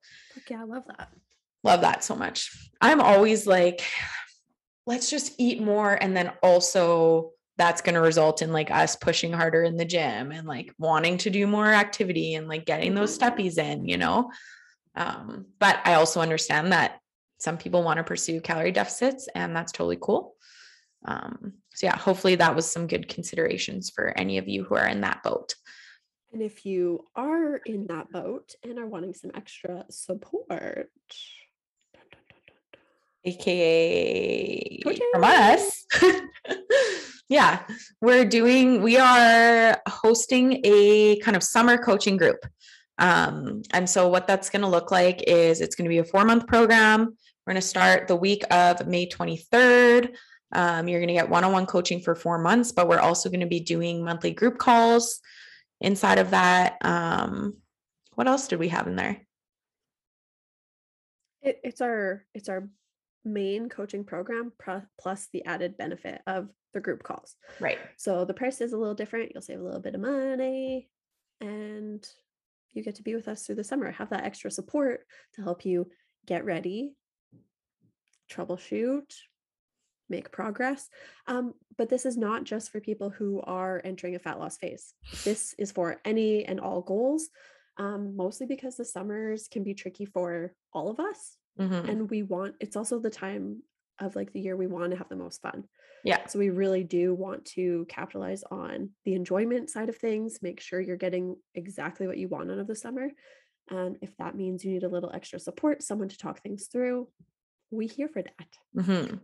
yeah 0.49 0.63
i 0.63 0.65
love 0.65 0.85
that. 0.89 1.11
Love 1.67 1.81
that 1.81 2.05
so 2.05 2.15
much. 2.15 2.57
I'm 2.81 3.01
always 3.01 3.45
like 3.45 3.83
let's 4.87 5.11
just 5.11 5.33
eat 5.37 5.61
more 5.61 5.99
and 6.01 6.17
then 6.17 6.31
also 6.41 7.33
that's 7.59 7.81
going 7.81 7.97
to 7.97 8.01
result 8.01 8.41
in 8.41 8.53
like 8.53 8.71
us 8.71 8.95
pushing 8.95 9.33
harder 9.33 9.65
in 9.65 9.77
the 9.77 9.85
gym 9.85 10.31
and 10.31 10.47
like 10.47 10.73
wanting 10.79 11.19
to 11.19 11.29
do 11.29 11.45
more 11.45 11.67
activity 11.67 12.35
and 12.35 12.47
like 12.47 12.67
getting 12.67 12.95
those 12.95 13.19
mm-hmm. 13.19 13.35
steppies 13.35 13.59
in 13.59 13.89
you 13.89 13.97
know 13.97 14.31
um, 14.97 15.47
but 15.59 15.79
I 15.85 15.95
also 15.95 16.21
understand 16.21 16.73
that 16.73 17.01
some 17.39 17.59
people 17.59 17.83
want 17.83 17.99
to 17.99 18.05
pursue 18.05 18.41
calorie 18.41 18.73
deficits, 18.73 19.29
and 19.35 19.55
that's 19.55 19.73
totally 19.73 19.99
cool. 20.01 20.35
Um, 21.05 21.55
so, 21.75 21.87
yeah, 21.87 21.97
hopefully 21.97 22.37
that 22.37 22.57
was 22.57 22.71
some 22.71 22.87
good 22.87 23.09
considerations 23.09 23.91
for 23.91 24.19
any 24.19 24.39
of 24.39 24.49
you 24.49 24.65
who 24.65 24.75
are 24.75 24.87
in 24.87 25.03
that 25.03 25.23
boat. 25.23 25.55
And 26.33 26.43
if 26.43 26.67
you 26.67 27.05
are 27.15 27.57
in 27.57 27.87
that 27.89 28.11
boat 28.11 28.55
and 28.63 28.79
are 28.79 28.87
wanting 28.87 29.15
some 29.15 29.31
extra 29.35 29.85
support, 29.91 30.91
aka 33.25 34.83
from 35.13 35.25
us. 35.25 35.85
yeah, 37.29 37.63
we're 38.01 38.25
doing, 38.25 38.83
we 38.83 38.97
are 38.97 39.81
hosting 39.89 40.61
a 40.65 41.19
kind 41.21 41.37
of 41.37 41.43
summer 41.43 41.77
coaching 41.77 42.17
group. 42.17 42.39
Um, 42.99 43.63
and 43.73 43.89
so, 43.89 44.09
what 44.09 44.27
that's 44.27 44.51
going 44.51 44.63
to 44.63 44.69
look 44.69 44.91
like 44.91 45.23
is 45.27 45.61
it's 45.61 45.75
going 45.75 45.85
to 45.85 45.91
be 45.91 45.99
a 45.99 46.05
four 46.05 46.25
month 46.25 46.47
program. 46.47 47.17
We're 47.47 47.53
going 47.53 47.63
to 47.63 47.67
start 47.67 48.09
the 48.09 48.17
week 48.17 48.43
of 48.51 48.87
May 48.87 49.09
23rd. 49.09 50.15
Um, 50.53 50.89
you're 50.89 51.01
going 51.01 51.09
to 51.09 51.15
get 51.15 51.29
one 51.29 51.45
on 51.45 51.53
one 51.53 51.67
coaching 51.67 52.01
for 52.01 52.15
four 52.15 52.39
months, 52.39 52.73
but 52.73 52.89
we're 52.89 52.99
also 52.99 53.29
going 53.29 53.41
to 53.41 53.47
be 53.47 53.61
doing 53.61 54.05
monthly 54.05 54.33
group 54.33 54.59
calls 54.59 55.21
inside 55.81 56.19
of 56.19 56.31
that. 56.31 56.77
Um, 56.83 57.55
what 58.15 58.27
else 58.27 58.49
did 58.49 58.59
we 58.59 58.69
have 58.69 58.87
in 58.87 58.97
there? 58.97 59.21
It, 61.43 61.61
it's 61.63 61.81
our 61.81 62.25
it's 62.35 62.49
our 62.49 62.69
main 63.25 63.69
coaching 63.69 64.05
program 64.05 64.53
plus 64.99 65.29
the 65.33 65.45
added 65.45 65.77
benefit 65.77 66.23
of 66.27 66.49
the 66.75 66.81
group 66.81 67.03
calls. 67.03 67.37
Right. 67.61 67.79
So 67.97 68.25
the 68.25 68.35
price 68.35 68.61
is 68.61 68.73
a 68.73 68.79
little 68.79 68.95
different. 68.95 69.33
You'll 69.35 69.43
save 69.43 69.61
a 69.61 69.65
little 69.65 69.81
bit 69.81 69.95
of 69.95 70.01
money 70.01 70.89
and 71.41 72.07
you 72.77 72.83
get 72.83 72.97
to 72.97 73.03
be 73.03 73.15
with 73.15 73.29
us 73.29 73.45
through 73.45 73.57
the 73.57 73.65
summer, 73.65 73.91
have 73.91 74.11
that 74.11 74.25
extra 74.25 74.51
support 74.51 75.01
to 75.35 75.43
help 75.43 75.65
you 75.65 75.91
get 76.27 76.45
ready, 76.45 76.95
troubleshoot, 78.31 79.13
make 80.09 80.31
progress. 80.31 80.89
Um, 81.27 81.55
but 81.77 81.89
this 81.89 82.07
is 82.07 82.17
not 82.17 82.45
just 82.45 82.71
for 82.71 82.81
people 82.81 83.11
who 83.11 83.41
are 83.43 83.81
entering 83.85 84.15
a 84.15 84.19
fat 84.19 84.39
loss 84.39 84.57
phase. 84.57 84.95
This 85.25 85.55
is 85.59 85.73
for 85.73 86.01
any 86.05 86.45
and 86.45 86.61
all 86.61 86.81
goals, 86.83 87.29
um, 87.77 88.17
mostly 88.17 88.47
because 88.47 88.77
the 88.77 88.85
summers 88.85 89.49
can 89.49 89.63
be 89.65 89.75
tricky 89.75 90.05
for 90.05 90.53
all 90.73 90.91
of 90.91 91.01
us. 91.01 91.37
Mm-hmm. 91.59 91.89
And 91.89 92.11
we 92.11 92.23
want, 92.23 92.55
it's 92.61 92.77
also 92.77 92.99
the 92.99 93.11
time 93.11 93.63
of 93.99 94.15
like 94.15 94.33
the 94.33 94.41
year 94.41 94.57
we 94.57 94.67
want 94.67 94.91
to 94.91 94.99
have 94.99 95.09
the 95.09 95.17
most 95.17 95.43
fun. 95.43 95.65
Yeah. 96.07 96.27
So 96.27 96.39
we 96.39 96.51
really 96.51 96.85
do 96.85 97.15
want 97.15 97.45
to 97.57 97.85
capitalize 97.89 98.45
on 98.51 98.91
the 99.05 99.15
enjoyment 99.15 99.71
side 99.71 99.89
of 99.89 99.97
things, 99.97 100.39
make 100.41 100.61
sure 100.61 100.81
you're 100.81 100.97
getting 100.97 101.37
exactly 101.55 102.07
what 102.07 102.17
you 102.17 102.29
want 102.29 102.51
out 102.51 102.59
of 102.59 102.69
the 102.69 102.77
summer. 102.77 103.11
And 103.71 103.97
if 104.01 104.17
that 104.19 104.37
means 104.37 104.65
you 104.65 104.73
need 104.73 104.85
a 104.85 104.89
little 104.89 105.11
extra 105.13 105.41
support, 105.41 105.83
someone 105.83 106.09
to 106.09 106.17
talk 106.17 106.41
things 106.41 106.69
through, 106.69 107.09
we 107.73 107.89
here 107.89 108.09
for 108.09 108.23
that. 108.23 108.47
Mm-hmm. 108.77 109.17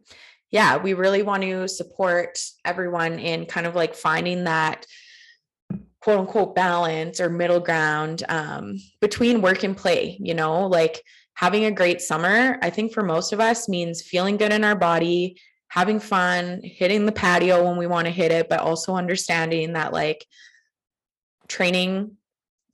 Yeah, 0.50 0.76
we 0.78 0.94
really 0.94 1.22
want 1.22 1.44
to 1.44 1.68
support 1.68 2.40
everyone 2.64 3.20
in 3.20 3.46
kind 3.46 3.66
of 3.66 3.76
like 3.76 3.94
finding 3.94 4.44
that 4.44 4.84
quote 6.00 6.18
unquote 6.18 6.56
balance 6.56 7.20
or 7.20 7.30
middle 7.30 7.60
ground 7.60 8.24
um, 8.28 8.76
between 9.00 9.40
work 9.40 9.62
and 9.62 9.76
play, 9.76 10.18
you 10.20 10.34
know, 10.34 10.66
like 10.66 11.00
having 11.34 11.64
a 11.64 11.70
great 11.70 12.00
summer, 12.00 12.58
I 12.60 12.70
think 12.70 12.92
for 12.92 13.02
most 13.02 13.32
of 13.32 13.40
us 13.40 13.68
means 13.68 14.02
feeling 14.02 14.36
good 14.36 14.52
in 14.52 14.64
our 14.64 14.74
body, 14.74 15.40
having 15.72 15.98
fun, 16.00 16.60
hitting 16.62 17.06
the 17.06 17.12
patio 17.12 17.64
when 17.64 17.78
we 17.78 17.86
want 17.86 18.04
to 18.04 18.10
hit 18.12 18.30
it, 18.30 18.46
but 18.50 18.60
also 18.60 18.94
understanding 18.94 19.72
that 19.72 19.90
like 19.90 20.26
training 21.48 22.14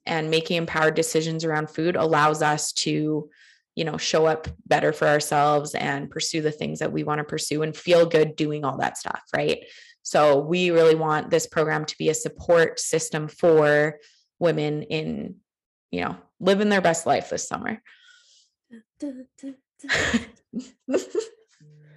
and 0.05 0.29
making 0.29 0.57
empowered 0.57 0.95
decisions 0.95 1.45
around 1.45 1.69
food 1.69 1.95
allows 1.95 2.41
us 2.41 2.73
to 2.73 3.29
you 3.73 3.85
know 3.85 3.95
show 3.95 4.25
up 4.25 4.49
better 4.67 4.91
for 4.91 5.07
ourselves 5.07 5.73
and 5.75 6.11
pursue 6.11 6.41
the 6.41 6.51
things 6.51 6.79
that 6.79 6.91
we 6.91 7.05
want 7.05 7.19
to 7.19 7.23
pursue 7.23 7.61
and 7.61 7.73
feel 7.73 8.05
good 8.05 8.35
doing 8.35 8.65
all 8.65 8.77
that 8.77 8.97
stuff 8.97 9.21
right? 9.33 9.63
So 10.01 10.39
we 10.41 10.71
really 10.71 10.95
want 10.95 11.29
this 11.29 11.47
program 11.47 11.85
to 11.85 11.97
be 11.97 12.09
a 12.09 12.13
support 12.13 12.81
system 12.81 13.29
for 13.29 13.99
women 14.39 14.83
in 14.83 15.35
you 15.89 16.01
know 16.01 16.17
living 16.41 16.67
their 16.67 16.81
best 16.81 17.05
life 17.05 17.29
this 17.29 17.47
summer 17.47 17.81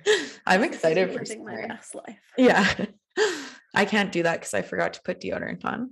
I'm 0.46 0.62
excited 0.64 1.10
for 1.12 1.18
my 1.18 1.24
summer. 1.24 1.78
life. 2.06 2.18
Yeah. 2.36 2.86
I 3.74 3.84
can't 3.84 4.12
do 4.12 4.22
that 4.24 4.40
because 4.40 4.54
I 4.54 4.62
forgot 4.62 4.94
to 4.94 5.02
put 5.02 5.20
deodorant 5.20 5.64
on. 5.64 5.90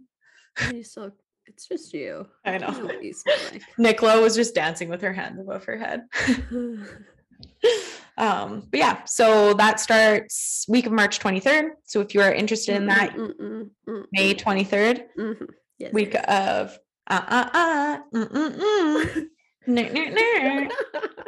You 0.72 0.82
still, 0.82 1.12
it's 1.46 1.66
just 1.68 1.92
you. 1.94 2.26
I 2.44 2.58
know. 2.58 2.90
you 3.00 3.12
smell 3.12 3.36
like. 3.52 3.62
Nicola 3.78 4.20
was 4.20 4.34
just 4.36 4.54
dancing 4.54 4.88
with 4.88 5.00
her 5.02 5.12
hands 5.12 5.40
above 5.40 5.64
her 5.64 5.78
head. 5.78 6.02
um, 8.18 8.66
but 8.70 8.78
yeah, 8.78 9.04
so 9.04 9.54
that 9.54 9.80
starts 9.80 10.64
week 10.68 10.86
of 10.86 10.92
March 10.92 11.18
23rd. 11.20 11.70
So 11.84 12.00
if 12.00 12.14
you 12.14 12.20
are 12.20 12.32
interested 12.32 12.76
in 12.76 12.86
that, 12.86 13.10
Mm, 13.14 13.32
mm, 13.40 13.70
mm, 13.88 14.04
May 14.12 14.34
mm, 14.34 14.40
23rd, 14.40 15.04
mhm. 15.18 15.46
Yes. 15.78 15.92
week 15.94 16.14
of 16.28 16.78
uh 17.06 17.22
uh 17.26 17.48
uh 17.54 17.98
mm, 18.14 18.28
mm, 18.30 19.26
mm. 19.66 20.70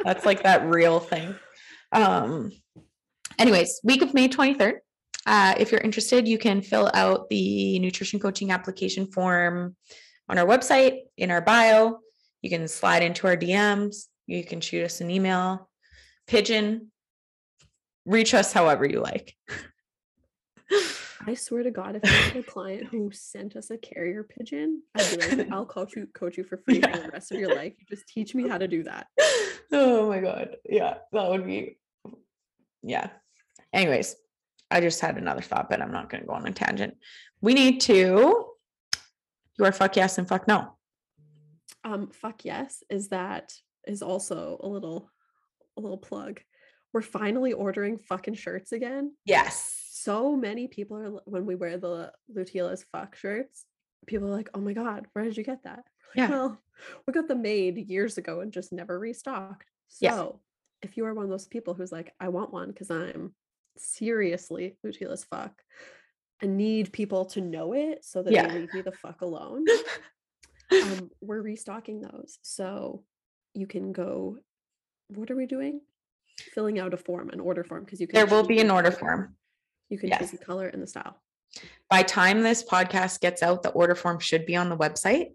That's 0.03 0.25
like 0.25 0.43
that 0.43 0.65
real 0.67 0.99
thing. 0.99 1.35
Um, 1.91 2.51
anyways, 3.39 3.81
week 3.83 4.01
of 4.01 4.13
May 4.13 4.27
23rd. 4.27 4.75
Uh, 5.25 5.55
if 5.57 5.71
you're 5.71 5.81
interested, 5.81 6.27
you 6.27 6.37
can 6.37 6.61
fill 6.61 6.91
out 6.93 7.29
the 7.29 7.79
nutrition 7.79 8.19
coaching 8.19 8.51
application 8.51 9.07
form 9.07 9.75
on 10.29 10.37
our 10.37 10.45
website 10.45 10.99
in 11.17 11.31
our 11.31 11.41
bio. 11.41 11.99
You 12.41 12.49
can 12.49 12.67
slide 12.67 13.03
into 13.03 13.27
our 13.27 13.37
DMs. 13.37 14.07
You 14.27 14.43
can 14.43 14.59
shoot 14.61 14.83
us 14.83 15.01
an 15.01 15.09
email, 15.09 15.69
pigeon, 16.27 16.91
reach 18.05 18.33
us 18.33 18.51
however 18.51 18.85
you 18.85 18.99
like. 18.99 19.35
I 21.25 21.35
swear 21.35 21.63
to 21.63 21.71
God, 21.71 21.95
if 21.95 22.03
I 22.03 22.07
had 22.07 22.37
a 22.37 22.43
client 22.51 22.87
who 22.91 23.09
sent 23.13 23.55
us 23.55 23.69
a 23.69 23.77
carrier 23.77 24.23
pigeon, 24.23 24.83
I'd 24.95 25.09
be 25.17 25.35
like, 25.35 25.51
I'll 25.51 25.65
coach 25.65 25.95
you, 25.95 26.07
coach 26.13 26.37
you 26.37 26.43
for 26.43 26.57
free 26.57 26.81
for 26.81 26.91
the 26.91 27.09
rest 27.13 27.31
of 27.31 27.39
your 27.39 27.55
life. 27.55 27.73
You 27.79 27.85
just 27.89 28.07
teach 28.07 28.35
me 28.35 28.47
how 28.49 28.57
to 28.57 28.67
do 28.67 28.83
that. 28.83 29.07
oh 29.71 30.09
my 30.09 30.19
god. 30.19 30.57
Yeah, 30.65 30.95
that 31.13 31.29
would 31.29 31.45
be 31.45 31.77
yeah. 32.83 33.09
Anyways, 33.73 34.15
I 34.71 34.79
just 34.79 35.01
had 35.01 35.17
another 35.17 35.41
thought, 35.41 35.69
but 35.69 35.81
I'm 35.81 35.91
not 35.91 36.09
gonna 36.09 36.25
go 36.25 36.33
on 36.33 36.47
a 36.47 36.51
tangent. 36.51 36.95
We 37.41 37.53
need 37.53 37.81
to 37.81 38.47
your 39.57 39.71
fuck 39.71 39.95
yes 39.95 40.17
and 40.17 40.27
fuck 40.27 40.47
no. 40.47 40.77
Um, 41.83 42.09
fuck 42.11 42.45
yes, 42.45 42.83
is 42.89 43.09
that 43.09 43.53
is 43.85 44.01
also 44.01 44.59
a 44.63 44.67
little 44.67 45.09
a 45.77 45.81
little 45.81 45.97
plug. 45.97 46.39
We're 46.93 47.01
finally 47.01 47.53
ordering 47.53 47.97
fucking 47.97 48.35
shirts 48.35 48.71
again. 48.71 49.13
Yes. 49.25 49.79
So 49.91 50.35
many 50.35 50.67
people 50.67 50.97
are 50.97 51.21
when 51.25 51.45
we 51.45 51.55
wear 51.55 51.77
the 51.77 52.11
Lutila's 52.33 52.85
fuck 52.91 53.15
shirts, 53.15 53.65
people 54.05 54.27
are 54.27 54.35
like, 54.35 54.49
oh 54.53 54.59
my 54.59 54.73
god, 54.73 55.07
where 55.13 55.25
did 55.25 55.37
you 55.37 55.43
get 55.43 55.63
that? 55.63 55.83
Yeah. 56.15 56.29
Well, 56.29 56.61
we 57.07 57.13
got 57.13 57.27
them 57.27 57.41
made 57.41 57.77
years 57.77 58.17
ago 58.17 58.41
and 58.41 58.51
just 58.51 58.71
never 58.71 58.99
restocked. 58.99 59.65
So 59.87 60.39
if 60.81 60.97
you 60.97 61.05
are 61.05 61.13
one 61.13 61.25
of 61.25 61.31
those 61.31 61.47
people 61.47 61.73
who's 61.73 61.91
like, 61.91 62.13
I 62.19 62.29
want 62.29 62.51
one 62.51 62.69
because 62.69 62.91
I'm 62.91 63.33
seriously 63.77 64.75
Lutila's 64.83 65.23
fuck 65.23 65.61
and 66.41 66.57
need 66.57 66.91
people 66.91 67.25
to 67.25 67.41
know 67.41 67.73
it 67.73 68.03
so 68.03 68.21
that 68.23 68.33
Yeah. 68.33 68.47
they 68.47 68.59
leave 68.59 68.73
me 68.73 68.81
the 68.81 68.91
fuck 68.91 69.21
alone. 69.21 69.65
um, 70.71 71.09
we're 71.21 71.41
restocking 71.41 72.01
those. 72.01 72.39
So 72.41 73.03
you 73.53 73.67
can 73.67 73.91
go, 73.91 74.37
what 75.09 75.29
are 75.31 75.35
we 75.35 75.45
doing? 75.45 75.81
Filling 76.53 76.79
out 76.79 76.93
a 76.93 76.97
form, 76.97 77.29
an 77.29 77.39
order 77.39 77.63
form, 77.63 77.83
because 77.83 78.01
you 78.01 78.07
can 78.07 78.15
There 78.15 78.25
will 78.25 78.45
be 78.45 78.59
an 78.59 78.71
order 78.71 78.89
color. 78.91 78.99
form. 78.99 79.35
You 79.89 79.99
can 79.99 80.09
Yes. 80.09 80.19
choose 80.19 80.31
the 80.31 80.43
color 80.43 80.67
and 80.67 80.81
the 80.81 80.87
style. 80.87 81.21
By 81.89 82.01
time 82.03 82.41
this 82.41 82.63
podcast 82.63 83.21
gets 83.21 83.43
out, 83.43 83.61
the 83.61 83.69
order 83.69 83.93
form 83.95 84.19
should 84.19 84.45
be 84.45 84.55
on 84.55 84.69
the 84.69 84.77
website. 84.77 85.33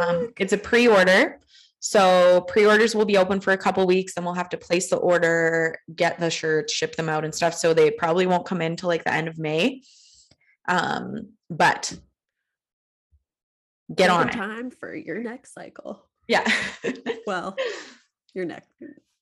Um, 0.00 0.32
it's 0.38 0.52
a 0.52 0.58
pre-order. 0.58 1.40
So 1.86 2.40
pre-orders 2.48 2.94
will 2.94 3.04
be 3.04 3.18
open 3.18 3.40
for 3.40 3.52
a 3.52 3.58
couple 3.58 3.86
weeks, 3.86 4.14
and 4.16 4.24
we'll 4.24 4.34
have 4.34 4.48
to 4.48 4.56
place 4.56 4.88
the 4.88 4.96
order, 4.96 5.78
get 5.94 6.18
the 6.18 6.30
shirts, 6.30 6.72
ship 6.72 6.96
them 6.96 7.10
out 7.10 7.26
and 7.26 7.34
stuff. 7.34 7.52
So 7.52 7.74
they 7.74 7.90
probably 7.90 8.26
won't 8.26 8.46
come 8.46 8.62
in 8.62 8.74
till 8.74 8.88
like 8.88 9.04
the 9.04 9.12
end 9.12 9.28
of 9.28 9.38
May. 9.38 9.82
Um, 10.66 11.32
but 11.50 11.94
get 13.94 14.08
on 14.08 14.30
it. 14.30 14.32
time 14.32 14.70
for 14.70 14.94
your 14.94 15.22
next 15.22 15.52
cycle. 15.52 16.08
Yeah. 16.26 16.50
Well, 17.26 17.54
your 18.32 18.46
next 18.46 18.70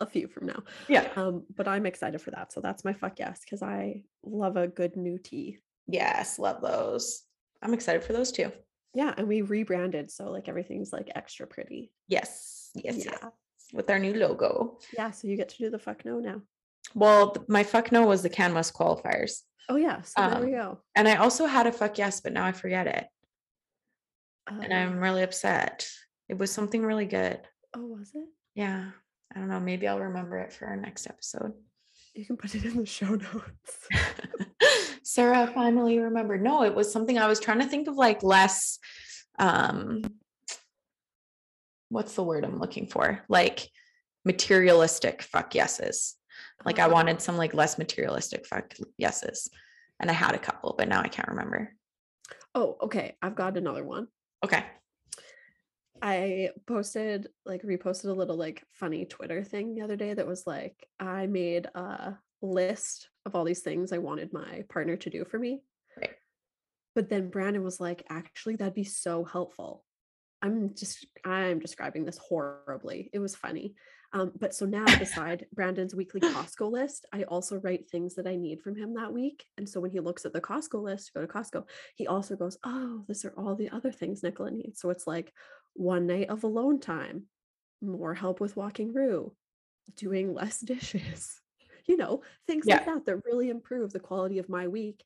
a 0.01 0.07
few 0.07 0.29
from 0.29 0.47
now. 0.47 0.63
yeah. 0.89 1.09
Um, 1.17 1.43
but 1.57 1.67
I'm 1.67 1.85
excited 1.85 2.21
for 2.21 2.31
that. 2.31 2.53
So 2.53 2.61
that's 2.61 2.85
my 2.85 2.93
fuck 2.93 3.19
yes, 3.19 3.41
because 3.45 3.63
I 3.63 4.05
love 4.23 4.57
a 4.57 4.69
good 4.69 4.97
new 4.97 5.19
tea. 5.19 5.59
Yes, 5.89 6.39
love 6.39 6.61
those. 6.61 7.23
I'm 7.61 7.75
excited 7.75 8.05
for 8.05 8.13
those 8.13 8.31
too. 8.31 8.53
Yeah, 8.95 9.15
and 9.17 9.27
we 9.27 9.43
rebranded, 9.43 10.11
so 10.11 10.31
like 10.31 10.49
everything's 10.49 10.93
like 10.93 11.11
extra 11.15 11.47
pretty. 11.47 11.93
Yes. 12.09 12.52
Yes. 12.75 13.05
yeah. 13.05 13.13
yes. 13.23 13.33
With 13.73 13.89
our 13.91 13.99
new 13.99 14.15
logo. 14.15 14.79
Yeah, 14.97 15.11
so 15.11 15.29
you 15.29 15.37
get 15.37 15.49
to 15.51 15.59
do 15.59 15.71
the 15.71 15.79
fuck 15.79 16.05
no 16.05 16.19
now. 16.21 16.43
Well, 16.95 17.35
my 17.49 17.63
fuck 17.63 17.93
no 17.93 18.07
was 18.07 18.23
the 18.23 18.31
CanMus 18.31 18.73
qualifiers. 18.73 19.43
Oh 19.69 19.77
yeah, 19.77 20.03
so 20.03 20.29
there 20.29 20.41
we 20.41 20.55
Um, 20.57 20.61
go. 20.61 20.79
And 20.95 21.09
I 21.09 21.17
also 21.17 21.47
had 21.47 21.67
a 21.67 21.73
fuck 21.73 21.97
yes, 21.99 22.21
but 22.21 22.33
now 22.33 22.45
I 22.45 22.53
forget 22.53 22.87
it. 22.87 23.07
And 24.49 24.65
Um, 24.65 24.73
I'm 24.73 24.99
really 24.99 25.23
upset. 25.23 25.89
It 26.29 26.37
was 26.39 26.51
something 26.51 26.83
really 26.85 27.07
good. 27.07 27.41
oh, 27.75 27.87
was 27.87 28.11
it? 28.15 28.29
Yeah. 28.55 28.91
I 29.35 29.39
don't 29.39 29.49
know. 29.49 29.61
Maybe 29.61 29.89
I'll 29.89 30.01
remember 30.01 30.39
it 30.39 30.53
for 30.53 30.67
our 30.67 30.77
next 30.77 31.07
episode. 31.07 31.53
You 32.15 32.27
can 32.27 32.37
put 32.37 32.55
it 32.55 32.65
in 32.65 32.77
the 32.77 32.85
show 32.85 33.15
notes. 33.15 33.89
Sarah 35.03 35.47
finally 35.55 35.99
remembered. 35.99 36.43
No, 36.43 36.63
it 36.65 36.75
was 36.75 36.93
something 36.93 37.17
I 37.19 37.27
was 37.29 37.41
trying 37.41 37.61
to 37.61 37.67
think 37.67 37.89
of 37.89 37.97
like 37.97 38.23
less 38.23 38.79
um 39.39 40.03
what's 41.93 42.15
the 42.15 42.25
word 42.25 42.45
I'm 42.45 42.59
looking 42.59 42.87
for? 42.87 43.23
Like 43.29 43.69
materialistic 44.25 45.23
fuck 45.23 45.55
yeses. 45.55 46.17
Like 46.65 46.79
I 46.79 46.85
Uh, 46.85 46.91
wanted 46.91 47.21
some 47.21 47.37
like 47.37 47.55
less 47.55 47.79
materialistic 47.79 48.47
fuck 48.47 48.75
yeses. 48.97 49.51
And 50.01 50.11
I 50.11 50.15
had 50.15 50.35
a 50.35 50.39
couple, 50.39 50.75
but 50.77 50.89
now 50.89 51.03
I 51.03 51.09
can't 51.09 51.29
remember. 51.29 51.75
Oh, 52.55 52.77
okay. 52.83 53.17
I've 53.21 53.37
got 53.37 53.57
another 53.57 53.85
one. 53.85 54.09
Okay. 54.45 54.65
I 56.01 56.51
posted 56.67 57.29
like 57.45 57.63
reposted 57.63 58.07
a 58.07 58.13
little 58.13 58.37
like 58.37 58.65
funny 58.73 59.05
Twitter 59.05 59.45
thing 59.45 59.75
the 59.75 59.83
other 59.83 59.97
day 59.97 60.15
that 60.15 60.27
was 60.27 60.47
like 60.47 60.75
I 60.99 61.27
made 61.27 61.67
a 61.75 62.17
list 62.41 63.09
of 63.25 63.37
all 63.37 63.45
these 63.45 63.61
things 63.61 63.93
I 63.93 63.99
wanted 63.99 64.33
my 64.33 64.65
partner 64.69 64.97
to 64.97 65.11
do 65.11 65.25
for 65.25 65.39
me. 65.39 65.63
Right. 65.97 66.11
But 66.95 67.09
then 67.09 67.29
Brandon 67.29 67.63
was 67.63 67.79
like, 67.79 68.05
actually, 68.11 68.57
that'd 68.57 68.75
be 68.75 68.85
so 68.85 69.25
helpful. 69.25 69.85
I'm 70.43 70.75
just 70.75 71.07
I'm 71.25 71.61
describing 71.61 72.05
this 72.05 72.19
horribly. 72.19 73.09
It 73.13 73.21
was 73.21 73.37
funny. 73.37 73.75
Um, 74.15 74.33
but 74.39 74.55
so 74.55 74.67
now 74.67 74.85
beside 74.99 75.47
Brandon's 75.55 75.95
weekly 75.95 76.21
Costco 76.21 76.71
list, 76.71 77.07
I 77.13 77.23
also 77.23 77.61
write 77.61 77.89
things 77.89 78.15
that 78.17 78.27
I 78.27 78.37
need 78.37 78.61
from 78.61 78.77
him 78.77 78.95
that 78.95 79.13
week. 79.13 79.47
And 79.57 79.67
so 79.67 79.81
when 79.81 79.91
he 79.91 80.01
looks 80.01 80.27
at 80.27 80.35
the 80.35 80.41
Costco 80.41 80.83
list, 80.83 81.15
go 81.15 81.23
to 81.23 81.27
Costco, 81.27 81.65
he 81.95 82.07
also 82.07 82.37
goes, 82.37 82.59
Oh, 82.65 83.05
these 83.09 83.25
are 83.25 83.33
all 83.39 83.55
the 83.55 83.71
other 83.71 83.91
things 83.91 84.23
Nicola 84.23 84.51
needs. 84.51 84.81
So 84.81 84.91
it's 84.91 85.07
like 85.07 85.33
one 85.75 86.07
night 86.07 86.29
of 86.29 86.45
alone 86.45 86.79
time, 86.81 87.25
more 87.81 88.13
help 88.15 88.41
with 88.41 88.57
walking 88.57 88.93
Rue, 88.93 89.33
doing 89.97 90.35
less 90.35 90.61
dishes, 90.73 91.41
you 91.87 91.97
know, 91.97 92.23
things 92.47 92.67
like 92.67 92.85
that 92.87 93.07
that 93.07 93.25
really 93.25 93.49
improve 93.49 93.93
the 93.93 94.01
quality 94.01 94.39
of 94.39 94.49
my 94.49 94.69
week. 94.69 95.03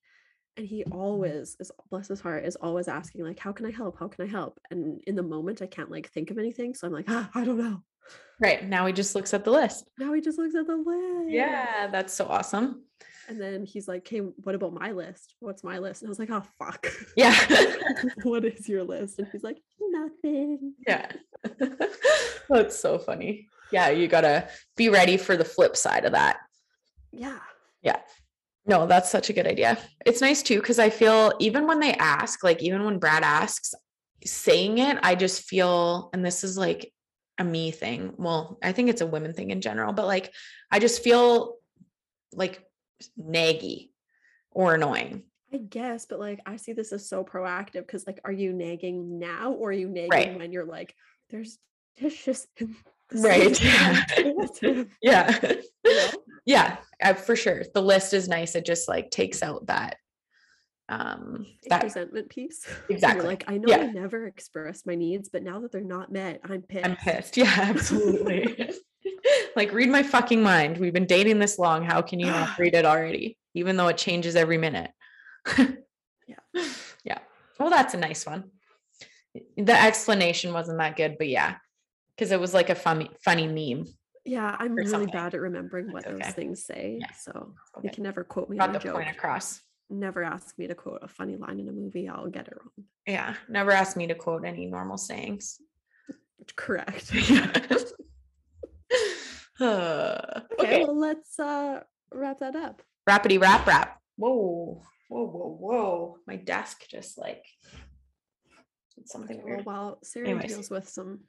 And 0.57 0.67
he 0.67 0.85
always 0.85 1.57
is, 1.61 1.71
bless 1.91 2.09
his 2.09 2.21
heart, 2.21 2.47
is 2.47 2.57
always 2.57 2.89
asking, 2.89 3.25
like, 3.25 3.39
how 3.39 3.53
can 3.53 3.67
I 3.67 3.71
help? 3.71 3.99
How 3.99 4.09
can 4.09 4.27
I 4.27 4.31
help? 4.31 4.59
And 4.71 5.03
in 5.07 5.15
the 5.15 5.23
moment, 5.23 5.61
I 5.61 5.67
can't 5.67 5.91
like 5.91 6.11
think 6.11 6.31
of 6.31 6.39
anything. 6.39 6.75
So 6.75 6.87
I'm 6.87 6.93
like, 6.93 7.05
ah, 7.09 7.31
I 7.35 7.45
don't 7.45 7.59
know. 7.59 7.83
Right. 8.41 8.67
Now 8.67 8.87
he 8.87 8.93
just 8.93 9.15
looks 9.15 9.35
at 9.35 9.45
the 9.45 9.51
list. 9.51 9.89
Now 9.99 10.13
he 10.13 10.21
just 10.21 10.39
looks 10.39 10.55
at 10.55 10.67
the 10.67 10.77
list. 10.77 11.31
Yeah, 11.31 11.89
that's 11.89 12.15
so 12.15 12.27
awesome. 12.27 12.83
And 13.29 13.41
then 13.41 13.65
he's 13.65 13.89
like, 13.89 14.03
okay, 14.03 14.19
what 14.19 14.55
about 14.55 14.73
my 14.73 14.93
list? 14.93 15.35
What's 15.41 15.65
my 15.65 15.79
list? 15.79 16.03
And 16.03 16.09
I 16.09 16.11
was 16.11 16.19
like, 16.19 16.31
oh, 16.31 16.43
fuck. 16.59 16.87
Yeah. 17.17 17.35
what 18.23 18.45
is 18.45 18.69
your 18.69 18.85
list? 18.85 19.19
And 19.19 19.29
he's 19.33 19.43
like, 19.43 19.61
nothing. 19.81 20.75
Yeah. 20.87 21.11
That's 22.49 22.79
so 22.79 22.99
funny. 22.99 23.49
Yeah, 23.73 23.91
you 23.91 24.07
gotta 24.07 24.49
be 24.77 24.89
ready 24.89 25.17
for 25.17 25.37
the 25.37 25.45
flip 25.45 25.77
side 25.77 26.05
of 26.05 26.13
that. 26.13 26.39
Yeah. 27.11 27.39
Yeah. 27.83 27.99
No, 28.67 28.87
that's 28.87 29.11
such 29.11 29.31
a 29.31 29.33
good 29.33 29.47
idea. 29.47 29.79
It's 30.05 30.21
nice 30.21 30.43
too, 30.43 30.57
because 30.61 30.79
I 30.79 30.91
feel 30.91 31.33
even 31.39 31.67
when 31.67 31.79
they 31.81 31.95
ask, 31.95 32.43
like 32.43 32.63
even 32.63 32.85
when 32.85 32.99
Brad 32.99 33.23
asks, 33.23 33.75
saying 34.25 34.79
it, 34.79 34.99
I 35.03 35.15
just 35.15 35.43
feel, 35.43 36.11
and 36.13 36.25
this 36.25 36.43
is 36.43 36.59
like 36.59 36.93
a 37.39 37.45
me 37.45 37.71
thing. 37.71 38.15
Well, 38.17 38.59
I 38.63 38.73
think 38.73 38.89
it's 38.89 39.03
a 39.03 39.07
women 39.07 39.35
thing 39.35 39.51
in 39.51 39.61
general, 39.61 39.93
but 39.93 40.07
like 40.07 40.33
I 40.71 40.79
just 40.81 41.03
feel 41.05 41.57
like 42.33 42.65
naggy 43.21 43.91
or 44.51 44.75
annoying. 44.75 45.23
I 45.53 45.59
guess, 45.59 46.07
but 46.07 46.19
like 46.19 46.41
I 46.45 46.57
see 46.57 46.73
this 46.73 46.93
as 46.93 47.09
so 47.09 47.23
proactive 47.23 47.87
because 47.87 48.07
like, 48.07 48.21
are 48.25 48.33
you 48.33 48.53
nagging 48.53 49.19
now 49.21 49.53
or 49.53 49.69
are 49.69 49.73
you 49.73 49.89
nagging 49.89 50.11
Right. 50.11 50.37
when 50.39 50.51
you're 50.51 50.65
like, 50.65 50.95
there's 51.31 51.59
dishes 51.97 52.49
in 52.57 52.75
the 53.11 53.21
Right. 53.21 53.55
sink, 53.57 53.73
I 53.73 54.05
told 54.25 54.59
him," 54.59 54.91
Yeah. 55.01 55.39
you 55.85 55.95
know? 55.95 56.11
Yeah, 56.47 56.77
uh, 57.03 57.15
for 57.15 57.37
sure. 57.37 57.65
The 57.75 57.83
list 57.83 58.15
is 58.15 58.29
nice. 58.29 58.55
It 58.55 58.65
just 58.65 58.89
like 58.89 59.11
takes 59.11 59.43
out 59.43 59.67
that 59.67 59.97
um 60.89 61.45
that 61.69 61.83
resentment 61.83 62.31
piece. 62.31 62.65
Exactly. 62.89 63.27
Like, 63.27 63.45
I 63.49 63.59
know 63.59 63.75
I 63.75 63.87
never 63.87 64.27
expressed 64.27 64.87
my 64.87 64.95
needs, 64.95 65.29
but 65.29 65.43
now 65.43 65.61
that 65.61 65.73
they're 65.73 65.81
not 65.81 66.13
met, 66.13 66.41
I'm 66.45 66.63
pissed. 66.63 66.87
I'm 66.87 66.97
pissed. 66.97 67.37
Yeah, 67.37 67.53
absolutely. 67.57 68.71
like, 69.57 69.73
read 69.73 69.91
my 69.91 70.05
fucking 70.05 70.41
mind. 70.41 70.79
We've 70.79 70.93
been 70.93 71.07
dating 71.07 71.41
this 71.41 71.59
long. 71.59 71.85
How 71.85 72.01
can 72.01 72.21
you 72.21 72.27
not 72.27 72.57
read 72.59 72.75
it 72.75 72.85
already? 72.87 73.37
Even 73.55 73.77
though 73.77 73.89
it 73.89 73.99
changes 73.99 74.37
every 74.37 74.59
minute. 74.59 74.91
Yeah. 75.59 76.65
Yeah. 77.05 77.19
Well, 77.59 77.71
that's 77.71 77.95
a 77.95 77.99
nice 77.99 78.25
one. 78.25 78.51
The 79.57 79.81
explanation 79.81 80.53
wasn't 80.53 80.79
that 80.79 80.97
good, 80.97 81.17
but 81.19 81.29
yeah. 81.29 81.57
Because 82.15 82.31
it 82.31 82.41
was 82.41 82.55
like 82.55 82.71
a 82.71 82.75
funny, 82.75 83.11
funny 83.25 83.47
meme. 83.49 83.87
Yeah, 84.27 84.57
I'm 84.59 84.75
really 84.75 84.91
something. 84.91 85.11
bad 85.13 85.35
at 85.35 85.41
remembering 85.41 85.93
what 85.93 86.05
That's 86.05 86.27
those 86.27 86.35
things 86.35 86.65
say. 86.65 86.99
Yeah, 87.01 87.07
So 87.19 87.55
okay. 87.79 87.87
you 87.89 87.91
can 87.91 88.03
never 88.03 88.25
quote 88.25 88.51
me 88.51 88.59
Got 88.59 88.69
on 88.69 88.73
the 88.75 88.81
a 88.81 88.83
joke. 88.83 88.95
point 88.97 89.09
across. 89.11 89.61
Never 89.89 90.25
ask 90.25 90.59
me 90.59 90.67
to 90.67 90.75
quote 90.75 90.99
a 91.03 91.09
funny 91.09 91.37
line 91.37 91.61
in 91.61 91.69
a 91.69 91.73
movie. 91.73 92.09
I'll 92.09 92.29
get 92.29 92.49
it 92.49 92.55
wrong. 92.61 92.87
Yeah. 93.07 93.35
Never 93.49 93.71
ask 93.71 93.97
me 93.97 94.07
to 94.09 94.15
quote 94.17 94.45
any 94.45 94.67
normal 94.67 94.99
sayings. 94.99 95.61
Correct. 96.57 97.13
Uh, 99.59 100.41
okay, 100.61 100.67
okay. 100.67 100.85
well 100.85 100.99
let's 100.99 101.39
uh 101.41 101.81
wrap 102.13 102.41
that 102.41 102.55
up. 102.55 102.83
Rappity 103.09 103.41
rap 103.41 103.67
rap. 103.67 103.99
Whoa. 104.17 104.83
Whoa, 105.09 105.27
whoa, 105.27 105.57
whoa. 105.59 106.19
My 106.27 106.37
desk 106.37 106.87
just 106.91 107.17
like 107.17 107.43
did 108.95 109.09
something 109.09 109.37
Okay, 109.39 109.45
well, 109.47 109.55
weird. 109.55 109.65
while 109.67 109.99
Sarah 110.03 110.29
Anyways. 110.29 110.53
deals 110.53 110.71
with 110.71 110.89
some 110.89 111.21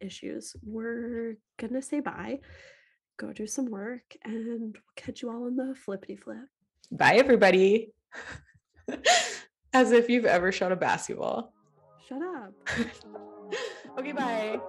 issues, 0.00 0.54
we're 0.62 1.36
gonna 1.58 1.82
say 1.82 2.00
bye, 2.00 2.40
go 3.16 3.32
do 3.32 3.46
some 3.46 3.66
work, 3.66 4.16
and 4.24 4.74
we'll 4.74 4.82
catch 4.94 5.22
you 5.22 5.30
all 5.30 5.46
in 5.46 5.56
the 5.56 5.74
flippity 5.74 6.16
flip. 6.16 6.48
Bye, 6.90 7.16
everybody. 7.16 7.92
As 9.72 9.92
if 9.92 10.08
you've 10.08 10.24
ever 10.24 10.52
shot 10.52 10.72
a 10.72 10.76
basketball. 10.76 11.52
Shut 12.08 12.22
up. 12.22 12.52
okay, 13.98 14.12
bye. 14.12 14.60